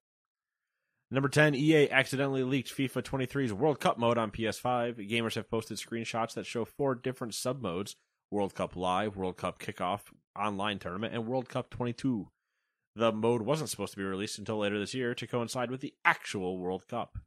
Number 1.13 1.27
10, 1.27 1.55
EA 1.55 1.89
accidentally 1.89 2.43
leaked 2.43 2.73
FIFA 2.73 3.03
23's 3.03 3.51
World 3.51 3.81
Cup 3.81 3.97
mode 3.99 4.17
on 4.17 4.31
PS5. 4.31 5.09
Gamers 5.11 5.35
have 5.35 5.49
posted 5.49 5.77
screenshots 5.77 6.35
that 6.35 6.45
show 6.45 6.63
four 6.63 6.95
different 6.95 7.33
sub 7.33 7.61
modes 7.61 7.97
World 8.29 8.55
Cup 8.55 8.77
Live, 8.77 9.17
World 9.17 9.35
Cup 9.35 9.59
Kickoff, 9.59 10.01
Online 10.39 10.79
Tournament, 10.79 11.13
and 11.13 11.27
World 11.27 11.49
Cup 11.49 11.69
22. 11.69 12.29
The 12.95 13.11
mode 13.11 13.41
wasn't 13.43 13.69
supposed 13.69 13.93
to 13.93 13.97
be 13.97 14.03
released 14.03 14.37
until 14.37 14.57
later 14.57 14.77
this 14.77 14.93
year 14.93 15.15
to 15.15 15.27
coincide 15.27 15.71
with 15.71 15.81
the 15.81 15.93
actual 16.03 16.57
World 16.57 16.87
Cup. 16.87 17.17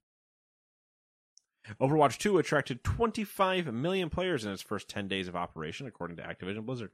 Overwatch 1.80 2.18
2 2.18 2.36
attracted 2.36 2.84
25 2.84 3.72
million 3.72 4.10
players 4.10 4.44
in 4.44 4.52
its 4.52 4.60
first 4.60 4.88
10 4.88 5.08
days 5.08 5.28
of 5.28 5.34
operation, 5.36 5.86
according 5.86 6.18
to 6.18 6.22
Activision 6.22 6.66
Blizzard. 6.66 6.90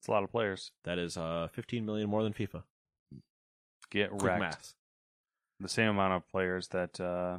It's 0.00 0.08
a 0.08 0.10
lot 0.10 0.24
of 0.24 0.30
players. 0.32 0.72
That 0.82 0.98
is 0.98 1.16
uh, 1.16 1.48
15 1.52 1.86
million 1.86 2.10
more 2.10 2.24
than 2.24 2.32
FIFA. 2.32 2.64
Get 3.90 4.10
Quick 4.10 4.22
wrecked. 4.22 4.40
math. 4.40 4.74
The 5.60 5.68
same 5.68 5.90
amount 5.90 6.14
of 6.14 6.28
players 6.28 6.66
that 6.68 6.98
uh, 7.00 7.38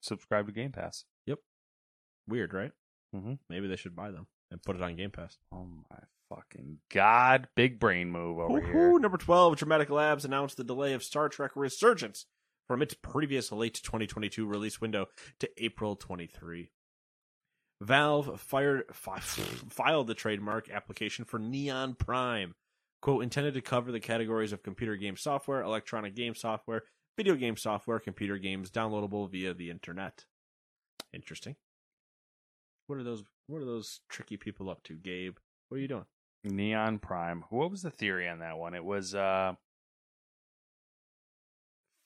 subscribe 0.00 0.46
to 0.46 0.52
Game 0.52 0.72
Pass. 0.72 1.04
Yep. 1.26 1.38
Weird, 2.28 2.52
right? 2.52 2.72
Mhm. 3.14 3.38
Maybe 3.48 3.68
they 3.68 3.76
should 3.76 3.94
buy 3.94 4.10
them 4.10 4.26
and 4.50 4.60
put 4.60 4.74
it 4.74 4.82
on 4.82 4.96
Game 4.96 5.12
Pass. 5.12 5.38
Oh 5.52 5.64
my 5.90 5.98
fucking 6.34 6.78
god! 6.90 7.48
Big 7.54 7.78
brain 7.78 8.10
move 8.10 8.38
over 8.38 8.60
Woohoo! 8.60 8.72
here. 8.72 8.98
Number 8.98 9.18
12, 9.18 9.56
Dramatic 9.56 9.90
Labs 9.90 10.24
announced 10.24 10.56
the 10.56 10.64
delay 10.64 10.92
of 10.92 11.02
Star 11.02 11.28
Trek 11.28 11.52
Resurgence 11.54 12.26
from 12.66 12.82
its 12.82 12.94
previous 12.94 13.52
late 13.52 13.74
2022 13.74 14.46
release 14.46 14.80
window 14.80 15.06
to 15.40 15.48
April 15.58 15.96
23. 15.96 16.70
Valve 17.80 18.40
fired, 18.40 18.84
fi- 18.92 19.18
filed 19.68 20.06
the 20.06 20.14
trademark 20.14 20.70
application 20.70 21.24
for 21.24 21.38
Neon 21.38 21.94
Prime, 21.94 22.54
quote, 23.02 23.22
intended 23.22 23.54
to 23.54 23.60
cover 23.60 23.92
the 23.92 24.00
categories 24.00 24.52
of 24.52 24.62
computer 24.62 24.96
game 24.96 25.16
software, 25.16 25.62
electronic 25.62 26.14
game 26.14 26.34
software, 26.34 26.84
video 27.16 27.34
game 27.34 27.56
software, 27.56 27.98
computer 27.98 28.38
games 28.38 28.70
downloadable 28.70 29.30
via 29.30 29.52
the 29.54 29.70
internet. 29.70 30.24
Interesting. 31.12 31.56
What 32.86 32.98
are 32.98 33.02
those? 33.04 33.22
What 33.46 33.62
are 33.62 33.66
those 33.66 34.00
tricky 34.08 34.36
people 34.36 34.70
up 34.70 34.82
to, 34.84 34.94
Gabe? 34.94 35.36
What 35.68 35.78
are 35.78 35.80
you 35.80 35.88
doing? 35.88 36.04
Neon 36.44 36.98
Prime. 36.98 37.44
What 37.50 37.70
was 37.70 37.82
the 37.82 37.90
theory 37.90 38.28
on 38.28 38.40
that 38.40 38.58
one? 38.58 38.74
It 38.74 38.84
was 38.84 39.14
uh 39.14 39.54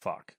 fuck. 0.01 0.35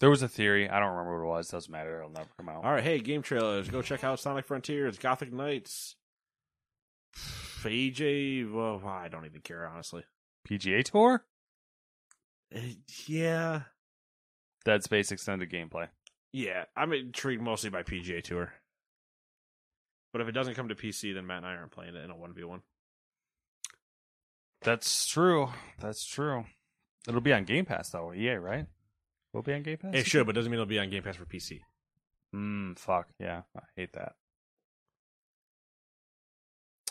There 0.00 0.10
was 0.10 0.22
a 0.22 0.28
theory. 0.28 0.68
I 0.68 0.78
don't 0.78 0.90
remember 0.90 1.24
what 1.24 1.24
it 1.24 1.36
was. 1.38 1.48
Doesn't 1.48 1.72
matter. 1.72 1.98
It'll 1.98 2.10
never 2.10 2.28
come 2.36 2.50
out. 2.50 2.64
All 2.64 2.72
right, 2.72 2.84
hey, 2.84 2.98
game 2.98 3.22
trailers. 3.22 3.68
Go 3.70 3.80
check 3.80 4.04
out 4.04 4.20
Sonic 4.20 4.44
Frontiers, 4.44 4.98
Gotham 4.98 5.34
Knights, 5.36 5.96
AJ. 7.62 8.52
Well, 8.52 8.82
I 8.86 9.08
don't 9.08 9.24
even 9.24 9.40
care, 9.40 9.66
honestly. 9.66 10.04
PGA 10.46 10.84
Tour? 10.84 11.24
Uh, 12.54 12.60
Yeah, 13.06 13.62
Dead 14.66 14.82
Space 14.84 15.10
extended 15.12 15.50
gameplay. 15.50 15.88
yeah. 16.32 16.64
I'm 16.76 16.92
intrigued 16.92 17.42
mostly 17.42 17.70
by 17.70 17.82
PGA 17.82 18.22
Tour. 18.22 18.52
But 20.16 20.22
if 20.22 20.28
it 20.28 20.32
doesn't 20.32 20.54
come 20.54 20.68
to 20.70 20.74
PC, 20.74 21.12
then 21.12 21.26
Matt 21.26 21.42
and 21.42 21.46
I 21.46 21.56
aren't 21.56 21.72
playing 21.72 21.94
it 21.94 22.02
in 22.02 22.10
a 22.10 22.16
one 22.16 22.32
v 22.32 22.42
one. 22.42 22.62
That's 24.62 25.06
true. 25.06 25.50
That's 25.78 26.06
true. 26.06 26.46
It'll 27.06 27.20
be 27.20 27.34
on 27.34 27.44
Game 27.44 27.66
Pass 27.66 27.90
though. 27.90 28.14
EA, 28.14 28.36
right? 28.36 28.64
Will 29.34 29.42
be 29.42 29.52
on 29.52 29.62
Game 29.62 29.76
Pass? 29.76 29.92
It 29.92 30.06
should, 30.06 30.24
but 30.24 30.34
doesn't 30.34 30.50
mean 30.50 30.56
it'll 30.58 30.64
be 30.64 30.78
on 30.78 30.88
Game 30.88 31.02
Pass 31.02 31.16
for 31.16 31.26
PC. 31.26 31.60
Mm, 32.34 32.78
fuck. 32.78 33.08
Yeah. 33.20 33.42
I 33.54 33.60
hate 33.76 33.92
that. 33.92 34.14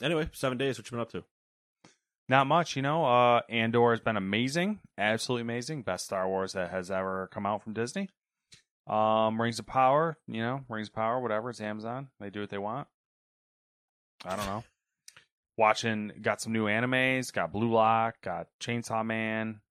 Anyway, 0.03 0.29
seven 0.31 0.59
days. 0.59 0.77
What 0.77 0.85
you 0.85 0.91
been 0.91 0.99
up 0.99 1.11
to? 1.13 1.23
Not 2.29 2.45
much, 2.45 2.75
you 2.75 2.83
know. 2.83 3.05
Uh 3.05 3.41
Andor 3.49 3.89
has 3.89 4.01
been 4.01 4.17
amazing. 4.17 4.81
Absolutely 4.99 5.41
amazing. 5.41 5.81
Best 5.81 6.05
Star 6.05 6.27
Wars 6.27 6.53
that 6.53 6.69
has 6.69 6.91
ever 6.91 7.27
come 7.33 7.47
out 7.47 7.63
from 7.63 7.73
Disney. 7.73 8.07
Um 8.85 9.41
Rings 9.41 9.57
of 9.57 9.65
Power, 9.65 10.19
you 10.27 10.43
know, 10.43 10.63
Rings 10.69 10.89
of 10.89 10.93
Power, 10.93 11.19
whatever, 11.19 11.49
it's 11.49 11.59
Amazon. 11.59 12.09
They 12.19 12.29
do 12.29 12.41
what 12.41 12.51
they 12.51 12.59
want. 12.59 12.87
I 14.23 14.35
don't 14.35 14.45
know. 14.45 14.63
Watching 15.57 16.11
got 16.21 16.41
some 16.41 16.53
new 16.53 16.65
animes, 16.65 17.31
got 17.31 17.51
Blue 17.51 17.71
Lock, 17.71 18.15
got 18.21 18.47
Chainsaw 18.61 19.05
Man, 19.05 19.61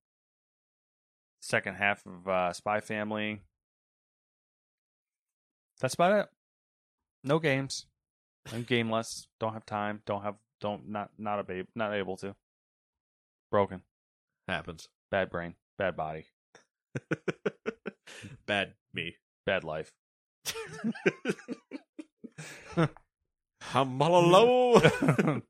second 1.43 1.75
half 1.75 2.05
of 2.07 2.29
uh 2.29 2.53
Spy 2.53 2.81
Family. 2.81 3.43
That's 5.81 5.95
about 5.95 6.13
it. 6.13 6.29
No 7.23 7.39
games. 7.39 7.87
I'm 8.53 8.63
gameless. 8.63 9.29
Don't 9.41 9.53
have 9.53 9.67
time. 9.67 10.03
Don't 10.07 10.23
have 10.23 10.37
don't 10.61 10.89
not 10.89 11.11
not 11.19 11.39
a 11.39 11.45
babe 11.45 11.67
not 11.75 11.95
able 11.95 12.17
to. 12.19 12.35
Broken. 13.51 13.83
Happens. 14.49 14.89
Bad 15.11 15.31
brain. 15.31 15.55
Bad 15.79 15.97
body. 15.97 16.27
Bad 18.47 18.75
me. 18.93 19.17
Bad 19.47 19.65
life. 19.65 19.93
I'm 23.75 24.01
all 24.01 24.25
alone. 24.25 25.43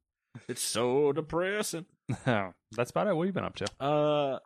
it's 0.49 0.63
so 0.63 1.13
depressing. 1.13 1.87
That's 2.25 2.91
about 2.91 3.07
it. 3.09 3.17
What 3.17 3.25
have 3.25 3.29
you 3.29 3.33
been 3.33 3.45
up 3.45 3.57
to? 3.57 3.67
Uh, 3.81 4.39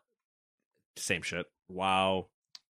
same 0.97 1.21
shit. 1.21 1.45
Wow, 1.69 2.27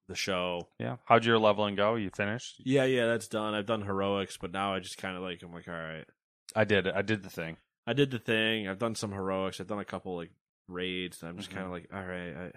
the 0.07 0.15
show. 0.15 0.67
Yeah. 0.79 0.97
How'd 1.05 1.25
your 1.25 1.39
leveling 1.39 1.75
go? 1.75 1.95
You 1.95 2.09
finished? 2.15 2.61
Yeah, 2.65 2.85
yeah, 2.85 3.05
that's 3.07 3.27
done. 3.27 3.53
I've 3.53 3.65
done 3.65 3.81
heroics, 3.81 4.37
but 4.37 4.51
now 4.51 4.73
I 4.73 4.79
just 4.79 4.97
kind 4.97 5.15
of 5.15 5.23
like 5.23 5.41
I'm 5.43 5.53
like, 5.53 5.67
all 5.67 5.73
right, 5.73 6.05
I 6.55 6.63
did 6.63 6.87
it. 6.87 6.93
I 6.95 7.01
did 7.01 7.23
the 7.23 7.29
thing. 7.29 7.57
I 7.85 7.93
did 7.93 8.11
the 8.11 8.19
thing. 8.19 8.67
I've 8.67 8.79
done 8.79 8.95
some 8.95 9.11
heroics. 9.11 9.59
I've 9.61 9.67
done 9.67 9.79
a 9.79 9.85
couple 9.85 10.15
like 10.15 10.31
raids. 10.67 11.21
And 11.21 11.29
I'm 11.29 11.37
just 11.37 11.49
Mhm. 11.51 11.53
kind 11.53 11.65
of 11.65 11.71
like, 11.71 11.87
all 11.93 12.03
right, 12.03 12.35
I, 12.35 12.51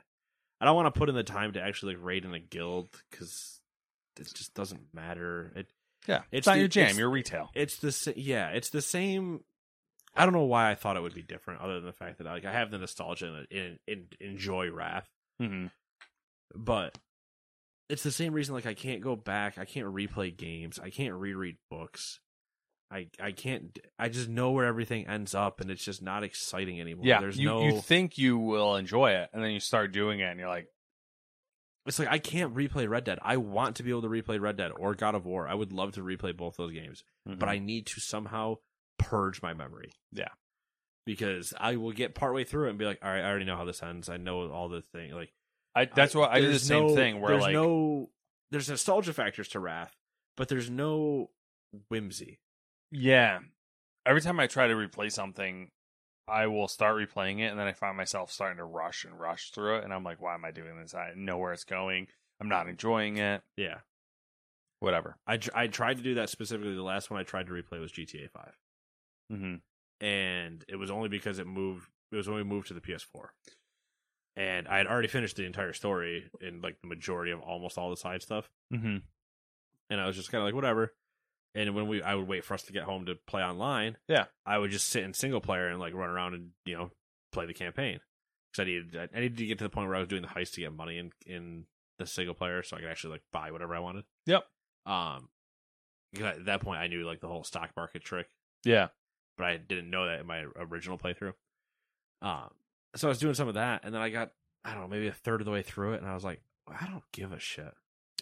I 0.61 0.65
don't 0.65 0.75
want 0.77 0.93
to 0.93 0.99
put 0.99 1.09
in 1.09 1.15
the 1.15 1.23
time 1.23 1.53
to 1.53 1.63
actually 1.63 1.95
like 1.95 2.05
raid 2.05 2.25
in 2.25 2.35
a 2.35 2.41
guild 2.41 2.89
because 3.11 3.61
it 4.19 4.27
just 4.35 4.55
doesn't 4.55 4.93
matter. 4.93 5.53
It 5.55 5.67
Yeah. 6.07 6.19
It's, 6.33 6.39
It's 6.39 6.47
not 6.47 6.55
the- 6.55 6.59
your 6.61 6.69
jam. 6.69 6.97
You're 6.99 7.11
retail. 7.11 7.51
it's 7.55 7.77
the 7.79 8.15
yeah, 8.17 8.49
it's 8.51 8.71
the 8.71 8.83
same. 8.83 9.41
I 10.15 10.25
don't 10.25 10.35
know 10.35 10.45
why 10.45 10.71
I 10.71 10.75
thought 10.75 10.97
it 10.97 11.03
would 11.03 11.15
be 11.15 11.23
different, 11.23 11.61
other 11.61 11.75
than 11.75 11.85
the 11.85 11.93
fact 11.93 12.19
that 12.19 12.27
like 12.27 12.45
I 12.45 12.53
have 12.53 12.71
the 12.71 12.79
nostalgia 12.79 13.27
and, 13.27 13.47
and, 13.53 13.79
and 13.87 14.17
enjoy 14.21 14.71
Wrath. 14.71 15.09
hmm 15.39 15.67
but 16.53 16.99
it's 17.89 18.03
the 18.03 18.11
same 18.11 18.33
reason 18.33 18.55
like 18.57 18.67
I 18.67 18.75
can't 18.75 19.01
go 19.01 19.15
back, 19.15 19.57
I 19.59 19.65
can't 19.65 19.87
replay 19.87 20.37
games, 20.37 20.81
I 20.83 20.91
can't 20.91 21.15
reread 21.15 21.57
books. 21.71 22.19
I 22.91 23.07
I 23.21 23.31
can't 23.31 23.79
I 24.01 24.09
just 24.09 24.29
know 24.29 24.51
where 24.51 24.67
everything 24.67 25.07
ends 25.07 25.33
up 25.33 25.61
and 25.61 25.71
it's 25.71 25.85
just 25.85 26.03
not 26.03 26.25
exciting 26.25 26.81
anymore. 26.81 27.07
Yeah. 27.07 27.21
There's 27.21 27.39
you, 27.39 27.47
no 27.47 27.63
you 27.63 27.81
think 27.81 28.19
you 28.19 28.37
will 28.37 28.75
enjoy 28.75 29.13
it, 29.13 29.31
and 29.33 29.43
then 29.45 29.53
you 29.53 29.61
start 29.61 29.93
doing 29.93 30.19
it, 30.19 30.25
and 30.25 30.41
you're 30.41 30.49
like, 30.49 30.67
it's 31.87 31.99
like 31.99 32.09
I 32.09 32.19
can't 32.19 32.55
replay 32.55 32.89
Red 32.89 33.05
Dead. 33.05 33.19
I 33.23 33.39
want 33.39 33.77
to 33.77 33.83
be 33.83 33.91
able 33.91 34.03
to 34.03 34.09
replay 34.09 34.41
Red 34.41 34.57
Dead 34.57 34.71
or 34.77 34.95
God 34.95 35.15
of 35.15 35.25
War. 35.25 35.49
I 35.49 35.55
would 35.55 35.73
love 35.73 35.93
to 35.93 36.03
replay 36.03 36.37
both 36.37 36.57
those 36.57 36.73
games, 36.73 37.05
but 37.25 37.39
mm-hmm. 37.39 37.49
I 37.49 37.59
need 37.59 37.87
to 37.87 38.01
somehow 38.01 38.57
purge 38.99 39.43
my 39.43 39.55
memory. 39.55 39.93
Yeah. 40.13 40.29
Because 41.07 41.55
I 41.59 41.77
will 41.77 41.93
get 41.93 42.15
partway 42.15 42.45
through 42.45 42.67
it 42.67 42.71
and 42.71 42.79
be 42.79 42.85
like, 42.85 42.99
all 43.03 43.11
right, 43.11 43.23
I 43.23 43.29
already 43.29 43.47
know 43.47 43.57
how 43.57 43.65
this 43.65 43.83
ends. 43.83 44.09
I 44.09 44.19
know 44.19 44.51
all 44.51 44.69
the 44.69 44.83
thing. 44.93 45.13
Like 45.13 45.33
I, 45.75 45.87
that's 45.87 46.15
I- 46.15 46.19
what 46.19 46.31
I 46.31 46.41
do 46.41 46.53
the 46.53 46.59
same 46.59 46.89
no- 46.89 46.95
thing 46.95 47.21
where 47.21 47.33
there's 47.33 47.43
like 47.43 47.53
no 47.55 48.11
there's 48.51 48.69
nostalgia 48.69 49.13
factors 49.13 49.49
to 49.49 49.61
Wrath, 49.61 49.95
but 50.37 50.49
there's 50.49 50.69
no 50.69 51.31
whimsy. 51.89 52.41
Yeah. 52.91 53.39
Every 54.05 54.21
time 54.21 54.41
I 54.41 54.47
try 54.47 54.67
to 54.67 54.75
replay 54.75 55.11
something, 55.13 55.71
I 56.29 56.47
will 56.47 56.69
start 56.69 56.97
replaying 56.97 57.41
it, 57.41 57.47
and 57.51 57.59
then 57.59 57.67
I 57.67 57.73
find 57.73 57.97
myself 57.97 58.31
starting 58.31 58.59
to 58.59 58.65
rush 58.65 59.05
and 59.05 59.19
rush 59.19 59.51
through 59.51 59.79
it, 59.79 59.85
and 59.85 59.93
I'm 59.93 60.05
like, 60.05 60.21
"Why 60.21 60.35
am 60.35 60.45
I 60.45 60.51
doing 60.53 60.79
this? 60.81 60.95
I 60.95 61.13
know 61.17 61.39
where 61.39 61.53
it's 61.53 61.65
going. 61.65 62.07
I'm 62.41 62.49
not 62.49 62.69
enjoying 62.69 63.17
it. 63.19 63.43
Yeah, 63.57 63.79
Whatever." 64.79 65.17
I 65.27 65.39
I 65.55 65.67
tried 65.67 65.97
to 65.99 66.03
do 66.03 66.15
that 66.15 66.31
specifically. 66.31 66.75
The 66.75 66.83
last 66.83 67.11
one 67.11 67.19
I 67.21 67.25
tried 67.25 67.47
to 67.49 67.53
replay 67.53 67.81
was 67.81 67.93
GTA 67.93 68.31
Five, 68.31 68.57
Mm-hmm. 69.33 70.05
and 70.05 70.65
it 70.69 70.77
was 70.77 70.91
only 70.91 71.09
because 71.09 71.39
it 71.39 71.47
moved. 71.47 71.89
It 72.13 72.17
was 72.17 72.27
when 72.29 72.37
we 72.37 72.45
moved 72.45 72.69
to 72.69 72.75
the 72.75 72.81
PS4, 72.81 73.29
and 74.37 74.67
I 74.69 74.79
had 74.79 74.87
already 74.87 75.09
finished 75.09 75.37
the 75.37 75.47
entire 75.47 75.73
story 75.73 76.31
in 76.41 76.61
like 76.61 76.81
the 76.81 76.89
majority 76.89 77.31
of 77.33 77.41
almost 77.41 77.77
all 77.79 77.91
the 77.91 77.97
side 77.97 78.23
stuff. 78.23 78.51
Mm-hmm. 78.73 78.99
and 79.91 80.01
I 80.01 80.07
was 80.07 80.17
just 80.17 80.31
kind 80.31 80.41
of 80.43 80.47
like 80.47 80.55
whatever. 80.55 80.93
And 81.55 81.75
when 81.75 81.89
we, 81.89 82.01
I 82.03 82.15
would 82.15 82.29
wait 82.29 82.45
for 82.45 82.55
us 82.55 82.63
to 82.65 82.73
get 82.73 82.85
home 82.85 83.07
to 83.07 83.17
play 83.27 83.43
online. 83.43 83.97
Yeah. 84.07 84.27
I 84.47 84.57
would 84.59 84.71
just 84.71 84.89
sit 84.89 85.03
in 85.03 85.15
single 85.15 85.41
player 85.41 85.69
and 85.69 85.81
like 85.81 85.95
run 85.95 86.09
around 86.09 86.35
and 86.35 86.51
you 86.65 86.77
know 86.77 86.91
play 87.33 87.47
the 87.47 87.55
campaign 87.55 87.99
because 88.53 88.63
I 88.63 88.65
needed 88.67 88.97
I 89.15 89.21
needed 89.21 89.39
to 89.39 89.47
get 89.47 89.59
to 89.59 89.65
the 89.65 89.71
point 89.71 89.89
where 89.89 89.97
I 89.97 90.01
was 90.01 90.09
doing 90.09 90.23
the 90.23 90.29
heist 90.29 90.53
to 90.55 90.61
get 90.61 90.73
money 90.73 90.99
in 90.99 91.11
in 91.27 91.65
the 91.99 92.07
single 92.07 92.35
player 92.35 92.63
so 92.63 92.77
I 92.77 92.81
could 92.81 92.89
actually 92.89 93.13
like 93.15 93.23
buy 93.33 93.51
whatever 93.51 93.75
I 93.75 93.81
wanted. 93.81 94.05
Yep. 94.27 94.45
Um, 94.87 95.29
at 96.21 96.45
that 96.47 96.61
point 96.61 96.81
I 96.81 96.87
knew 96.87 97.05
like 97.05 97.21
the 97.21 97.29
whole 97.29 97.45
stock 97.45 97.71
market 97.77 98.03
trick, 98.05 98.29
Yeah. 98.65 98.89
but 99.37 99.47
I 99.47 99.57
didn't 99.57 99.91
know 99.91 100.07
that 100.07 100.21
in 100.21 100.27
my 100.27 100.45
original 100.57 100.99
playthrough. 100.99 101.35
Um, 102.23 102.51
so 102.97 103.09
I 103.09 103.11
was 103.11 103.19
doing 103.19 103.35
some 103.35 103.49
of 103.49 103.55
that, 103.55 103.83
and 103.85 103.95
then 103.95 104.01
I 104.03 104.09
got 104.11 104.31
I 104.65 104.73
don't 104.73 104.83
know 104.83 104.89
maybe 104.89 105.09
a 105.09 105.13
third 105.13 105.41
of 105.41 105.45
the 105.47 105.51
way 105.51 105.63
through 105.63 105.95
it, 105.95 106.01
and 106.01 106.09
I 106.11 106.15
was 106.15 106.25
like, 106.25 106.41
I 106.69 106.87
don't 106.87 107.05
give 107.13 107.33
a 107.33 107.39
shit. 107.39 107.73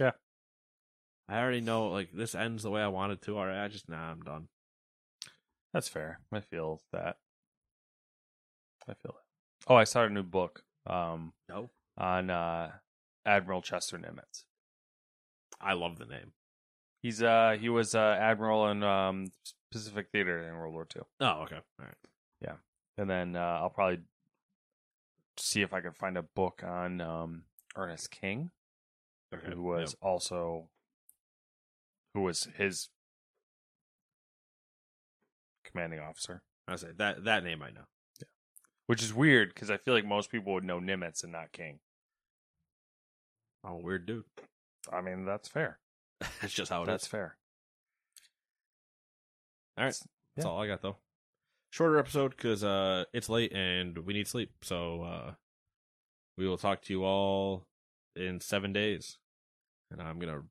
Yeah. 0.01 0.13
I 1.29 1.39
already 1.39 1.61
know 1.61 1.89
like 1.89 2.11
this 2.13 2.35
ends 2.35 2.63
the 2.63 2.71
way 2.71 2.81
I 2.81 2.89
wanted 2.89 3.23
to. 3.23 3.37
All 3.37 3.47
right, 3.47 3.65
I 3.65 3.69
just 3.69 3.89
nah, 3.89 4.11
I'm 4.11 4.23
done. 4.23 4.49
That's 5.73 5.89
fair. 5.89 6.21
I 6.33 6.41
feel 6.41 6.81
that. 6.93 7.17
I 8.89 8.95
feel 8.95 9.13
it. 9.13 9.25
Oh, 9.67 9.75
I 9.77 9.85
started 9.85 10.13
a 10.13 10.15
new 10.15 10.23
book 10.23 10.63
um, 10.87 11.35
No, 11.49 11.71
on 11.99 12.31
uh, 12.31 12.71
Admiral 13.27 13.61
Chester 13.61 13.99
Nimitz. 13.99 14.45
I 15.61 15.75
love 15.75 15.99
the 15.99 16.07
name. 16.07 16.33
He's 17.03 17.23
uh 17.23 17.57
he 17.61 17.69
was 17.69 17.95
uh 17.95 18.17
admiral 18.19 18.69
in 18.69 18.83
um 18.83 19.27
Pacific 19.71 20.09
Theater 20.11 20.49
in 20.49 20.57
World 20.57 20.73
War 20.73 20.87
II. 20.95 21.03
Oh, 21.21 21.43
okay, 21.43 21.57
all 21.57 21.87
right. 21.87 21.95
Yeah. 22.41 22.55
And 22.97 23.09
then 23.09 23.37
uh, 23.37 23.59
I'll 23.61 23.71
probably 23.71 24.01
see 25.37 25.63
if 25.63 25.73
I 25.73 25.81
can 25.81 25.93
find 25.93 26.17
a 26.17 26.23
book 26.23 26.63
on 26.67 27.01
um 27.01 27.43
Ernest 27.77 28.11
King, 28.11 28.51
Okay, 29.33 29.55
who 29.55 29.63
was 29.63 29.95
also 30.01 30.69
who 32.15 32.23
was 32.23 32.49
his 32.57 32.89
commanding 35.65 36.01
officer. 36.01 36.43
I 36.67 36.77
say 36.77 36.89
that 36.97 37.25
that 37.25 37.45
name 37.45 37.63
I 37.63 37.71
know. 37.71 37.87
Yeah. 38.21 38.29
Which 38.87 39.03
is 39.03 39.15
weird 39.15 39.55
because 39.55 39.71
I 39.71 39.77
feel 39.79 39.95
like 39.95 40.05
most 40.05 40.31
people 40.31 40.53
would 40.55 40.65
know 40.65 40.81
Nimitz 40.81 41.23
and 41.23 41.33
not 41.33 41.53
King. 41.53 41.81
I'm 43.65 43.73
a 43.73 43.79
weird 43.79 44.07
dude. 44.07 44.25
I 44.93 45.01
mean, 45.01 45.25
that's 45.25 45.49
fair. 45.49 45.79
That's 46.41 46.53
just 46.53 46.71
how 46.71 46.81
it 46.81 46.85
is. 46.85 46.89
That's 46.89 47.07
fair. 47.07 47.37
All 49.77 49.85
right, 49.85 49.95
that's 49.95 50.05
yeah. 50.37 50.45
all 50.45 50.61
I 50.61 50.67
got 50.67 50.83
though. 50.83 50.97
Shorter 51.71 51.99
episode 51.99 52.31
because 52.31 52.65
uh, 52.65 53.05
it's 53.13 53.29
late 53.29 53.53
and 53.53 53.97
we 53.99 54.15
need 54.15 54.27
sleep. 54.27 54.51
So 54.63 55.03
uh, 55.03 55.33
we 56.37 56.49
will 56.49 56.59
talk 56.59 56.83
to 56.83 56.93
you 56.93 57.05
all 57.05 57.67
in 58.17 58.41
seven 58.41 58.73
days, 58.73 59.19
and 59.93 60.03
I'm 60.03 60.19
gonna, 60.19 60.43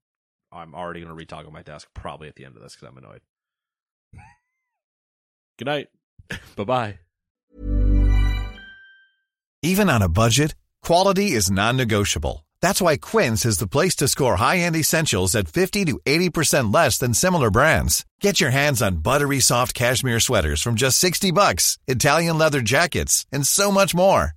I'm 0.52 0.74
already 0.74 1.02
gonna 1.02 1.16
retoggle 1.16 1.52
my 1.52 1.64
desk 1.64 1.88
probably 1.94 2.28
at 2.28 2.36
the 2.36 2.46
end 2.46 2.56
of 2.56 2.62
this 2.62 2.76
because 2.76 2.90
I'm 2.90 2.98
annoyed. 2.98 3.22
Good 5.58 5.66
night. 5.66 5.88
bye 6.56 6.64
bye. 6.64 7.00
Even 9.64 9.90
on 9.90 10.02
a 10.02 10.10
budget, 10.10 10.54
quality 10.84 11.32
is 11.32 11.50
non-negotiable. 11.50 12.46
That's 12.62 12.82
why 12.82 12.98
Quince 12.98 13.46
is 13.46 13.58
the 13.58 13.68
place 13.68 13.96
to 13.98 14.08
score 14.08 14.36
high-end 14.36 14.76
essentials 14.76 15.36
at 15.36 15.48
50 15.48 15.86
to 15.86 16.00
80% 16.06 16.74
less 16.74 16.98
than 16.98 17.14
similar 17.14 17.52
brands. 17.52 18.06
Get 18.22 18.40
your 18.40 18.52
hands 18.52 18.82
on 18.82 18.98
buttery 18.98 19.40
soft 19.40 19.74
cashmere 19.74 20.20
sweaters 20.20 20.62
from 20.62 20.76
just 20.76 21.00
60 21.00 21.32
bucks, 21.32 21.78
Italian 21.88 22.38
leather 22.38 22.62
jackets, 22.62 23.26
and 23.32 23.46
so 23.46 23.72
much 23.72 23.94
more. 23.96 24.37